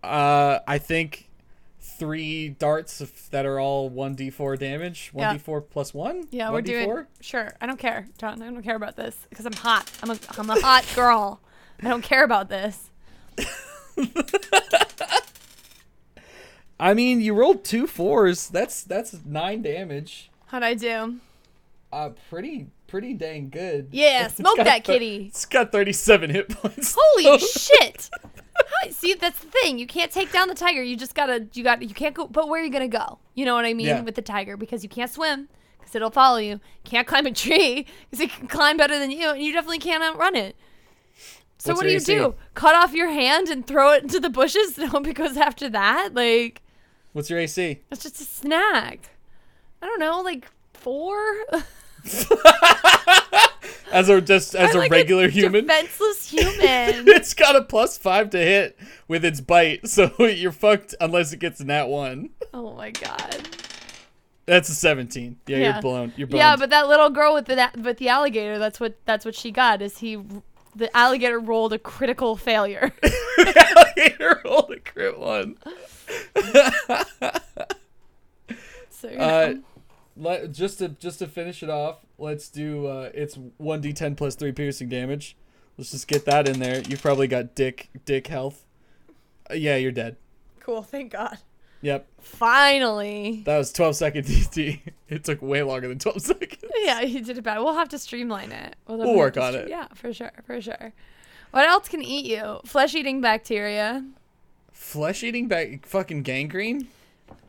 uh 0.03 0.59
I 0.67 0.77
think 0.77 1.26
three 1.97 2.49
darts 2.49 3.01
of, 3.01 3.11
that 3.31 3.45
are 3.45 3.59
all 3.59 3.89
1d4 3.89 4.57
damage. 4.59 5.11
1d4 5.15 5.69
plus 5.69 5.93
1? 5.93 6.27
Yeah, 6.31 6.51
we're 6.51 6.61
1d4? 6.61 6.65
doing 6.65 7.05
Sure. 7.21 7.53
I 7.61 7.65
don't 7.65 7.79
care. 7.79 8.07
John, 8.17 8.41
I 8.41 8.45
don't 8.49 8.63
care 8.63 8.75
about 8.75 8.95
this 8.95 9.15
cuz 9.33 9.45
I'm 9.45 9.53
hot. 9.53 9.89
I'm 10.03 10.11
a 10.11 10.17
I'm 10.37 10.49
a 10.49 10.59
hot 10.61 10.85
girl. 10.95 11.41
I 11.81 11.87
don't 11.89 12.03
care 12.03 12.23
about 12.23 12.49
this. 12.49 12.89
I 16.79 16.93
mean, 16.93 17.21
you 17.21 17.33
rolled 17.33 17.63
two 17.63 17.87
fours. 17.87 18.49
That's 18.49 18.83
that's 18.83 19.15
9 19.25 19.61
damage. 19.61 20.29
How'd 20.47 20.63
I 20.63 20.73
do? 20.75 21.17
Uh 21.91 22.09
pretty 22.29 22.67
pretty 22.87 23.13
dang 23.13 23.49
good. 23.49 23.87
Yeah, 23.91 24.27
smoke 24.27 24.57
that 24.57 24.85
thir- 24.85 24.93
kitty. 24.93 25.27
It's 25.27 25.45
got 25.45 25.71
37 25.71 26.29
hit 26.29 26.49
points. 26.49 26.95
Holy 26.99 27.39
shit. 27.39 28.09
See, 28.91 29.13
that's 29.15 29.39
the 29.39 29.47
thing. 29.49 29.77
You 29.79 29.87
can't 29.87 30.11
take 30.11 30.31
down 30.31 30.47
the 30.47 30.55
tiger. 30.55 30.81
You 30.83 30.95
just 30.95 31.15
gotta, 31.15 31.47
you 31.53 31.63
got, 31.63 31.81
you 31.81 31.93
can't 31.93 32.13
go. 32.15 32.27
But 32.27 32.47
where 32.49 32.61
are 32.61 32.63
you 32.65 32.71
gonna 32.71 32.87
go? 32.87 33.19
You 33.35 33.45
know 33.45 33.55
what 33.55 33.65
I 33.65 33.73
mean 33.73 33.87
Yeah. 33.87 34.01
with 34.01 34.15
the 34.15 34.21
tiger 34.21 34.55
because 34.57 34.83
you 34.83 34.89
can't 34.89 35.09
swim 35.11 35.47
because 35.79 35.93
it'll 35.95 36.09
follow 36.11 36.37
you. 36.37 36.59
Can't 36.83 37.07
climb 37.07 37.25
a 37.25 37.31
tree 37.31 37.85
because 38.09 38.23
it 38.23 38.31
can 38.31 38.47
climb 38.47 38.77
better 38.77 38.97
than 38.99 39.11
you, 39.11 39.29
and 39.31 39.41
you 39.41 39.51
definitely 39.53 39.79
can't 39.79 40.03
outrun 40.03 40.35
it. 40.35 40.55
So 41.59 41.71
What's 41.71 41.77
what 41.81 41.87
do 41.87 41.93
you 41.93 41.99
do? 41.99 42.35
Cut 42.53 42.75
off 42.75 42.93
your 42.93 43.09
hand 43.09 43.49
and 43.49 43.65
throw 43.65 43.91
it 43.93 44.03
into 44.03 44.19
the 44.19 44.29
bushes 44.29 44.77
and 44.77 44.89
hope 44.89 45.07
it 45.07 45.15
goes 45.15 45.37
after 45.37 45.67
that? 45.69 46.13
Like 46.13 46.61
What's 47.13 47.29
your 47.31 47.39
AC? 47.39 47.79
it's 47.91 48.03
just 48.03 48.21
a 48.21 48.25
snack. 48.25 49.09
I 49.81 49.85
don't 49.87 49.99
know, 49.99 50.21
like 50.21 50.47
four. 50.73 51.17
As 53.91 54.09
a 54.09 54.19
just 54.21 54.53
as 54.55 54.71
I'm 54.71 54.75
a 54.77 54.79
like 54.81 54.91
regular 54.91 55.29
human, 55.29 55.65
defenseless 55.67 56.29
human. 56.29 56.53
it's 57.07 57.33
got 57.33 57.55
a 57.55 57.61
plus 57.63 57.97
five 57.97 58.29
to 58.31 58.37
hit 58.37 58.77
with 59.07 59.23
its 59.23 59.39
bite, 59.41 59.87
so 59.87 60.11
you're 60.19 60.51
fucked 60.51 60.93
unless 60.99 61.31
it 61.33 61.39
gets 61.39 61.59
in 61.61 61.67
that 61.67 61.87
one. 61.87 62.31
oh 62.53 62.73
my 62.73 62.91
god. 62.91 63.47
That's 64.45 64.69
a 64.69 64.75
seventeen. 64.75 65.37
Yeah, 65.47 65.57
Yeah. 65.57 65.73
you're 65.73 65.81
blown. 65.81 66.13
You're 66.15 66.27
boned. 66.27 66.37
Yeah, 66.39 66.55
but 66.57 66.69
that 66.69 66.87
little 66.87 67.09
girl 67.09 67.33
with 67.33 67.45
the 67.45 67.69
with 67.81 67.97
the 67.97 68.09
alligator, 68.09 68.57
that's 68.59 68.79
what 68.79 68.95
that's 69.05 69.25
what 69.25 69.35
she 69.35 69.51
got. 69.51 69.81
Is 69.81 69.97
he 69.99 70.17
the 70.75 70.95
alligator 70.95 71.39
rolled 71.39 71.73
a 71.73 71.79
critical 71.79 72.35
failure. 72.37 72.93
alligator 73.37 74.41
rolled 74.45 74.71
a 74.71 74.79
crit 74.79 75.17
one. 75.19 75.57
so 78.89 79.09
you 79.09 79.17
Uh, 79.17 79.53
know. 79.55 79.63
Let, 80.17 80.51
just 80.51 80.79
to 80.79 80.89
just 80.89 81.19
to 81.19 81.27
finish 81.27 81.61
it 81.63 81.69
off, 81.69 81.97
let's 82.17 82.49
do 82.49 82.87
uh, 82.87 83.09
it's 83.13 83.37
one 83.57 83.81
d10 83.81 84.17
plus 84.17 84.35
three 84.35 84.51
piercing 84.51 84.89
damage. 84.89 85.35
Let's 85.77 85.91
just 85.91 86.07
get 86.07 86.25
that 86.25 86.47
in 86.47 86.59
there. 86.59 86.81
You've 86.81 87.01
probably 87.01 87.27
got 87.27 87.55
dick 87.55 87.89
dick 88.05 88.27
health. 88.27 88.65
Uh, 89.49 89.53
yeah, 89.55 89.75
you're 89.77 89.91
dead. 89.91 90.17
cool. 90.59 90.81
Thank 90.81 91.11
God. 91.13 91.37
Yep, 91.81 92.07
Finally. 92.19 93.43
that 93.45 93.57
was 93.59 93.71
12 93.71 93.95
second 93.95 94.25
DT. 94.25 94.81
It 95.09 95.23
took 95.23 95.41
way 95.43 95.61
longer 95.61 95.87
than 95.87 95.99
12 95.99 96.21
seconds. 96.23 96.63
Yeah, 96.79 97.01
you 97.01 97.21
did 97.23 97.37
it 97.37 97.43
bad. 97.43 97.59
We'll 97.59 97.75
have 97.75 97.89
to 97.89 97.99
streamline 97.99 98.51
it. 98.51 98.75
We'll 98.87 98.97
definitely 98.97 99.19
work 99.19 99.37
on 99.37 99.53
it. 99.53 99.69
Yeah, 99.69 99.87
for 99.93 100.11
sure, 100.11 100.31
for 100.43 100.59
sure. 100.59 100.91
What 101.51 101.69
else 101.69 101.87
can 101.87 102.01
eat 102.01 102.25
you? 102.25 102.59
Flesh-eating 102.65 103.21
bacteria. 103.21 104.03
Flesh 104.71 105.23
eating 105.23 105.47
back 105.47 105.85
fucking 105.85 106.23
gangrene. 106.23 106.87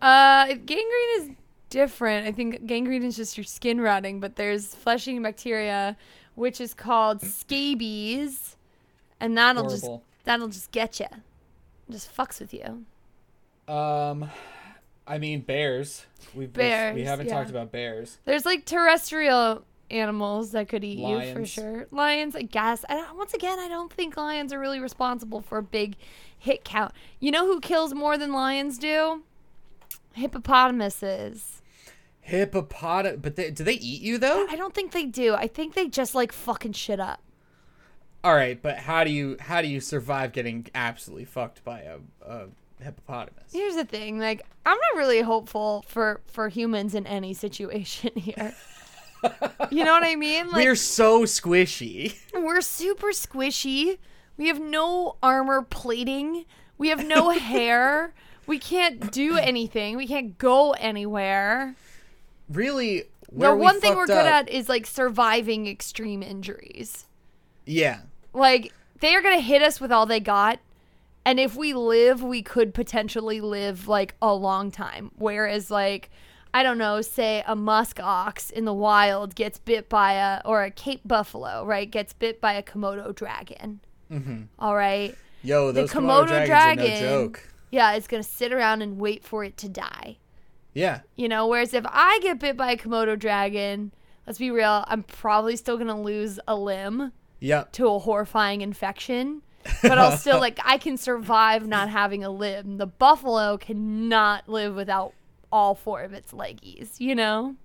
Uh, 0.02 0.46
gangrene 0.48 1.10
is 1.20 1.30
different. 1.70 2.26
I 2.26 2.32
think 2.32 2.66
gangrene 2.66 3.02
is 3.04 3.16
just 3.16 3.36
your 3.36 3.44
skin 3.44 3.80
rotting, 3.80 4.20
but 4.20 4.36
there's 4.36 4.74
flesh-eating 4.74 5.22
bacteria, 5.22 5.96
which 6.34 6.60
is 6.60 6.74
called 6.74 7.20
scabies, 7.20 8.56
and 9.20 9.36
that'll 9.36 9.68
just 9.68 9.88
that'll 10.24 10.48
just 10.48 10.70
get 10.70 11.00
you, 11.00 11.06
just 11.90 12.14
fucks 12.14 12.40
with 12.40 12.52
you. 12.54 12.84
Um, 13.72 14.30
I 15.06 15.18
mean 15.18 15.40
bears. 15.40 16.06
We've 16.34 16.54
we 16.56 16.64
haven't 16.64 17.26
yeah. 17.26 17.34
talked 17.34 17.50
about 17.50 17.72
bears. 17.72 18.18
There's 18.24 18.46
like 18.46 18.64
terrestrial 18.64 19.64
animals 19.90 20.52
that 20.52 20.68
could 20.68 20.84
eat 20.84 20.98
you 20.98 21.32
for 21.32 21.46
sure. 21.46 21.86
Lions, 21.90 22.36
I 22.36 22.42
guess. 22.42 22.84
I 22.88 23.12
once 23.12 23.34
again, 23.34 23.58
I 23.58 23.68
don't 23.68 23.92
think 23.92 24.16
lions 24.16 24.52
are 24.52 24.58
really 24.58 24.80
responsible 24.80 25.40
for 25.40 25.58
a 25.58 25.62
big 25.62 25.96
hit 26.38 26.64
count. 26.64 26.92
You 27.20 27.30
know 27.30 27.46
who 27.46 27.60
kills 27.60 27.94
more 27.94 28.16
than 28.16 28.32
lions 28.32 28.78
do? 28.78 29.22
Hippopotamuses. 30.18 31.62
Hippopotamus, 32.20 33.18
but 33.22 33.36
they, 33.36 33.50
do 33.50 33.64
they 33.64 33.74
eat 33.74 34.02
you 34.02 34.18
though? 34.18 34.46
I 34.50 34.56
don't 34.56 34.74
think 34.74 34.92
they 34.92 35.04
do. 35.04 35.34
I 35.34 35.46
think 35.46 35.74
they 35.74 35.88
just 35.88 36.14
like 36.14 36.32
fucking 36.32 36.72
shit 36.72 37.00
up. 37.00 37.22
All 38.22 38.34
right, 38.34 38.60
but 38.60 38.78
how 38.78 39.04
do 39.04 39.10
you 39.10 39.36
how 39.40 39.62
do 39.62 39.68
you 39.68 39.80
survive 39.80 40.32
getting 40.32 40.66
absolutely 40.74 41.24
fucked 41.24 41.64
by 41.64 41.80
a, 41.80 41.98
a 42.26 42.46
hippopotamus? 42.82 43.52
Here's 43.52 43.76
the 43.76 43.84
thing, 43.84 44.18
like 44.18 44.44
I'm 44.66 44.76
not 44.76 44.98
really 44.98 45.22
hopeful 45.22 45.84
for 45.86 46.20
for 46.26 46.48
humans 46.48 46.94
in 46.94 47.06
any 47.06 47.32
situation 47.32 48.12
here. 48.16 48.54
you 49.70 49.84
know 49.84 49.92
what 49.92 50.04
I 50.04 50.16
mean? 50.16 50.46
Like 50.52 50.64
We're 50.64 50.76
so 50.76 51.22
squishy. 51.22 52.16
We're 52.34 52.60
super 52.60 53.08
squishy. 53.08 53.98
We 54.36 54.48
have 54.48 54.60
no 54.60 55.16
armor 55.22 55.62
plating. 55.62 56.44
We 56.76 56.88
have 56.88 57.06
no 57.06 57.30
hair. 57.38 58.14
We 58.48 58.58
can't 58.58 59.12
do 59.12 59.36
anything. 59.36 59.96
We 59.96 60.06
can't 60.08 60.36
go 60.38 60.72
anywhere. 60.72 61.76
Really, 62.48 63.04
the 63.30 63.54
we 63.54 63.62
one 63.62 63.80
thing 63.80 63.94
we're 63.94 64.06
good 64.06 64.26
up- 64.26 64.46
at 64.46 64.48
is 64.48 64.68
like 64.68 64.86
surviving 64.86 65.66
extreme 65.68 66.22
injuries. 66.22 67.04
Yeah, 67.66 68.00
Like 68.32 68.72
they 69.00 69.14
are 69.14 69.20
going 69.20 69.36
to 69.36 69.44
hit 69.44 69.62
us 69.62 69.80
with 69.80 69.92
all 69.92 70.06
they 70.06 70.20
got. 70.20 70.58
And 71.26 71.38
if 71.38 71.54
we 71.54 71.74
live, 71.74 72.22
we 72.22 72.40
could 72.42 72.72
potentially 72.72 73.42
live 73.42 73.86
like 73.86 74.14
a 74.22 74.32
long 74.34 74.70
time. 74.70 75.10
Whereas 75.16 75.70
like 75.70 76.10
I 76.54 76.62
don't 76.62 76.78
know, 76.78 77.02
say 77.02 77.44
a 77.46 77.54
musk 77.54 78.00
ox 78.02 78.48
in 78.48 78.64
the 78.64 78.72
wild 78.72 79.34
gets 79.34 79.58
bit 79.58 79.90
by 79.90 80.14
a 80.14 80.40
or 80.46 80.62
a 80.64 80.70
Cape 80.70 81.02
buffalo, 81.06 81.66
right? 81.66 81.90
Gets 81.90 82.14
bit 82.14 82.40
by 82.40 82.54
a 82.54 82.62
Komodo 82.62 83.14
dragon. 83.14 83.80
mm-hmm. 84.10 84.42
All 84.58 84.74
right. 84.74 85.14
yo, 85.42 85.70
those 85.72 85.92
Komodo 85.92 86.28
Komodo, 86.28 86.46
dragons 86.46 87.00
are 87.00 87.04
no 87.04 87.24
joke. 87.26 87.42
Yeah, 87.70 87.92
it's 87.92 88.06
gonna 88.06 88.22
sit 88.22 88.52
around 88.52 88.82
and 88.82 88.98
wait 88.98 89.24
for 89.24 89.44
it 89.44 89.56
to 89.58 89.68
die. 89.68 90.18
Yeah, 90.74 91.00
You 91.16 91.28
know, 91.28 91.46
whereas 91.48 91.74
if 91.74 91.84
I 91.88 92.20
get 92.22 92.38
bit 92.38 92.56
by 92.56 92.72
a 92.72 92.76
Komodo 92.76 93.18
dragon, 93.18 93.90
let's 94.26 94.38
be 94.38 94.50
real, 94.50 94.84
I'm 94.86 95.02
probably 95.02 95.56
still 95.56 95.76
gonna 95.76 96.00
lose 96.00 96.38
a 96.46 96.54
limb 96.54 97.12
yep. 97.40 97.72
to 97.72 97.88
a 97.88 97.98
horrifying 97.98 98.60
infection. 98.60 99.42
But 99.82 99.98
I'll 99.98 100.16
still 100.16 100.38
like 100.38 100.60
I 100.64 100.78
can 100.78 100.96
survive 100.96 101.66
not 101.66 101.88
having 101.88 102.22
a 102.22 102.30
limb. 102.30 102.78
The 102.78 102.86
buffalo 102.86 103.58
cannot 103.58 104.48
live 104.48 104.74
without 104.76 105.14
all 105.50 105.74
four 105.74 106.02
of 106.02 106.12
its 106.12 106.32
leggies, 106.32 107.00
you 107.00 107.14
know? 107.14 107.56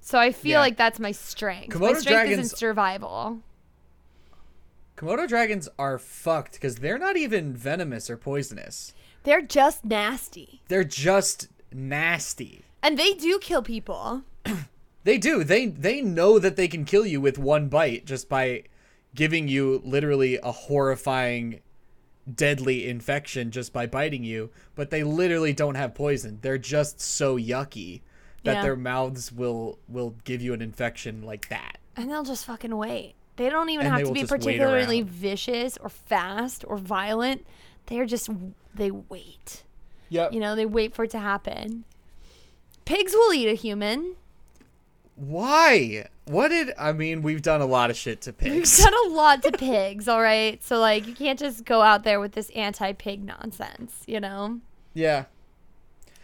So 0.00 0.18
I 0.18 0.32
feel 0.32 0.52
Yeah. 0.52 0.60
like 0.60 0.76
that's 0.76 0.98
my 1.00 1.12
strength. 1.12 1.78
my 1.78 1.92
Komodo 1.92 1.96
strength 2.00 2.30
is 2.32 2.38
in 2.38 2.56
survival. 2.56 3.38
Komodo 4.96 5.26
dragons 5.28 5.68
are 5.78 5.98
fucked 5.98 6.52
because 6.54 6.76
they're 6.76 6.98
not 6.98 7.16
even 7.16 7.54
venomous 7.54 8.08
or 8.08 8.16
poisonous. 8.16 8.92
They're 9.24 9.42
just 9.42 9.84
nasty. 9.84 10.60
They're 10.68 10.84
just 10.84 11.48
nasty. 11.72 12.62
And 12.82 12.98
they 12.98 13.14
do 13.14 13.38
kill 13.40 13.62
people. 13.62 14.22
They 15.04 15.18
do. 15.18 15.44
They 15.44 15.66
they 15.66 16.00
know 16.00 16.38
that 16.38 16.56
they 16.56 16.66
can 16.66 16.86
kill 16.86 17.04
you 17.04 17.20
with 17.20 17.36
one 17.38 17.68
bite 17.68 18.06
just 18.06 18.26
by 18.26 18.62
giving 19.14 19.48
you 19.48 19.82
literally 19.84 20.38
a 20.42 20.50
horrifying 20.50 21.60
deadly 22.32 22.88
infection 22.88 23.50
just 23.50 23.70
by 23.70 23.84
biting 23.86 24.24
you, 24.24 24.48
but 24.74 24.88
they 24.88 25.04
literally 25.04 25.52
don't 25.52 25.74
have 25.74 25.94
poison. 25.94 26.38
They're 26.40 26.56
just 26.56 27.02
so 27.02 27.36
yucky 27.36 28.00
that 28.44 28.54
Yeah. 28.54 28.62
their 28.62 28.76
mouths 28.76 29.30
will 29.30 29.78
will 29.88 30.14
give 30.24 30.40
you 30.40 30.54
an 30.54 30.62
infection 30.62 31.20
like 31.20 31.50
that. 31.50 31.76
And 31.96 32.10
they'll 32.10 32.24
just 32.24 32.46
fucking 32.46 32.74
wait. 32.74 33.14
They 33.36 33.50
don't 33.50 33.70
even 33.70 33.86
And 33.86 33.94
have 33.94 34.06
to 34.06 34.12
be 34.12 34.24
particularly 34.24 35.02
vicious 35.02 35.76
or 35.78 35.88
fast 35.88 36.64
or 36.66 36.76
violent. 36.76 37.46
They're 37.86 38.06
just 38.06 38.30
they 38.74 38.90
wait. 38.90 39.64
Yep. 40.08 40.32
You 40.32 40.40
know, 40.40 40.54
they 40.54 40.66
wait 40.66 40.94
for 40.94 41.04
it 41.04 41.10
to 41.10 41.18
happen. 41.18 41.84
Pigs 42.84 43.12
will 43.12 43.32
eat 43.32 43.48
a 43.48 43.54
human. 43.54 44.16
Why? 45.16 46.06
What 46.26 46.48
did 46.48 46.72
I 46.78 46.92
mean? 46.92 47.22
We've 47.22 47.42
done 47.42 47.60
a 47.60 47.66
lot 47.66 47.90
of 47.90 47.96
shit 47.96 48.20
to 48.22 48.32
pigs. 48.32 48.78
We've 48.78 48.86
done 48.86 49.06
a 49.06 49.08
lot 49.14 49.42
to 49.42 49.52
pigs, 49.52 50.08
all 50.08 50.22
right? 50.22 50.62
So 50.62 50.78
like 50.78 51.06
you 51.06 51.14
can't 51.14 51.38
just 51.38 51.64
go 51.64 51.82
out 51.82 52.04
there 52.04 52.20
with 52.20 52.32
this 52.32 52.50
anti-pig 52.50 53.24
nonsense, 53.24 54.02
you 54.06 54.20
know? 54.20 54.60
yeah. 54.92 55.24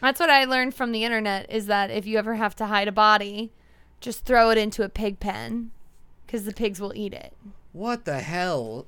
That's 0.00 0.18
what 0.18 0.30
I 0.30 0.44
learned 0.44 0.74
from 0.74 0.92
the 0.92 1.04
internet 1.04 1.50
is 1.50 1.66
that 1.66 1.90
if 1.90 2.06
you 2.06 2.16
ever 2.16 2.36
have 2.36 2.56
to 2.56 2.66
hide 2.66 2.88
a 2.88 2.92
body, 2.92 3.52
just 4.00 4.24
throw 4.24 4.48
it 4.48 4.56
into 4.56 4.82
a 4.82 4.88
pig 4.88 5.20
pen 5.20 5.72
cuz 6.30 6.44
the 6.44 6.52
pigs 6.52 6.80
will 6.80 6.92
eat 6.94 7.12
it. 7.12 7.32
What 7.72 8.04
the 8.04 8.20
hell? 8.20 8.86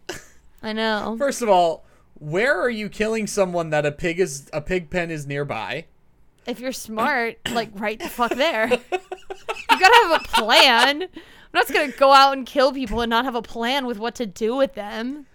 I 0.62 0.72
know. 0.72 1.16
First 1.18 1.42
of 1.42 1.48
all, 1.48 1.84
where 2.14 2.60
are 2.60 2.70
you 2.70 2.88
killing 2.88 3.26
someone 3.26 3.70
that 3.70 3.84
a 3.84 3.92
pig 3.92 4.20
is 4.20 4.48
a 4.52 4.60
pig 4.60 4.90
pen 4.90 5.10
is 5.10 5.26
nearby? 5.26 5.86
if 6.44 6.58
you're 6.58 6.72
smart, 6.72 7.36
like 7.52 7.70
right 7.74 7.98
the 8.00 8.08
fuck 8.08 8.34
there. 8.34 8.68
you 8.68 9.78
gotta 9.78 10.08
have 10.08 10.20
a 10.22 10.28
plan. 10.28 11.02
I'm 11.02 11.08
not 11.54 11.68
just 11.68 11.72
gonna 11.72 11.92
go 11.92 12.12
out 12.12 12.36
and 12.36 12.46
kill 12.46 12.72
people 12.72 13.00
and 13.00 13.10
not 13.10 13.24
have 13.24 13.34
a 13.36 13.42
plan 13.42 13.86
with 13.86 13.98
what 13.98 14.14
to 14.16 14.26
do 14.26 14.56
with 14.56 14.74
them. 14.74 15.26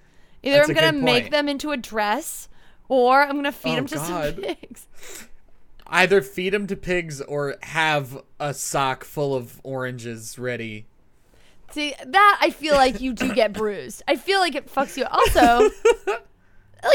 Either 0.44 0.58
That's 0.58 0.70
I'm 0.70 0.76
gonna 0.76 0.92
make 0.94 1.32
them 1.32 1.48
into 1.48 1.72
a 1.72 1.78
dress, 1.78 2.50
or 2.90 3.24
I'm 3.24 3.36
gonna 3.36 3.52
feed 3.52 3.74
Oh, 3.74 3.76
them 3.76 3.88
to 3.88 3.96
God. 3.96 4.34
some 4.36 4.44
pigs. 4.44 4.88
Either 5.88 6.22
feed 6.22 6.52
them 6.54 6.68
to 6.68 6.76
pigs 6.76 7.22
or 7.22 7.56
have 7.64 8.22
a 8.40 8.54
sock 8.54 9.04
full 9.06 9.34
of 9.34 9.62
oranges 9.64 10.38
ready. 10.38 10.86
See 11.72 11.94
that 12.06 12.38
I 12.42 12.50
feel 12.50 12.76
like 12.76 13.02
you 13.02 13.14
do 13.14 13.34
get 13.34 13.54
bruised. 13.62 14.02
I 14.08 14.16
feel 14.16 14.40
like 14.40 14.56
it 14.56 14.74
fucks 14.74 14.98
you. 14.98 15.06
Also, 15.06 15.42
like 15.64 15.72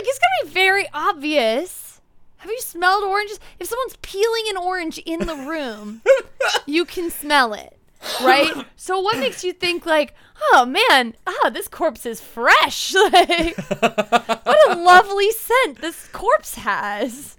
it's 0.04 0.18
gonna 0.18 0.44
be 0.44 0.50
very 0.50 0.86
obvious. 0.94 2.00
Have 2.38 2.50
you 2.50 2.60
smelled 2.60 3.04
oranges? 3.04 3.38
If 3.60 3.68
someone's 3.68 3.96
peeling 4.02 4.44
an 4.50 4.56
orange 4.56 4.98
in 4.98 5.20
the 5.20 5.36
room, 5.36 6.02
you 6.66 6.84
can 6.84 7.08
smell 7.10 7.54
it, 7.54 7.76
right? 8.20 8.52
So 8.74 8.98
what 9.00 9.18
makes 9.18 9.44
you 9.44 9.52
think 9.52 9.86
like, 9.86 10.14
oh 10.52 10.66
man, 10.66 11.14
ah, 11.26 11.50
this 11.50 11.68
corpse 11.68 12.04
is 12.06 12.20
fresh? 12.20 12.94
Like, 13.12 13.56
what 14.44 14.70
a 14.70 14.80
lovely 14.80 15.30
scent 15.30 15.80
this 15.80 16.08
corpse 16.12 16.56
has. 16.56 17.36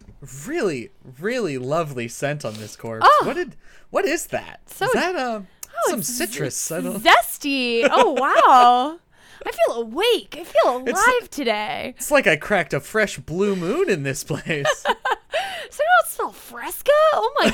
really, 0.48 0.90
really 1.20 1.58
lovely 1.58 2.08
scent 2.08 2.46
on 2.46 2.54
this 2.54 2.76
corpse. 2.78 3.06
Oh. 3.10 3.24
What 3.26 3.36
did? 3.36 3.56
What 3.90 4.06
is 4.06 4.28
that? 4.28 4.62
So- 4.70 4.86
is 4.86 4.94
that 4.94 5.16
um 5.18 5.48
some 5.88 6.04
citrus? 6.04 6.72
I 6.72 6.82
don't. 6.82 7.04
Zesty. 7.04 7.88
Oh 7.90 8.12
wow. 8.12 9.00
I 9.46 9.52
feel 9.52 9.76
awake. 9.82 10.38
I 10.40 10.44
feel 10.46 10.78
alive 10.78 10.88
It's- 10.88 11.28
today. 11.30 11.94
It's 11.98 12.12
like 12.12 12.28
I 12.28 12.36
cracked 12.38 12.74
a 12.74 12.80
fresh 12.80 13.18
blue 13.18 13.56
moon 13.56 13.90
in 13.90 14.04
this 14.04 14.24
place. 14.24 14.66
So 14.86 14.90
you 14.90 15.90
don't 16.02 16.08
smell 16.08 16.32
fresca? 16.32 16.92
Oh 17.14 17.34
my 17.40 17.50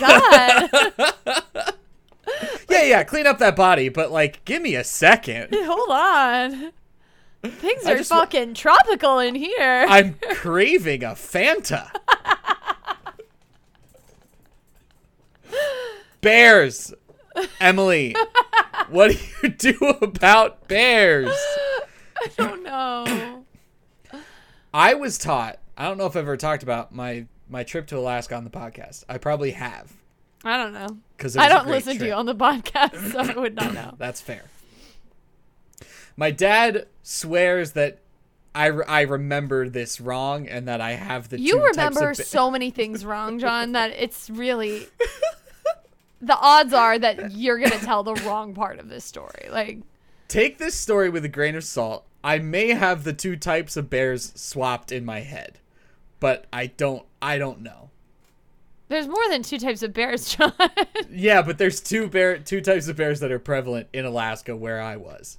god. 1.25 1.73
yeah, 2.69 2.83
yeah. 2.83 3.03
Clean 3.03 3.25
up 3.25 3.39
that 3.39 3.55
body, 3.55 3.89
but 3.89 4.11
like, 4.11 4.43
give 4.45 4.61
me 4.61 4.75
a 4.75 4.83
second. 4.83 5.49
Hold 5.53 5.89
on. 5.89 6.71
Things 7.41 7.85
are 7.85 8.03
fucking 8.03 8.53
tropical 8.53 9.17
in 9.19 9.33
here. 9.33 9.85
I'm 9.87 10.13
craving 10.31 11.03
a 11.03 11.11
Fanta. 11.11 11.89
Bears. 16.21 16.93
Emily, 17.59 18.15
what 18.89 19.11
do 19.11 19.17
you 19.43 19.49
do 19.73 19.77
about 20.01 20.67
bears? 20.67 21.29
I 22.21 22.27
don't 22.37 22.63
know. 22.63 23.45
I 24.73 24.93
was 24.93 25.17
taught, 25.17 25.59
I 25.77 25.85
don't 25.87 25.97
know 25.97 26.05
if 26.05 26.15
I've 26.15 26.23
ever 26.23 26.37
talked 26.37 26.63
about 26.63 26.93
my 26.93 27.25
my 27.49 27.63
trip 27.63 27.87
to 27.87 27.97
Alaska 27.97 28.35
on 28.35 28.43
the 28.43 28.49
podcast. 28.49 29.03
I 29.09 29.17
probably 29.17 29.51
have 29.51 29.91
I 30.43 30.57
don't 30.57 30.73
know. 30.73 30.97
cuz 31.17 31.35
I 31.35 31.49
don't 31.49 31.67
listen 31.67 31.97
to 31.97 32.05
you 32.05 32.13
on 32.13 32.25
the 32.25 32.35
podcast, 32.35 33.11
so 33.11 33.19
I 33.19 33.39
would 33.39 33.55
not 33.55 33.73
know. 33.73 33.95
That's 33.97 34.21
fair. 34.21 34.43
My 36.15 36.31
dad 36.31 36.87
swears 37.01 37.71
that 37.71 37.99
I, 38.53 38.65
re- 38.65 38.85
I 38.87 39.01
remember 39.01 39.69
this 39.69 40.01
wrong 40.01 40.47
and 40.47 40.67
that 40.67 40.81
I 40.81 40.91
have 40.93 41.29
the 41.29 41.39
You 41.39 41.63
remember 41.63 42.09
ba- 42.13 42.23
so 42.23 42.51
many 42.51 42.71
things 42.71 43.05
wrong, 43.05 43.39
John, 43.39 43.71
that 43.73 43.91
it's 43.91 44.29
really 44.29 44.87
the 46.21 46.37
odds 46.37 46.73
are 46.73 46.97
that 46.99 47.31
you're 47.31 47.57
gonna 47.59 47.79
tell 47.79 48.03
the 48.03 48.15
wrong 48.15 48.53
part 48.53 48.79
of 48.79 48.89
this 48.89 49.05
story. 49.05 49.47
Like 49.49 49.79
Take 50.27 50.57
this 50.57 50.75
story 50.75 51.09
with 51.09 51.25
a 51.25 51.29
grain 51.29 51.55
of 51.55 51.63
salt. 51.63 52.05
I 52.23 52.37
may 52.39 52.69
have 52.69 53.03
the 53.03 53.13
two 53.13 53.35
types 53.35 53.77
of 53.77 53.89
bears 53.89 54.31
swapped 54.35 54.91
in 54.91 55.05
my 55.05 55.21
head, 55.21 55.59
but 56.19 56.45
I 56.51 56.67
don't 56.67 57.05
I 57.21 57.37
don't 57.37 57.61
know. 57.61 57.89
there's 58.89 59.07
more 59.07 59.27
than 59.29 59.41
two 59.43 59.57
types 59.59 59.81
of 59.83 59.93
bears, 59.93 60.29
John. 60.35 60.53
Yeah, 61.09 61.41
but 61.41 61.57
there's 61.57 61.79
two 61.79 62.07
bear 62.09 62.37
two 62.37 62.61
types 62.61 62.87
of 62.87 62.97
bears 62.97 63.19
that 63.21 63.31
are 63.31 63.39
prevalent 63.39 63.87
in 63.93 64.05
Alaska 64.05 64.55
where 64.55 64.81
I 64.81 64.97
was. 64.97 65.37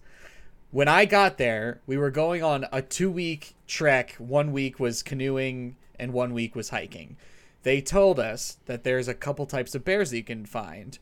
When 0.72 0.86
I 0.88 1.04
got 1.04 1.36
there, 1.36 1.80
we 1.86 1.96
were 1.98 2.12
going 2.12 2.44
on 2.44 2.64
a 2.70 2.80
2-week 2.80 3.54
trek. 3.66 4.14
One 4.18 4.52
week 4.52 4.78
was 4.78 5.02
canoeing 5.02 5.74
and 5.98 6.12
one 6.12 6.32
week 6.32 6.54
was 6.54 6.68
hiking. 6.70 7.16
They 7.62 7.80
told 7.80 8.18
us 8.18 8.58
that 8.66 8.84
there's 8.84 9.08
a 9.08 9.14
couple 9.14 9.46
types 9.46 9.74
of 9.74 9.84
bears 9.84 10.10
that 10.10 10.16
you 10.16 10.24
can 10.24 10.46
find. 10.46 10.98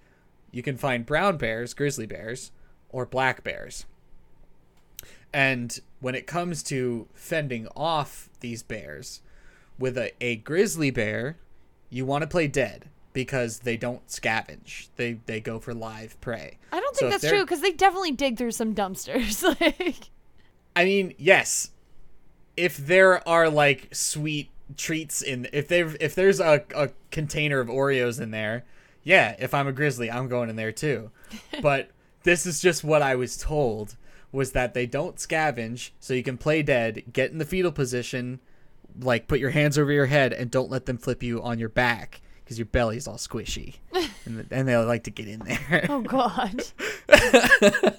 You 0.50 0.62
can 0.62 0.76
find 0.76 1.06
brown 1.06 1.36
bears, 1.36 1.74
grizzly 1.74 2.06
bears, 2.06 2.50
or 2.88 3.06
black 3.06 3.44
bears. 3.44 3.86
And 5.32 5.78
when 6.00 6.14
it 6.14 6.26
comes 6.26 6.62
to 6.64 7.06
fending 7.14 7.68
off 7.76 8.28
these 8.40 8.62
bears, 8.62 9.20
with 9.78 9.96
a, 9.96 10.12
a 10.20 10.36
grizzly 10.36 10.90
bear, 10.90 11.36
you 11.90 12.04
want 12.04 12.22
to 12.22 12.28
play 12.28 12.48
dead 12.48 12.86
because 13.12 13.60
they 13.60 13.76
don't 13.76 14.06
scavenge. 14.08 14.88
They 14.96 15.14
they 15.26 15.40
go 15.40 15.58
for 15.58 15.74
live 15.74 16.20
prey. 16.20 16.58
I 16.72 16.80
don't 16.80 16.96
think 16.96 17.12
if 17.12 17.20
that's 17.20 17.32
true 17.32 17.42
because 17.42 17.60
they 17.60 17.72
definitely 17.72 18.12
dig 18.12 18.36
through 18.36 18.52
some 18.52 18.74
dumpsters. 18.74 19.42
like 19.60 20.10
I 20.74 20.84
mean, 20.84 21.14
yes. 21.18 21.70
If 22.56 22.76
there 22.76 23.26
are 23.28 23.48
like 23.48 23.88
sweet 23.92 24.50
treats 24.76 25.22
in 25.22 25.48
if 25.52 25.68
there 25.68 25.94
if 26.00 26.14
there's 26.14 26.40
a, 26.40 26.64
a 26.74 26.90
container 27.10 27.60
of 27.60 27.68
Oreos 27.68 28.20
in 28.20 28.30
there, 28.30 28.64
yeah, 29.02 29.36
if 29.38 29.54
I'm 29.54 29.66
a 29.66 29.72
grizzly, 29.72 30.10
I'm 30.10 30.28
going 30.28 30.50
in 30.50 30.56
there 30.56 30.72
too. 30.72 31.10
But 31.62 31.90
this 32.22 32.46
is 32.46 32.60
just 32.60 32.84
what 32.84 33.02
I 33.02 33.14
was 33.14 33.36
told 33.36 33.96
was 34.32 34.52
that 34.52 34.74
they 34.74 34.86
don't 34.86 35.16
scavenge, 35.16 35.90
so 36.00 36.14
you 36.14 36.22
can 36.22 36.36
play 36.36 36.62
dead, 36.62 37.04
get 37.12 37.30
in 37.30 37.38
the 37.38 37.44
fetal 37.44 37.72
position, 37.72 38.40
like 39.00 39.28
put 39.28 39.40
your 39.40 39.50
hands 39.50 39.78
over 39.78 39.92
your 39.92 40.06
head 40.06 40.32
and 40.32 40.50
don't 40.50 40.70
let 40.70 40.86
them 40.86 40.98
flip 40.98 41.22
you 41.22 41.42
on 41.42 41.58
your 41.58 41.68
back 41.68 42.20
because 42.44 42.58
your 42.58 42.66
belly's 42.66 43.06
all 43.06 43.16
squishy. 43.16 43.76
and, 44.24 44.46
and 44.50 44.68
they 44.68 44.76
like 44.76 45.04
to 45.04 45.10
get 45.10 45.28
in 45.28 45.40
there. 45.40 45.86
oh 45.88 46.00
god, 46.00 46.64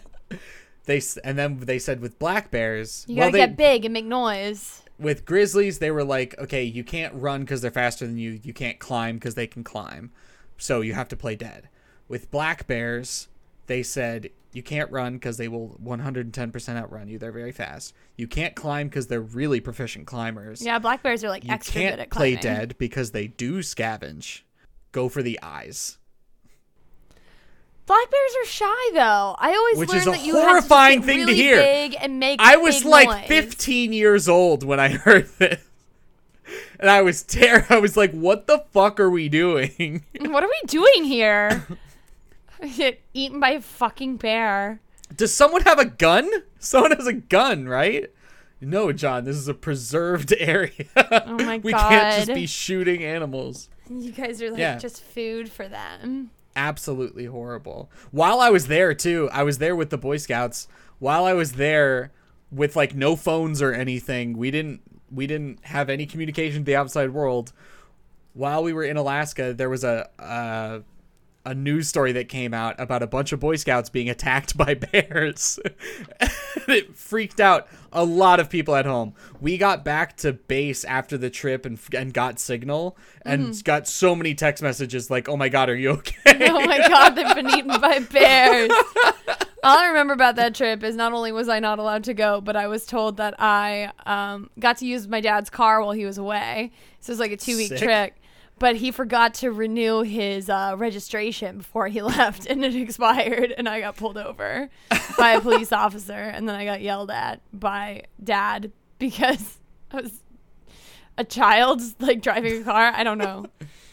they 0.85 1.01
and 1.23 1.37
then 1.37 1.59
they 1.59 1.79
said 1.79 2.01
with 2.01 2.19
black 2.19 2.51
bears, 2.51 3.05
you 3.07 3.15
gotta 3.15 3.31
they, 3.31 3.39
get 3.39 3.57
big 3.57 3.85
and 3.85 3.93
make 3.93 4.05
noise. 4.05 4.83
With 4.99 5.25
grizzlies 5.25 5.79
they 5.79 5.91
were 5.91 6.03
like 6.03 6.37
okay 6.39 6.63
you 6.63 6.83
can't 6.83 7.13
run 7.15 7.41
because 7.41 7.61
they're 7.61 7.71
faster 7.71 8.05
than 8.05 8.17
you. 8.17 8.39
You 8.43 8.53
can't 8.53 8.79
climb 8.79 9.15
because 9.15 9.35
they 9.35 9.47
can 9.47 9.63
climb. 9.63 10.11
So 10.57 10.81
you 10.81 10.93
have 10.93 11.07
to 11.09 11.15
play 11.15 11.35
dead. 11.35 11.69
With 12.07 12.31
black 12.31 12.67
bears 12.67 13.27
they 13.67 13.83
said 13.83 14.29
you 14.51 14.63
can't 14.63 14.91
run 14.91 15.13
because 15.13 15.37
they 15.37 15.47
will 15.47 15.77
110% 15.83 16.75
outrun 16.75 17.07
you. 17.07 17.19
They're 17.19 17.31
very 17.31 17.51
fast. 17.51 17.93
You 18.17 18.27
can't 18.27 18.55
climb 18.55 18.87
because 18.87 19.05
they're 19.05 19.21
really 19.21 19.59
proficient 19.59 20.07
climbers. 20.07 20.63
Yeah, 20.63 20.79
black 20.79 21.03
bears 21.03 21.23
are 21.23 21.29
like 21.29 21.43
you 21.43 21.51
extra 21.51 21.81
can't 21.81 21.95
good 21.95 22.01
at 22.01 22.09
play 22.09 22.35
dead 22.35 22.75
because 22.79 23.11
they 23.11 23.27
do 23.27 23.59
scavenge. 23.59 24.41
Go 24.91 25.07
for 25.07 25.21
the 25.21 25.39
eyes 25.43 25.98
Black 27.89 28.11
bears 28.11 28.31
are 28.43 28.45
shy 28.45 28.91
though. 28.93 29.35
I 29.39 29.55
always 29.57 29.77
Which 29.79 29.89
learned 29.89 30.01
is 30.01 30.07
a 30.07 30.11
that 30.11 30.23
you 30.25 30.35
had 30.35 30.41
to 30.43 30.47
horrifying 30.47 30.99
get 30.99 31.05
thing 31.07 31.17
to 31.17 31.25
really 31.25 31.35
hear. 31.35 31.57
Big 31.57 31.95
and 31.99 32.19
make 32.19 32.39
I 32.39 32.55
was 32.57 32.85
like 32.85 33.07
noise. 33.09 33.27
15 33.27 33.93
years 33.93 34.29
old 34.29 34.63
when 34.63 34.79
I 34.79 34.89
heard 35.05 35.27
this. 35.39 35.63
And 36.79 36.87
I 36.89 37.01
was 37.01 37.23
ter- 37.23 37.65
I 37.69 37.79
was 37.79 37.97
like, 37.97 38.11
what 38.11 38.45
the 38.45 38.63
fuck 38.71 38.99
are 38.99 39.09
we 39.09 39.27
doing? 39.27 40.03
What 40.21 40.43
are 40.43 40.47
we 40.47 40.61
doing 40.67 41.03
here? 41.03 41.65
Get 42.77 43.01
eaten 43.15 43.39
by 43.39 43.51
a 43.53 43.61
fucking 43.61 44.17
bear. 44.17 44.79
Does 45.15 45.33
someone 45.33 45.63
have 45.63 45.79
a 45.79 45.85
gun? 45.85 46.29
Someone 46.59 46.91
has 46.91 47.07
a 47.07 47.13
gun, 47.13 47.67
right? 47.67 48.11
No, 48.61 48.91
John, 48.91 49.23
this 49.25 49.35
is 49.35 49.47
a 49.47 49.53
preserved 49.55 50.31
area. 50.37 50.85
Oh 50.95 51.37
my 51.43 51.57
god. 51.57 51.63
we 51.63 51.73
can't 51.73 52.15
just 52.27 52.33
be 52.35 52.45
shooting 52.45 53.03
animals. 53.03 53.67
You 53.89 54.11
guys 54.11 54.41
are 54.43 54.51
like 54.51 54.59
Yeah. 54.59 54.77
just 54.77 55.01
food 55.03 55.49
for 55.51 55.67
them. 55.67 56.29
Absolutely 56.55 57.25
horrible. 57.25 57.89
While 58.11 58.39
I 58.39 58.49
was 58.49 58.67
there 58.67 58.93
too, 58.93 59.29
I 59.31 59.43
was 59.43 59.59
there 59.59 59.75
with 59.75 59.89
the 59.89 59.97
Boy 59.97 60.17
Scouts. 60.17 60.67
While 60.99 61.25
I 61.25 61.33
was 61.33 61.53
there 61.53 62.11
with 62.51 62.75
like 62.75 62.95
no 62.95 63.15
phones 63.15 63.61
or 63.61 63.73
anything, 63.73 64.37
we 64.37 64.51
didn't 64.51 64.81
we 65.11 65.27
didn't 65.27 65.65
have 65.65 65.89
any 65.89 66.05
communication 66.05 66.59
to 66.61 66.65
the 66.65 66.75
outside 66.75 67.11
world. 67.11 67.53
While 68.33 68.63
we 68.63 68.73
were 68.73 68.83
in 68.83 68.97
Alaska, 68.97 69.53
there 69.53 69.69
was 69.69 69.83
a 69.83 70.09
uh, 70.19 70.79
a 71.49 71.55
news 71.55 71.87
story 71.87 72.11
that 72.11 72.29
came 72.29 72.53
out 72.53 72.75
about 72.79 73.01
a 73.01 73.07
bunch 73.07 73.31
of 73.31 73.39
Boy 73.39 73.55
Scouts 73.55 73.89
being 73.89 74.07
attacked 74.07 74.55
by 74.57 74.75
bears. 74.75 75.59
it 76.67 76.95
freaked 76.95 77.39
out 77.39 77.67
a 77.91 78.05
lot 78.05 78.39
of 78.39 78.51
people 78.51 78.75
at 78.75 78.85
home. 78.85 79.15
We 79.41 79.57
got 79.57 79.83
back 79.83 80.15
to 80.17 80.33
base 80.33 80.83
after 80.83 81.17
the 81.17 81.31
trip 81.31 81.65
and 81.65 81.79
and 81.93 82.13
got 82.13 82.39
signal 82.39 82.95
and 83.23 83.61
got 83.63 83.87
so 83.87 84.15
many 84.15 84.35
text 84.35 84.61
messages 84.61 85.09
like, 85.09 85.27
"Oh 85.27 85.35
my 85.35 85.49
god, 85.49 85.69
are 85.69 85.75
you 85.75 85.89
okay?" 85.91 86.15
Oh 86.51 86.65
my 86.65 86.87
god, 86.87 87.15
they've 87.15 87.35
been 87.35 87.49
eaten 87.49 87.81
by 87.81 87.99
bears. 87.99 88.71
All 89.63 89.77
I 89.77 89.87
remember 89.87 90.13
about 90.13 90.35
that 90.35 90.55
trip 90.55 90.83
is 90.83 90.95
not 90.95 91.13
only 91.13 91.31
was 91.31 91.49
I 91.49 91.59
not 91.59 91.79
allowed 91.79 92.03
to 92.05 92.13
go, 92.13 92.39
but 92.41 92.55
I 92.55 92.67
was 92.67 92.85
told 92.85 93.17
that 93.17 93.35
I 93.39 93.91
um, 94.05 94.49
got 94.59 94.77
to 94.77 94.85
use 94.85 95.07
my 95.07 95.19
dad's 95.19 95.49
car 95.49 95.81
while 95.81 95.91
he 95.91 96.05
was 96.05 96.17
away. 96.17 96.71
So 97.01 97.11
it 97.11 97.13
was 97.13 97.19
like 97.19 97.31
a 97.31 97.37
two 97.37 97.57
week 97.57 97.75
trip. 97.75 98.13
But 98.59 98.75
he 98.75 98.91
forgot 98.91 99.33
to 99.35 99.51
renew 99.51 100.01
his 100.01 100.49
uh, 100.49 100.75
registration 100.77 101.59
before 101.59 101.87
he 101.87 102.01
left, 102.03 102.45
and 102.45 102.63
it 102.63 102.75
expired. 102.75 103.53
And 103.57 103.67
I 103.67 103.79
got 103.79 103.95
pulled 103.95 104.17
over 104.17 104.69
by 105.17 105.31
a 105.31 105.41
police 105.41 105.71
officer, 105.71 106.13
and 106.13 106.47
then 106.47 106.55
I 106.55 106.65
got 106.65 106.81
yelled 106.81 107.09
at 107.09 107.41
by 107.53 108.03
dad 108.23 108.71
because 108.99 109.57
I 109.91 110.01
was 110.01 110.23
a 111.17 111.23
child, 111.23 111.81
like 111.99 112.21
driving 112.21 112.61
a 112.61 112.63
car. 112.63 112.91
I 112.93 113.03
don't 113.03 113.17
know. 113.17 113.45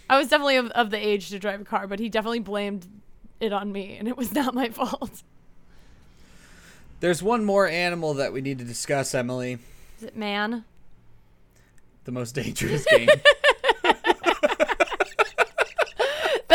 I 0.08 0.18
was 0.18 0.28
definitely 0.28 0.56
of, 0.56 0.70
of 0.70 0.90
the 0.90 0.98
age 0.98 1.30
to 1.30 1.38
drive 1.38 1.60
a 1.60 1.64
car, 1.64 1.86
but 1.86 1.98
he 1.98 2.08
definitely 2.08 2.40
blamed 2.40 2.86
it 3.40 3.52
on 3.52 3.72
me, 3.72 3.96
and 3.98 4.08
it 4.08 4.16
was 4.16 4.32
not 4.32 4.54
my 4.54 4.68
fault. 4.68 5.22
There's 7.00 7.22
one 7.22 7.44
more 7.44 7.66
animal 7.68 8.14
that 8.14 8.32
we 8.32 8.40
need 8.40 8.58
to 8.58 8.64
discuss, 8.64 9.14
Emily. 9.14 9.58
Is 9.98 10.04
it 10.04 10.16
man? 10.16 10.64
The 12.04 12.12
most 12.12 12.34
dangerous 12.34 12.84
game. 12.86 13.08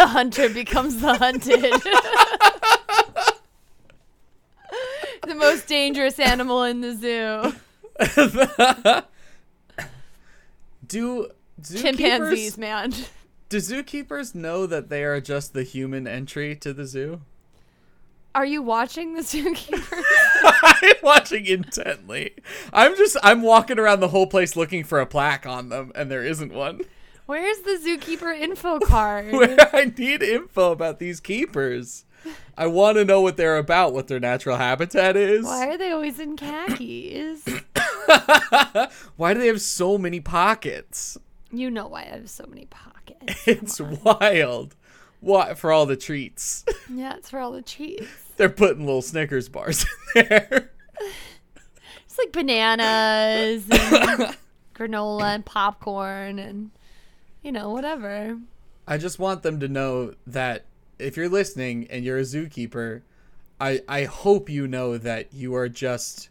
The 0.02 0.08
hunter 0.08 0.50
becomes 0.50 1.00
the 1.00 1.14
hunted. 1.14 1.62
the 5.28 5.36
most 5.36 5.68
dangerous 5.68 6.18
animal 6.18 6.64
in 6.64 6.82
the 6.82 6.96
zoo. 6.96 7.54
do 10.88 11.30
zookeepers, 11.62 11.82
Chimpanzees, 11.84 12.58
man. 12.58 12.96
do 13.50 13.58
zookeepers 13.58 14.34
know 14.34 14.66
that 14.66 14.90
they 14.90 15.04
are 15.04 15.22
just 15.22 15.54
the 15.54 15.62
human 15.62 16.08
entry 16.08 16.56
to 16.56 16.74
the 16.74 16.88
zoo? 16.88 17.22
Are 18.34 18.44
you 18.46 18.64
watching 18.64 19.14
the 19.14 19.22
zookeeper? 19.22 20.02
I'm 20.64 20.96
watching 21.04 21.46
intently. 21.46 22.34
I'm 22.74 22.98
just 22.98 23.18
I'm 23.22 23.44
walking 23.44 23.78
around 23.78 24.00
the 24.00 24.08
whole 24.08 24.26
place 24.26 24.56
looking 24.56 24.84
for 24.84 25.00
a 25.00 25.06
plaque 25.06 25.46
on 25.46 25.70
them, 25.70 25.92
and 25.94 26.10
there 26.10 26.24
isn't 26.24 26.52
one. 26.52 26.82
Where's 27.32 27.60
the 27.60 27.80
zookeeper 27.82 28.38
info 28.38 28.78
card? 28.86 29.32
Where 29.32 29.56
I 29.74 29.86
need 29.86 30.22
info 30.22 30.74
about 30.74 31.00
these 31.00 31.22
keepers. 31.22 32.04
I 32.58 32.68
want 32.68 32.98
to 32.98 33.06
know 33.06 33.22
what 33.22 33.38
they're 33.38 33.56
about, 33.58 33.94
what 33.94 34.10
their 34.10 34.20
natural 34.20 34.58
habitat 34.58 35.16
is. 35.16 35.46
Why 35.46 35.70
are 35.70 35.78
they 35.78 35.92
always 35.92 36.20
in 36.20 36.36
khakis? 36.36 37.48
Why 39.16 39.34
do 39.34 39.40
they 39.40 39.48
have 39.48 39.62
so 39.62 39.98
many 39.98 40.20
pockets? 40.20 41.18
you 41.54 41.72
know 41.72 41.88
why 41.88 42.02
I 42.02 42.16
have 42.18 42.30
so 42.30 42.46
many 42.50 42.66
pockets. 42.66 43.44
It's 43.48 43.80
wild. 43.80 44.76
What 45.22 45.58
for 45.58 45.72
all 45.72 45.86
the 45.86 45.96
treats? 45.96 46.66
yeah, 46.94 47.16
it's 47.16 47.30
for 47.30 47.40
all 47.40 47.54
the 47.54 47.62
treats. 47.62 48.08
They're 48.36 48.50
putting 48.50 48.86
little 48.86 49.02
Snickers 49.02 49.48
bars 49.48 49.86
in 50.16 50.28
there. 50.28 50.72
It's 52.06 52.18
like 52.18 52.34
bananas 52.34 53.70
and 53.72 54.36
granola 54.76 55.36
and 55.36 55.46
popcorn 55.46 56.38
and 56.38 56.72
you 57.42 57.52
know 57.52 57.70
whatever. 57.70 58.40
I 58.88 58.98
just 58.98 59.20
want 59.20 59.44
them 59.44 59.60
to 59.60 59.68
know 59.68 60.16
that 60.28 60.66
if 61.00 61.16
you're 61.18 61.30
listening 61.30 61.88
and 61.90 62.04
you're 62.04 62.18
a 62.18 62.22
zookeeper, 62.24 63.02
I 63.60 63.82
I 63.88 64.04
hope 64.06 64.50
you 64.50 64.68
know 64.68 64.98
that 64.98 65.34
you 65.34 65.56
are 65.56 65.70
just 65.70 66.30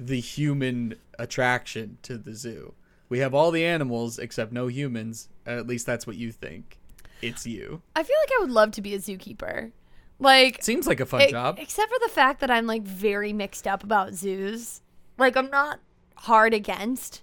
the 0.00 0.20
human 0.20 0.94
attraction 1.18 1.98
to 2.02 2.16
the 2.16 2.34
zoo. 2.34 2.74
We 3.08 3.18
have 3.20 3.34
all 3.34 3.50
the 3.50 3.64
animals 3.64 4.18
except 4.18 4.52
no 4.52 4.66
humans. 4.66 5.28
At 5.46 5.66
least 5.66 5.86
that's 5.86 6.06
what 6.06 6.16
you 6.16 6.30
think. 6.30 6.78
It's 7.22 7.46
you. 7.46 7.82
I 7.96 8.02
feel 8.02 8.16
like 8.20 8.30
I 8.36 8.40
would 8.42 8.50
love 8.50 8.70
to 8.72 8.82
be 8.82 8.94
a 8.94 8.98
zookeeper. 8.98 9.72
Like 10.20 10.62
Seems 10.62 10.86
like 10.86 11.00
a 11.00 11.06
fun 11.06 11.22
e- 11.22 11.30
job. 11.30 11.58
except 11.60 11.90
for 11.92 11.98
the 12.00 12.08
fact 12.12 12.40
that 12.40 12.50
I'm 12.50 12.66
like 12.66 12.82
very 12.82 13.32
mixed 13.32 13.66
up 13.66 13.82
about 13.84 14.14
zoos. 14.14 14.82
Like 15.16 15.36
I'm 15.36 15.50
not 15.50 15.80
hard 16.16 16.52
against, 16.54 17.22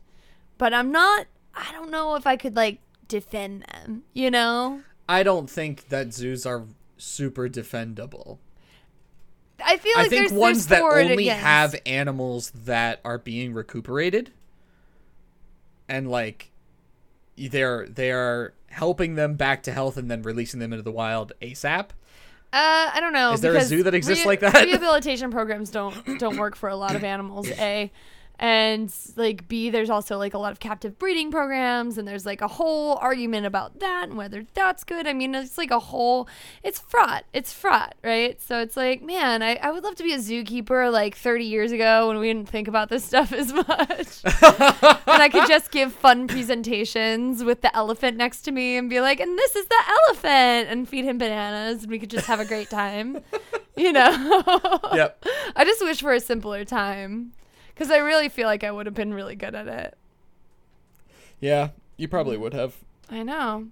but 0.58 0.74
I'm 0.74 0.91
not 0.91 1.28
I 1.53 1.72
don't 1.72 1.91
know 1.91 2.16
if 2.16 2.26
I 2.28 2.36
could 2.36 2.56
like 2.56 2.80
defend 3.08 3.64
them, 3.64 4.03
you 4.14 4.32
know? 4.32 4.82
I 5.08 5.24
don't 5.24 5.49
think 5.49 5.89
that 5.89 6.14
zoos 6.14 6.45
are 6.45 6.64
super 6.97 7.47
defendable. 7.47 8.38
I 9.64 9.78
feel 9.78 9.93
like 9.95 10.08
I 10.08 10.10
think 10.10 10.30
there's, 10.30 10.39
ones 10.39 10.68
there's 10.68 10.82
that 10.82 11.10
only 11.10 11.30
against. 11.30 11.43
have 11.43 11.76
animals 11.86 12.51
that 12.66 12.99
are 13.06 13.18
being 13.18 13.53
recuperated 13.53 14.32
and 15.88 16.10
like 16.10 16.51
they're 17.38 17.88
they're 17.88 18.53
helping 18.68 19.16
them 19.16 19.36
back 19.36 19.64
to 19.64 19.72
health 19.72 19.97
and 19.97 20.10
then 20.10 20.22
releasing 20.22 20.60
them 20.60 20.74
into 20.74 20.84
the 20.84 20.91
wild 20.91 21.32
ASAP. 21.41 21.89
Uh, 22.53 22.91
I 22.93 22.99
don't 23.01 23.14
know. 23.14 23.34
Is 23.34 23.41
there 23.41 23.56
a 23.56 23.62
zoo 23.62 23.84
that 23.84 23.93
exists 23.93 24.24
rea- 24.24 24.30
like 24.30 24.39
that? 24.41 24.53
Rehabilitation 24.66 25.32
programs 25.32 25.70
don't 25.70 26.20
don't 26.20 26.38
work 26.38 26.56
for 26.56 26.70
a 26.70 26.76
lot 26.76 26.95
of 26.95 27.03
animals. 27.03 27.49
A, 27.60 27.91
and 28.39 28.93
like 29.15 29.47
B, 29.47 29.69
there's 29.69 29.89
also 29.89 30.17
like 30.17 30.33
a 30.33 30.38
lot 30.38 30.51
of 30.51 30.59
captive 30.59 30.99
breeding 30.99 31.31
programs, 31.31 31.97
and 31.97 32.07
there's 32.07 32.25
like 32.25 32.41
a 32.41 32.47
whole 32.47 32.97
argument 32.97 33.45
about 33.45 33.79
that 33.79 34.09
and 34.09 34.17
whether 34.17 34.45
that's 34.53 34.83
good. 34.83 35.07
I 35.07 35.13
mean, 35.13 35.33
it's 35.36 35.57
like 35.57 35.71
a 35.71 35.79
whole. 35.79 36.27
It's 36.63 36.79
fraught. 36.79 37.25
It's 37.33 37.53
fraught, 37.53 37.95
right? 38.03 38.41
So 38.41 38.59
it's 38.59 38.75
like, 38.75 39.01
man, 39.01 39.41
I, 39.41 39.55
I 39.55 39.71
would 39.71 39.83
love 39.83 39.95
to 39.95 40.03
be 40.03 40.13
a 40.13 40.17
zookeeper 40.17 40.91
like 40.91 41.15
30 41.15 41.45
years 41.45 41.71
ago 41.71 42.07
when 42.07 42.19
we 42.19 42.27
didn't 42.27 42.49
think 42.49 42.67
about 42.67 42.89
this 42.89 43.05
stuff 43.15 43.31
as 43.31 43.53
much, 43.53 44.23
and 44.23 45.21
I 45.21 45.29
could 45.31 45.47
just 45.47 45.71
give 45.71 45.93
fun 45.93 46.27
presentations 46.27 47.43
with 47.43 47.61
the 47.61 47.75
elephant 47.75 48.17
next 48.17 48.41
to 48.41 48.51
me 48.51 48.77
and 48.77 48.89
be 48.89 48.99
like, 48.99 49.19
and 49.19 49.38
this 49.38 49.55
is 49.55 49.65
the 49.67 49.83
elephant, 50.07 50.69
and 50.69 50.88
feed 50.88 51.05
him 51.05 51.17
bananas, 51.17 51.83
and 51.83 51.91
we 51.91 51.99
could 51.99 52.09
just 52.09 52.27
have 52.27 52.39
a 52.39 52.45
great 52.45 52.69
time, 52.69 53.19
you 53.77 53.93
know? 53.93 54.41
Yep. 54.93 55.25
I 55.55 55.63
just 55.63 55.81
wish 55.81 56.01
for 56.01 56.13
a 56.13 56.19
simpler 56.19 56.65
time 56.65 57.31
because 57.76 57.91
I 57.91 57.97
really 57.97 58.30
feel 58.30 58.47
like 58.47 58.63
I 58.63 58.71
would 58.71 58.86
have 58.88 58.95
been 58.95 59.13
really 59.13 59.36
good 59.36 59.53
at 59.53 59.67
it. 59.67 59.97
Yeah, 61.39 61.69
you 61.97 62.07
probably 62.07 62.38
would 62.38 62.53
have. 62.53 62.76
I 63.11 63.21
know. 63.23 63.67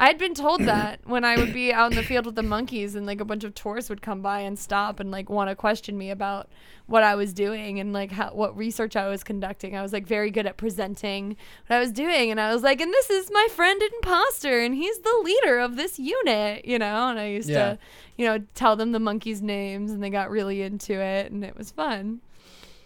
I'd 0.00 0.18
been 0.18 0.34
told 0.34 0.62
that 0.64 1.00
when 1.04 1.24
I 1.24 1.36
would 1.36 1.52
be 1.52 1.72
out 1.72 1.92
in 1.92 1.96
the 1.96 2.02
field 2.02 2.26
with 2.26 2.34
the 2.34 2.42
monkeys 2.42 2.94
and 2.96 3.06
like 3.06 3.20
a 3.20 3.24
bunch 3.24 3.44
of 3.44 3.54
tourists 3.54 3.88
would 3.90 4.02
come 4.02 4.22
by 4.22 4.40
and 4.40 4.58
stop 4.58 4.98
and 4.98 5.10
like 5.10 5.30
want 5.30 5.50
to 5.50 5.54
question 5.54 5.96
me 5.96 6.10
about 6.10 6.48
what 6.86 7.02
I 7.04 7.14
was 7.14 7.32
doing 7.32 7.78
and 7.78 7.92
like 7.92 8.10
how 8.10 8.30
what 8.30 8.56
research 8.56 8.96
I 8.96 9.08
was 9.08 9.22
conducting. 9.22 9.76
I 9.76 9.82
was 9.82 9.92
like 9.92 10.06
very 10.06 10.30
good 10.30 10.46
at 10.46 10.56
presenting 10.56 11.36
what 11.68 11.76
I 11.76 11.78
was 11.78 11.92
doing 11.92 12.30
and 12.30 12.40
I 12.40 12.52
was 12.52 12.62
like, 12.64 12.80
and 12.80 12.92
this 12.92 13.08
is 13.10 13.30
my 13.30 13.46
friend 13.52 13.80
imposter 13.82 14.60
and 14.60 14.74
he's 14.74 14.98
the 14.98 15.20
leader 15.22 15.58
of 15.60 15.76
this 15.76 15.98
unit, 15.98 16.64
you 16.64 16.78
know, 16.78 17.08
and 17.08 17.18
I 17.20 17.28
used 17.28 17.48
Yeah. 17.50 17.74
to, 17.74 17.78
you 18.18 18.26
know, 18.26 18.44
tell 18.54 18.74
them 18.76 18.90
the 18.92 19.00
monkeys' 19.00 19.42
names 19.42 19.92
and 19.92 20.02
they 20.02 20.10
got 20.10 20.28
really 20.30 20.62
into 20.62 20.94
it 21.00 21.30
and 21.30 21.44
it 21.44 21.56
was 21.56 21.70
fun. 21.70 22.20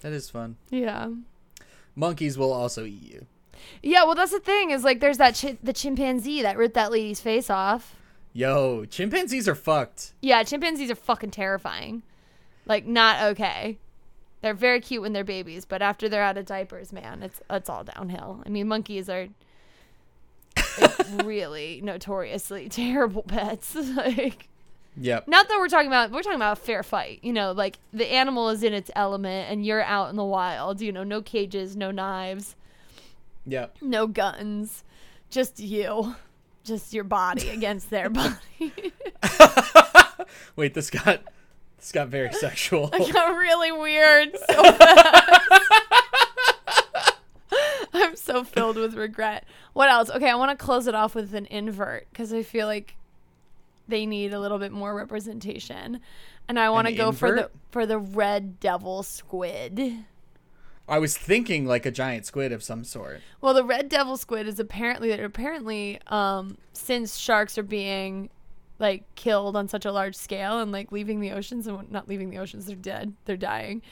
That 0.01 0.13
is 0.13 0.31
fun. 0.31 0.57
Yeah. 0.71 1.09
Monkeys 1.95 2.39
will 2.39 2.53
also 2.53 2.85
eat 2.85 3.03
you. 3.03 3.27
Yeah, 3.83 4.05
well, 4.05 4.15
that's 4.15 4.33
the 4.33 4.41
thing 4.41 4.71
is 4.71 4.85
like 4.85 5.01
there's 5.01 5.19
that 5.19 5.39
chi- 5.41 5.59
the 5.63 5.73
chimpanzee 5.73 6.43
that 6.43 6.57
ripped 6.57 6.75
that 6.75 6.93
lady's 6.93 7.21
face 7.21 7.51
off. 7.51 7.97
Yo, 8.33 8.85
chimpanzees 8.85 9.49
are 9.49 9.55
fucked. 9.55 10.13
Yeah, 10.21 10.43
chimpanzees 10.45 10.91
are 10.91 10.97
fucking 10.97 11.33
terrifying. 11.33 12.03
Like 12.67 12.87
not 12.87 13.23
okay. 13.33 13.79
They're 14.43 14.55
very 14.55 14.81
cute 14.81 15.03
when 15.03 15.13
they're 15.13 15.25
babies, 15.25 15.65
but 15.65 15.83
after 15.83 16.09
they're 16.09 16.23
out 16.23 16.39
of 16.39 16.47
diapers, 16.47 16.93
man, 16.93 17.23
it's 17.23 17.41
it's 17.51 17.69
all 17.69 17.85
downhill. 17.85 18.43
I 18.47 18.49
mean, 18.49 18.69
monkeys 18.69 19.09
are 19.09 19.29
like, 20.81 20.99
really 21.25 21.81
notoriously 21.83 22.69
terrible 22.71 23.23
pets. 23.23 23.75
like 23.97 24.49
Yep. 24.97 25.29
not 25.29 25.49
that 25.49 25.59
we're 25.59 25.69
talking 25.69 25.87
about 25.87 26.11
we're 26.11 26.23
talking 26.23 26.37
about 26.37 26.59
a 26.59 26.61
fair 26.61 26.83
fight. 26.83 27.21
You 27.23 27.33
know, 27.33 27.53
like 27.53 27.79
the 27.93 28.07
animal 28.13 28.49
is 28.49 28.63
in 28.65 28.73
its 28.75 28.91
element 28.97 29.51
and 29.51 29.65
you're 29.65 29.83
out 29.83 30.11
in 30.11 30.17
the 30.17 30.25
wild, 30.25 30.81
you 30.81 30.91
know, 30.93 31.05
no 31.05 31.23
cages, 31.23 31.77
no 31.77 31.91
knives. 31.91 32.57
Yep. 33.47 33.77
no 33.81 34.07
guns, 34.07 34.85
just 35.31 35.59
you, 35.59 36.17
just 36.65 36.93
your 36.93 37.05
body 37.05 37.49
against 37.51 37.89
their 37.91 38.11
body. 38.11 38.35
Wait, 40.57 40.75
this 40.75 40.91
got 40.91 41.23
this 41.79 41.93
got 41.93 42.09
very 42.09 42.33
sexual. 42.35 42.91
it 42.93 43.13
got 43.13 43.37
really 43.37 43.73
weird 43.73 44.37
so 44.51 44.63
fast. 44.73 45.41
I'm 47.95 48.17
so 48.17 48.45
filled 48.45 48.77
with 48.77 48.95
regret. 48.95 49.45
What 49.73 49.89
else? 49.89 50.11
Okay, 50.11 50.29
I 50.29 50.35
want 50.35 50.57
to 50.57 50.63
close 50.63 50.87
it 50.87 50.95
off 50.95 51.15
with 51.15 51.35
an 51.35 51.47
invert 51.47 52.07
because 52.11 52.33
I 52.33 52.43
feel 52.43 52.67
like 52.67 52.97
they 53.89 54.07
need 54.07 54.33
a 54.33 54.41
little 54.41 54.59
bit 54.59 54.73
more 54.73 54.95
representation, 54.95 56.01
and 56.49 56.59
I 56.59 56.71
want 56.71 56.87
to 56.87 56.93
go 56.95 57.13
for 57.13 57.33
the 57.35 57.51
for 57.71 57.87
the 57.87 57.99
red 57.99 58.61
devil 58.61 59.03
squid. 59.03 60.05
I 60.89 60.99
was 60.99 61.17
thinking 61.17 61.67
like 61.67 61.85
a 61.85 61.91
giant 61.91 62.25
squid 62.25 62.51
of 62.51 62.63
some 62.63 62.83
sort. 62.85 63.21
Well, 63.41 63.53
the 63.53 63.65
red 63.65 63.89
devil 63.89 64.17
squid 64.17 64.49
is 64.49 64.59
apparently 64.59 65.13
apparently 65.13 66.01
um 66.07 66.59
since 66.73 67.17
sharks 67.17 67.59
are 67.59 67.63
being 67.63 68.31
like 68.79 69.03
killed 69.15 69.57
on 69.57 69.69
such 69.69 69.85
a 69.85 69.93
large 69.93 70.15
scale 70.15 70.61
and 70.61 70.73
like 70.73 70.93
leaving 70.93 71.21
the 71.21 71.33
oceans 71.33 71.67
and 71.67 71.91
not 71.91 72.09
leaving 72.09 72.31
the 72.31 72.39
oceans 72.39 72.67
they're 72.67 72.77
dead 72.77 73.13
they're 73.25 73.37
dying 73.37 73.83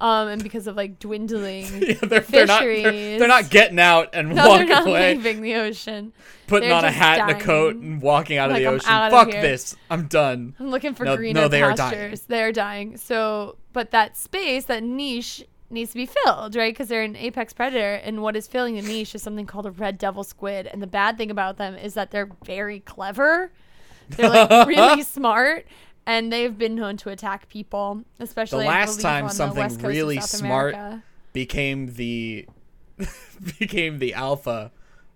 um 0.00 0.28
and 0.28 0.42
because 0.42 0.66
of 0.66 0.76
like 0.76 0.98
dwindling 0.98 1.64
yeah, 1.82 1.94
they're, 2.02 2.20
they're 2.20 2.46
not 2.46 2.60
they're, 2.62 2.74
Fisheries. 2.74 3.18
they're 3.18 3.28
not 3.28 3.48
getting 3.50 3.78
out 3.78 4.10
and 4.12 4.28
no 4.34 4.46
walking 4.48 4.66
they're 4.68 4.76
not 4.76 4.86
away, 4.88 5.14
leaving 5.14 5.40
the 5.42 5.54
ocean 5.54 6.12
putting 6.46 6.68
they're 6.68 6.78
on 6.78 6.84
a 6.84 6.90
hat 6.90 7.20
and 7.20 7.30
a 7.30 7.40
coat 7.40 7.76
and 7.76 8.02
walking 8.02 8.36
out 8.38 8.50
Like, 8.50 8.58
of 8.58 8.62
the 8.62 8.66
ocean. 8.76 8.92
of 8.92 9.10
Fuck 9.10 9.28
here. 9.32 9.40
this. 9.42 9.74
I'm 9.90 10.06
done. 10.06 10.54
i'm 10.60 10.70
looking 10.70 10.94
for 10.94 11.04
No- 11.04 11.12
no, 11.12 11.16
greener 11.16 11.48
they 11.48 11.62
are 11.62 11.72
dying. 11.72 11.92
pastures 11.94 12.20
they're 12.22 12.52
dying 12.52 12.96
so 12.98 13.56
but 13.72 13.90
that 13.92 14.16
space 14.16 14.66
that 14.66 14.82
niche 14.82 15.44
needs 15.70 15.90
to 15.92 15.96
be 15.96 16.06
filled 16.06 16.54
right 16.54 16.72
because 16.74 16.88
they're 16.88 17.02
an 17.02 17.16
apex 17.16 17.52
predator 17.52 17.94
and 17.94 18.22
what 18.22 18.36
is 18.36 18.46
filling 18.46 18.76
the 18.76 18.82
niche 18.82 19.14
is 19.14 19.22
something 19.22 19.46
called 19.46 19.66
a 19.66 19.70
red 19.70 19.98
devil 19.98 20.22
squid 20.22 20.66
and 20.66 20.80
the 20.82 20.86
bad 20.86 21.16
thing 21.18 21.30
about 21.30 21.56
them 21.56 21.74
is 21.74 21.94
that 21.94 22.10
they're 22.10 22.28
very 22.44 22.80
clever 22.80 23.50
they're 24.10 24.28
like 24.28 24.66
really 24.68 25.02
smart 25.02 25.66
and 26.06 26.32
they've 26.32 26.56
been 26.56 26.74
known 26.74 26.96
to 26.96 27.08
attack 27.10 27.48
people 27.48 28.02
especially 28.20 28.64
I 28.64 28.68
last 28.68 28.90
believe, 28.92 29.02
time 29.02 29.24
on 29.24 29.28
the 29.28 29.34
something 29.34 29.78
really 29.82 30.20
smart 30.20 30.74
America. 30.74 31.02
Became 31.32 31.94
the 31.94 32.46
became 33.58 33.98
the 33.98 34.14
alpha. 34.14 34.72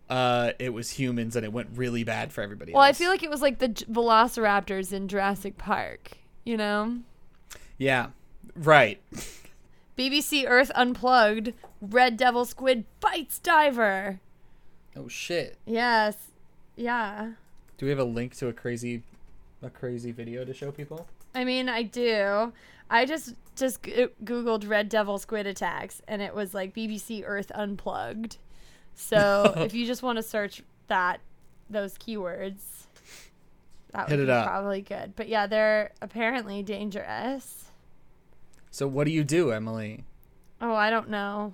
Uh, 0.08 0.52
it 0.58 0.70
was 0.70 0.90
humans, 0.90 1.36
and 1.36 1.44
it 1.44 1.52
went 1.52 1.68
really 1.76 2.02
bad 2.02 2.32
for 2.32 2.42
everybody 2.42 2.72
well 2.72 2.82
i 2.82 2.92
feel 2.92 3.08
like 3.10 3.22
it 3.22 3.30
was 3.30 3.40
like 3.40 3.58
the 3.60 3.68
J- 3.68 3.84
velociraptors 3.86 4.92
in 4.92 5.06
jurassic 5.06 5.56
park 5.56 6.18
you 6.44 6.56
know 6.56 6.98
yeah, 7.78 8.08
right. 8.56 9.00
bbc 9.96 10.44
earth 10.48 10.70
unplugged 10.74 11.52
red 11.80 12.16
devil 12.16 12.44
squid 12.44 12.84
bites 13.00 13.38
diver 13.38 14.18
Oh 14.96 15.06
shit. 15.06 15.56
yes 15.64 16.16
yeah 16.76 17.32
Do 17.78 17.86
we 17.86 17.90
have 17.90 17.98
a 18.00 18.04
link 18.04 18.34
to 18.38 18.48
a 18.48 18.52
crazy, 18.52 19.02
a 19.62 19.70
crazy 19.70 20.12
video 20.12 20.44
to 20.44 20.52
show 20.54 20.70
people? 20.70 21.06
I 21.34 21.44
mean, 21.44 21.68
I 21.68 21.82
do. 21.82 22.52
I 22.88 23.04
just 23.06 23.34
just 23.56 23.82
g- 23.82 24.08
googled 24.24 24.68
red 24.68 24.88
devil 24.88 25.18
squid 25.18 25.46
attacks, 25.46 26.00
and 26.08 26.20
it 26.22 26.34
was 26.34 26.54
like 26.54 26.74
BBC 26.74 27.22
Earth 27.26 27.50
unplugged. 27.54 28.38
So 28.94 29.52
if 29.58 29.74
you 29.74 29.86
just 29.86 30.02
want 30.02 30.16
to 30.16 30.22
search 30.22 30.62
that 30.88 31.20
those 31.68 31.94
keywords, 31.98 32.62
that 33.92 34.08
Hit 34.08 34.18
would 34.18 34.26
be 34.26 34.32
up. 34.32 34.46
probably 34.46 34.80
good. 34.82 35.14
But 35.14 35.28
yeah, 35.28 35.46
they're 35.46 35.92
apparently 36.02 36.62
dangerous. 36.62 37.66
So 38.72 38.86
what 38.88 39.04
do 39.04 39.12
you 39.12 39.24
do, 39.24 39.52
Emily? 39.52 40.04
Oh, 40.60 40.74
I 40.74 40.90
don't 40.90 41.08
know. 41.10 41.52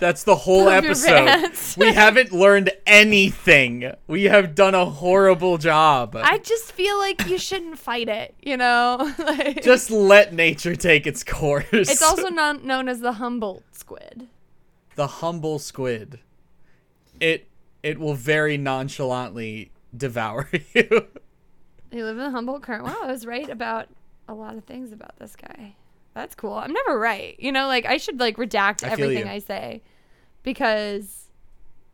That's 0.00 0.24
the 0.24 0.34
whole 0.34 0.68
episode. 0.68 1.52
we 1.76 1.92
haven't 1.92 2.32
learned 2.32 2.70
anything. 2.86 3.92
We 4.06 4.24
have 4.24 4.54
done 4.54 4.74
a 4.74 4.86
horrible 4.86 5.58
job. 5.58 6.16
I 6.16 6.38
just 6.38 6.72
feel 6.72 6.98
like 6.98 7.26
you 7.28 7.38
shouldn't 7.38 7.78
fight 7.78 8.08
it, 8.08 8.34
you 8.42 8.56
know? 8.56 9.12
like, 9.18 9.62
just 9.62 9.90
let 9.90 10.32
nature 10.32 10.74
take 10.74 11.06
its 11.06 11.22
course. 11.22 11.66
it's 11.72 12.02
also 12.02 12.28
non- 12.28 12.66
known 12.66 12.88
as 12.88 13.00
the 13.00 13.12
Humboldt 13.12 13.62
squid. 13.72 14.28
the 14.96 15.06
humble 15.06 15.58
squid. 15.58 16.20
It 17.20 17.46
it 17.82 17.98
will 17.98 18.14
very 18.14 18.56
nonchalantly 18.56 19.70
devour 19.96 20.48
you. 20.74 21.06
They 21.90 22.02
live 22.02 22.16
in 22.18 22.24
the 22.24 22.30
Humboldt 22.30 22.62
current. 22.62 22.84
Wow, 22.84 22.96
I 23.02 23.06
was 23.06 23.26
right 23.26 23.48
about 23.48 23.88
a 24.28 24.34
lot 24.34 24.56
of 24.56 24.64
things 24.64 24.92
about 24.92 25.18
this 25.18 25.36
guy. 25.36 25.74
That's 26.14 26.34
cool. 26.34 26.54
I'm 26.54 26.72
never 26.72 26.98
right. 26.98 27.36
You 27.38 27.52
know, 27.52 27.66
like 27.66 27.84
I 27.86 27.96
should 27.96 28.18
like 28.20 28.36
redact 28.36 28.84
I 28.84 28.90
everything. 28.92 29.28
I 29.28 29.38
say 29.38 29.82
because 30.42 31.28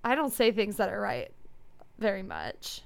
I 0.04 0.14
don't 0.14 0.32
say 0.32 0.52
things 0.52 0.76
that 0.76 0.88
are 0.88 1.00
right 1.00 1.30
very 1.98 2.22
much. 2.22 2.82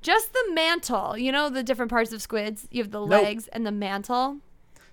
Just 0.00 0.32
the 0.32 0.52
mantle. 0.52 1.18
You 1.18 1.32
know 1.32 1.48
the 1.50 1.62
different 1.62 1.90
parts 1.90 2.12
of 2.12 2.22
squids? 2.22 2.68
You 2.70 2.82
have 2.82 2.92
the 2.92 3.00
Nope. 3.04 3.10
legs 3.22 3.48
and 3.48 3.66
the 3.66 3.72
mantle. 3.72 4.38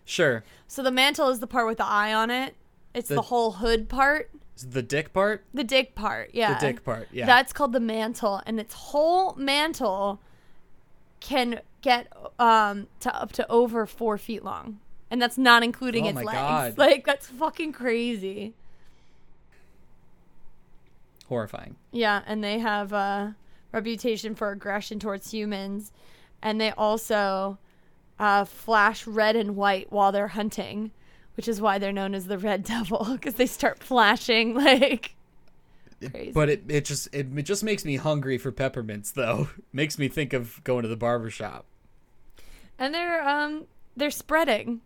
Sure. 0.03 0.43
So 0.67 0.81
the 0.83 0.91
mantle 0.91 1.29
is 1.29 1.39
the 1.39 1.47
part 1.47 1.67
with 1.67 1.77
the 1.77 1.85
eye 1.85 2.13
on 2.13 2.29
it. 2.31 2.55
It's 2.93 3.09
the, 3.09 3.15
The- 3.15 3.21
whole 3.23 3.51
hood 3.53 3.87
part. 3.89 4.29
The 4.69 4.81
dick 4.81 5.11
part? 5.13 5.43
The 5.53 5.63
dick 5.65 5.95
part. 5.95 6.31
Yeah. 6.33 6.53
The 6.57 6.67
dick 6.67 6.83
part. 6.85 7.09
Yeah. 7.11 7.25
That's 7.25 7.51
called 7.51 7.73
the 7.73 7.79
mantle, 7.81 8.41
and 8.45 8.57
its 8.59 8.73
whole 8.73 9.35
mantle 9.35 10.21
can 11.19 11.59
get 11.81 12.07
um 12.39 12.87
to 13.01 13.13
up 13.15 13.31
to 13.33 13.49
over 13.51 13.85
four 13.85 14.17
feet 14.17 14.43
long, 14.45 14.79
and 15.11 15.21
that's 15.21 15.37
not 15.37 15.61
including 15.61 16.05
Oh 16.05 16.09
its 16.09 16.15
my 16.15 16.23
legs. 16.23 16.37
God. 16.37 16.77
Like 16.77 17.05
that's 17.05 17.27
fucking 17.27 17.73
crazy. 17.73 18.53
Horrifying. 21.27 21.75
Yeah, 21.91 22.21
and 22.25 22.43
they 22.43 22.59
have 22.59 22.91
a 22.93 23.35
reputation 23.71 24.35
for 24.35 24.51
aggression 24.51 24.99
towards 24.99 25.31
humans, 25.31 25.91
and 26.41 26.59
they 26.61 26.71
also 26.71 27.57
uh, 28.19 28.45
flash 28.45 29.05
red 29.07 29.35
and 29.35 29.55
white 29.55 29.91
while 29.91 30.11
they're 30.11 30.29
hunting, 30.29 30.91
which 31.35 31.47
is 31.47 31.59
why 31.59 31.77
they're 31.77 31.91
known 31.91 32.15
as 32.15 32.27
the 32.27 32.37
Red 32.37 32.63
Devil 32.65 33.05
because 33.13 33.35
they 33.35 33.45
start 33.45 33.79
flashing 33.83 34.53
like 34.63 35.15
crazy. 36.11 36.31
But 36.31 36.49
it, 36.49 36.63
it 36.67 36.85
just 36.85 37.13
it, 37.13 37.27
it 37.37 37.43
just 37.43 37.63
makes 37.63 37.83
me 37.83 37.95
hungry 37.97 38.37
for 38.37 38.51
peppermints 38.51 39.11
though. 39.11 39.49
makes 39.73 39.97
me 39.97 40.07
think 40.07 40.33
of 40.33 40.63
going 40.63 40.83
to 40.83 40.87
the 40.89 40.95
barber 40.97 41.29
shop. 41.29 41.65
and 42.79 42.93
they're 42.93 43.27
um 43.27 43.65
they're 43.97 44.11
spreading. 44.11 44.81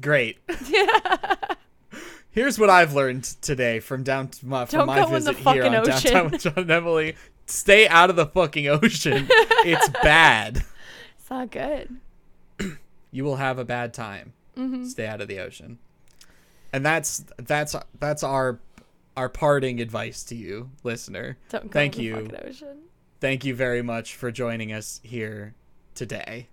Great. 0.00 0.38
Here's 2.32 2.58
what 2.58 2.70
I've 2.70 2.94
learned 2.94 3.24
today 3.24 3.80
from 3.80 4.04
down 4.04 4.28
to 4.28 4.46
my, 4.46 4.64
from 4.66 4.78
Don't 4.80 4.86
my 4.86 4.96
go 5.00 5.06
in 5.06 5.24
the 5.24 5.32
visit 5.32 5.36
here 5.36 5.44
fucking 5.44 5.74
on 5.74 5.84
downtown 5.84 6.30
with 6.30 6.42
John 6.42 6.54
and 6.56 6.70
Emily. 6.70 7.16
Stay 7.46 7.88
out 7.88 8.08
of 8.10 8.16
the 8.16 8.26
fucking 8.26 8.68
ocean. 8.68 9.26
it's 9.30 9.88
bad. 10.02 10.64
It's 11.18 11.30
not 11.30 11.50
good. 11.50 11.96
You 13.12 13.24
will 13.24 13.36
have 13.36 13.58
a 13.58 13.64
bad 13.64 13.92
time. 13.92 14.34
Mm-hmm. 14.56 14.84
Stay 14.84 15.04
out 15.04 15.20
of 15.20 15.26
the 15.26 15.40
ocean. 15.40 15.78
And 16.72 16.86
that's 16.86 17.24
that's 17.38 17.74
that's 17.98 18.22
our 18.22 18.60
our 19.16 19.28
parting 19.28 19.80
advice 19.80 20.22
to 20.24 20.36
you, 20.36 20.70
listener. 20.84 21.36
Don't 21.48 21.64
go 21.64 21.70
Thank 21.70 21.96
in 21.96 21.98
the 21.98 22.04
you. 22.04 22.14
fucking 22.14 22.48
ocean. 22.48 22.78
Thank 23.20 23.44
you 23.44 23.56
very 23.56 23.82
much 23.82 24.14
for 24.14 24.30
joining 24.30 24.72
us 24.72 25.00
here 25.02 25.56
today. 25.96 26.46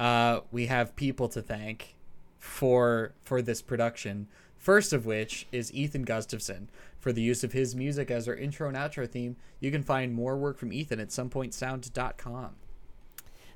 Uh, 0.00 0.40
we 0.50 0.66
have 0.66 0.96
people 0.96 1.28
to 1.28 1.42
thank 1.42 1.96
for 2.38 3.12
for 3.24 3.42
this 3.42 3.60
production. 3.60 4.28
First 4.66 4.92
of 4.92 5.06
which 5.06 5.46
is 5.52 5.72
Ethan 5.72 6.02
Gustafson 6.02 6.68
for 6.98 7.12
the 7.12 7.22
use 7.22 7.44
of 7.44 7.52
his 7.52 7.76
music 7.76 8.10
as 8.10 8.26
our 8.26 8.34
intro 8.34 8.66
and 8.66 8.76
outro 8.76 9.08
theme. 9.08 9.36
You 9.60 9.70
can 9.70 9.84
find 9.84 10.12
more 10.12 10.36
work 10.36 10.58
from 10.58 10.72
Ethan 10.72 10.98
at 10.98 11.10
somepointsound.com. 11.10 12.50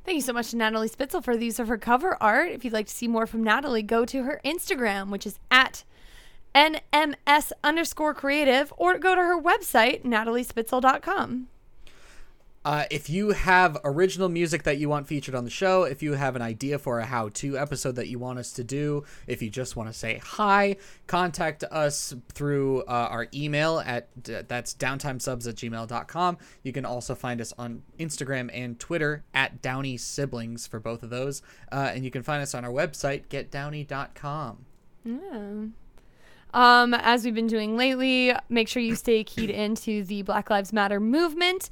Thank 0.04 0.14
you 0.14 0.20
so 0.20 0.32
much 0.32 0.52
to 0.52 0.56
Natalie 0.56 0.88
Spitzel 0.88 1.24
for 1.24 1.36
the 1.36 1.46
use 1.46 1.58
of 1.58 1.66
her 1.66 1.78
cover 1.78 2.16
art. 2.22 2.52
If 2.52 2.64
you'd 2.64 2.72
like 2.72 2.86
to 2.86 2.94
see 2.94 3.08
more 3.08 3.26
from 3.26 3.42
Natalie, 3.42 3.82
go 3.82 4.04
to 4.04 4.22
her 4.22 4.40
Instagram, 4.44 5.10
which 5.10 5.26
is 5.26 5.40
at 5.50 5.82
nms 6.54 7.50
underscore 7.64 8.14
creative, 8.14 8.72
or 8.76 8.96
go 8.96 9.16
to 9.16 9.20
her 9.20 9.42
website, 9.42 10.04
nataliespitzel.com. 10.04 11.48
Uh, 12.62 12.84
if 12.90 13.08
you 13.08 13.30
have 13.30 13.78
original 13.84 14.28
music 14.28 14.64
that 14.64 14.76
you 14.76 14.88
want 14.88 15.06
featured 15.06 15.34
on 15.34 15.44
the 15.44 15.50
show, 15.50 15.84
if 15.84 16.02
you 16.02 16.12
have 16.12 16.36
an 16.36 16.42
idea 16.42 16.78
for 16.78 16.98
a 16.98 17.06
how 17.06 17.30
to 17.30 17.56
episode 17.56 17.96
that 17.96 18.08
you 18.08 18.18
want 18.18 18.38
us 18.38 18.52
to 18.52 18.62
do, 18.62 19.02
if 19.26 19.40
you 19.40 19.48
just 19.48 19.76
want 19.76 19.88
to 19.88 19.92
say 19.94 20.20
hi, 20.22 20.76
contact 21.06 21.64
us 21.64 22.14
through 22.34 22.82
uh, 22.82 23.08
our 23.10 23.28
email 23.32 23.80
at 23.80 24.08
that's 24.24 24.74
downtimesubs 24.74 25.48
at 25.48 25.54
gmail.com. 25.54 26.36
You 26.62 26.72
can 26.72 26.84
also 26.84 27.14
find 27.14 27.40
us 27.40 27.54
on 27.56 27.82
Instagram 27.98 28.50
and 28.52 28.78
Twitter 28.78 29.24
at 29.32 29.62
Downey 29.62 29.96
Siblings 29.96 30.66
for 30.66 30.78
both 30.78 31.02
of 31.02 31.08
those. 31.08 31.40
Uh, 31.72 31.92
and 31.94 32.04
you 32.04 32.10
can 32.10 32.22
find 32.22 32.42
us 32.42 32.54
on 32.54 32.64
our 32.64 32.70
website, 32.70 33.28
getdowney.com. 33.28 34.66
Yeah. 35.04 35.64
Um, 36.52 36.94
as 36.94 37.24
we've 37.24 37.34
been 37.34 37.46
doing 37.46 37.76
lately, 37.76 38.32
make 38.48 38.68
sure 38.68 38.82
you 38.82 38.96
stay 38.96 39.22
keyed 39.24 39.50
into 39.50 40.02
the 40.04 40.22
Black 40.22 40.50
Lives 40.50 40.72
Matter 40.72 41.00
movement. 41.00 41.70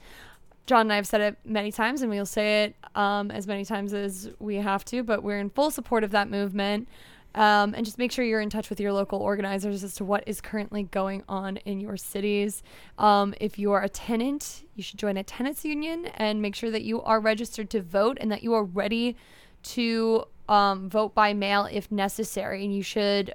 John 0.69 0.83
and 0.83 0.93
I 0.93 0.97
have 0.97 1.07
said 1.07 1.23
it 1.23 1.39
many 1.47 1.73
times, 1.73 2.03
and 2.03 2.11
we'll 2.11 2.27
say 2.27 2.65
it 2.65 2.77
um, 2.95 3.31
as 3.31 3.47
many 3.47 3.65
times 3.65 3.95
as 3.95 4.31
we 4.39 4.57
have 4.57 4.85
to, 4.87 5.03
but 5.03 5.23
we're 5.23 5.39
in 5.39 5.49
full 5.49 5.71
support 5.71 6.05
of 6.05 6.11
that 6.11 6.29
movement. 6.31 6.89
Um, 7.35 7.73
and 7.75 7.87
just 7.87 7.97
make 7.97 8.13
sure 8.13 8.23
you're 8.23 8.41
in 8.41 8.51
touch 8.51 8.69
with 8.69 8.79
your 8.79 8.93
local 8.93 9.19
organizers 9.19 9.83
as 9.83 9.95
to 9.95 10.05
what 10.05 10.25
is 10.27 10.43
currently 10.43 10.83
going 10.83 11.25
on 11.27 11.57
in 11.59 11.81
your 11.81 11.97
cities. 11.97 12.63
Um, 12.99 13.35
if 13.41 13.59
you 13.59 13.73
are 13.73 13.83
a 13.83 13.89
tenant, 13.89 14.65
you 14.75 14.83
should 14.83 14.99
join 14.99 15.17
a 15.17 15.23
tenants 15.23 15.65
union 15.65 16.07
and 16.17 16.43
make 16.43 16.55
sure 16.55 16.71
that 16.71 16.83
you 16.83 17.01
are 17.01 17.19
registered 17.19 17.71
to 17.71 17.81
vote 17.81 18.19
and 18.21 18.31
that 18.31 18.43
you 18.43 18.53
are 18.53 18.65
ready 18.65 19.17
to 19.63 20.25
um, 20.51 20.91
vote 20.91 21.15
by 21.15 21.33
mail 21.33 21.67
if 21.71 21.91
necessary. 21.91 22.65
And 22.65 22.75
you 22.75 22.83
should 22.83 23.33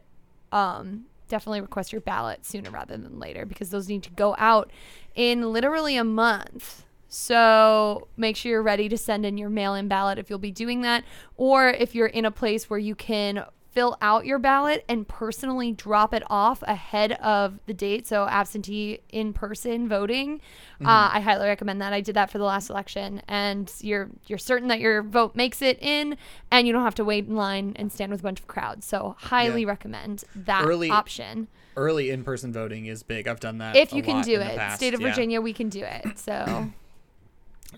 um, 0.52 1.06
definitely 1.30 1.62
request 1.62 1.92
your 1.92 2.02
ballot 2.02 2.46
sooner 2.46 2.70
rather 2.70 2.96
than 2.96 3.20
later 3.20 3.44
because 3.46 3.72
those 3.72 3.88
need 3.90 4.04
to 4.04 4.12
go 4.12 4.36
out 4.38 4.70
in 5.16 5.52
literally 5.52 5.98
a 5.98 6.04
month. 6.04 6.84
So 7.14 8.08
make 8.18 8.36
sure 8.36 8.52
you're 8.52 8.64
ready 8.64 8.90
to 8.90 8.98
send 8.98 9.24
in 9.26 9.38
your 9.38 9.50
mail 9.50 9.76
in 9.76 9.88
ballot 9.88 10.18
if 10.18 10.30
you'll 10.30 10.40
be 10.40 10.52
doing 10.52 10.82
that. 10.82 11.04
Or 11.38 11.68
if 11.70 11.94
you're 11.94 12.08
in 12.08 12.26
a 12.26 12.32
place 12.32 12.70
where 12.70 12.80
you 12.80 12.96
can 12.96 13.46
fill 13.72 13.98
out 14.02 14.26
your 14.26 14.38
ballot 14.40 14.84
and 14.90 15.08
personally 15.08 15.72
drop 15.72 16.14
it 16.14 16.22
off 16.28 16.64
ahead 16.64 17.12
of 17.14 17.60
the 17.68 17.74
date. 17.74 18.08
So 18.08 18.28
absentee 18.28 19.00
in 19.10 19.32
person 19.34 19.88
voting. 19.88 20.42
Uh, 20.82 21.10
I 21.14 21.20
highly 21.22 21.48
recommend 21.48 21.82
that. 21.82 21.94
I 21.94 22.02
did 22.02 22.16
that 22.16 22.30
for 22.32 22.38
the 22.40 22.44
last 22.44 22.70
election, 22.70 23.22
and 23.28 23.72
you're 23.80 24.10
you're 24.28 24.38
certain 24.40 24.68
that 24.68 24.80
your 24.80 25.02
vote 25.02 25.36
makes 25.36 25.62
it 25.62 25.78
in, 25.82 26.18
and 26.52 26.68
you 26.68 26.74
don't 26.74 26.84
have 26.84 26.96
to 26.96 27.06
wait 27.06 27.26
in 27.28 27.36
line 27.36 27.74
and 27.78 27.92
stand 27.92 28.12
with 28.12 28.20
a 28.20 28.24
bunch 28.24 28.40
of 28.40 28.48
crowds. 28.48 28.86
So 28.86 29.16
highly 29.20 29.62
Yeah. 29.62 29.70
recommend 29.70 30.24
that 30.36 30.66
Early- 30.66 30.90
option. 30.90 31.48
Early 31.78 32.10
in 32.12 32.24
person 32.24 32.52
voting 32.54 32.86
is 32.86 33.02
big. 33.02 33.28
I've 33.28 33.40
done 33.40 33.58
that. 33.60 33.76
If 33.76 33.94
you 33.94 34.04
can 34.04 34.22
do 34.24 34.40
it, 34.42 34.60
state 34.74 34.94
of 34.94 35.02
yeah. 35.02 35.10
Virginia, 35.10 35.42
we 35.42 35.54
can 35.54 35.70
do 35.70 35.84
it. 35.84 36.20
So 36.20 36.70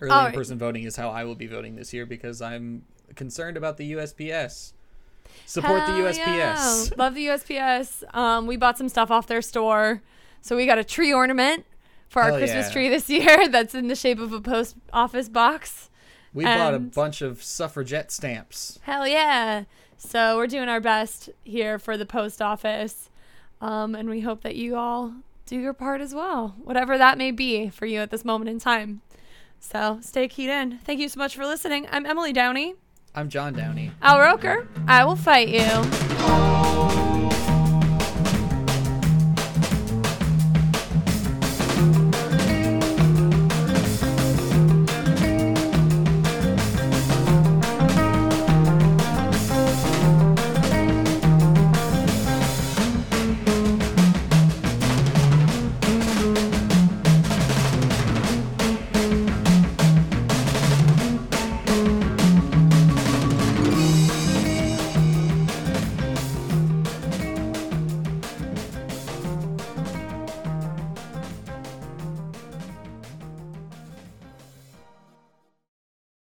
Early 0.00 0.26
in-person 0.26 0.58
voting 0.58 0.84
is 0.84 0.96
how 0.96 1.10
I 1.10 1.24
will 1.24 1.34
be 1.34 1.46
voting 1.46 1.76
this 1.76 1.92
year 1.92 2.06
because 2.06 2.42
I'm 2.42 2.84
concerned 3.14 3.56
about 3.56 3.76
the 3.76 3.92
USPS. 3.92 4.72
Support 5.44 5.86
the 5.86 5.92
USPS. 5.92 6.16
yeah. 6.16 6.84
Love 6.96 7.14
the 7.14 7.26
USPS. 7.26 8.14
Um, 8.14 8.46
we 8.46 8.56
bought 8.56 8.78
some 8.78 8.88
stuff 8.88 9.10
off 9.10 9.26
their 9.26 9.42
store, 9.42 10.02
so 10.40 10.56
we 10.56 10.66
got 10.66 10.78
a 10.78 10.84
tree 10.84 11.12
ornament 11.12 11.64
for 12.08 12.22
our 12.22 12.30
Hell 12.30 12.38
Christmas 12.38 12.66
yeah. 12.66 12.72
tree 12.72 12.88
this 12.88 13.10
year. 13.10 13.48
That's 13.48 13.74
in 13.74 13.88
the 13.88 13.96
shape 13.96 14.18
of 14.18 14.32
a 14.32 14.40
post 14.40 14.76
office 14.92 15.28
box. 15.28 15.90
We 16.32 16.44
bought 16.44 16.74
a 16.74 16.78
bunch 16.78 17.22
of 17.22 17.42
suffragette 17.42 18.12
stamps. 18.12 18.78
Hell 18.82 19.08
yeah! 19.08 19.64
So 19.96 20.36
we're 20.36 20.46
doing 20.46 20.68
our 20.68 20.80
best 20.80 21.30
here 21.44 21.78
for 21.78 21.96
the 21.96 22.04
post 22.04 22.42
office, 22.42 23.08
um, 23.60 23.94
and 23.94 24.10
we 24.10 24.20
hope 24.20 24.42
that 24.42 24.54
you 24.54 24.76
all 24.76 25.14
do 25.46 25.58
your 25.58 25.72
part 25.72 26.00
as 26.00 26.14
well, 26.14 26.54
whatever 26.62 26.98
that 26.98 27.16
may 27.16 27.30
be 27.30 27.70
for 27.70 27.86
you 27.86 28.00
at 28.00 28.10
this 28.10 28.24
moment 28.24 28.50
in 28.50 28.58
time. 28.58 29.00
So 29.60 29.98
stay 30.02 30.28
keyed 30.28 30.50
in. 30.50 30.78
Thank 30.78 31.00
you 31.00 31.08
so 31.08 31.18
much 31.18 31.34
for 31.36 31.44
listening. 31.44 31.86
I'm 31.90 32.06
Emily 32.06 32.32
Downey. 32.32 32.74
I'm 33.14 33.28
John 33.28 33.54
Downey. 33.54 33.92
Al 34.02 34.20
Roker, 34.20 34.68
I 34.86 35.04
will 35.04 35.16
fight 35.16 35.48
you. 35.48 37.05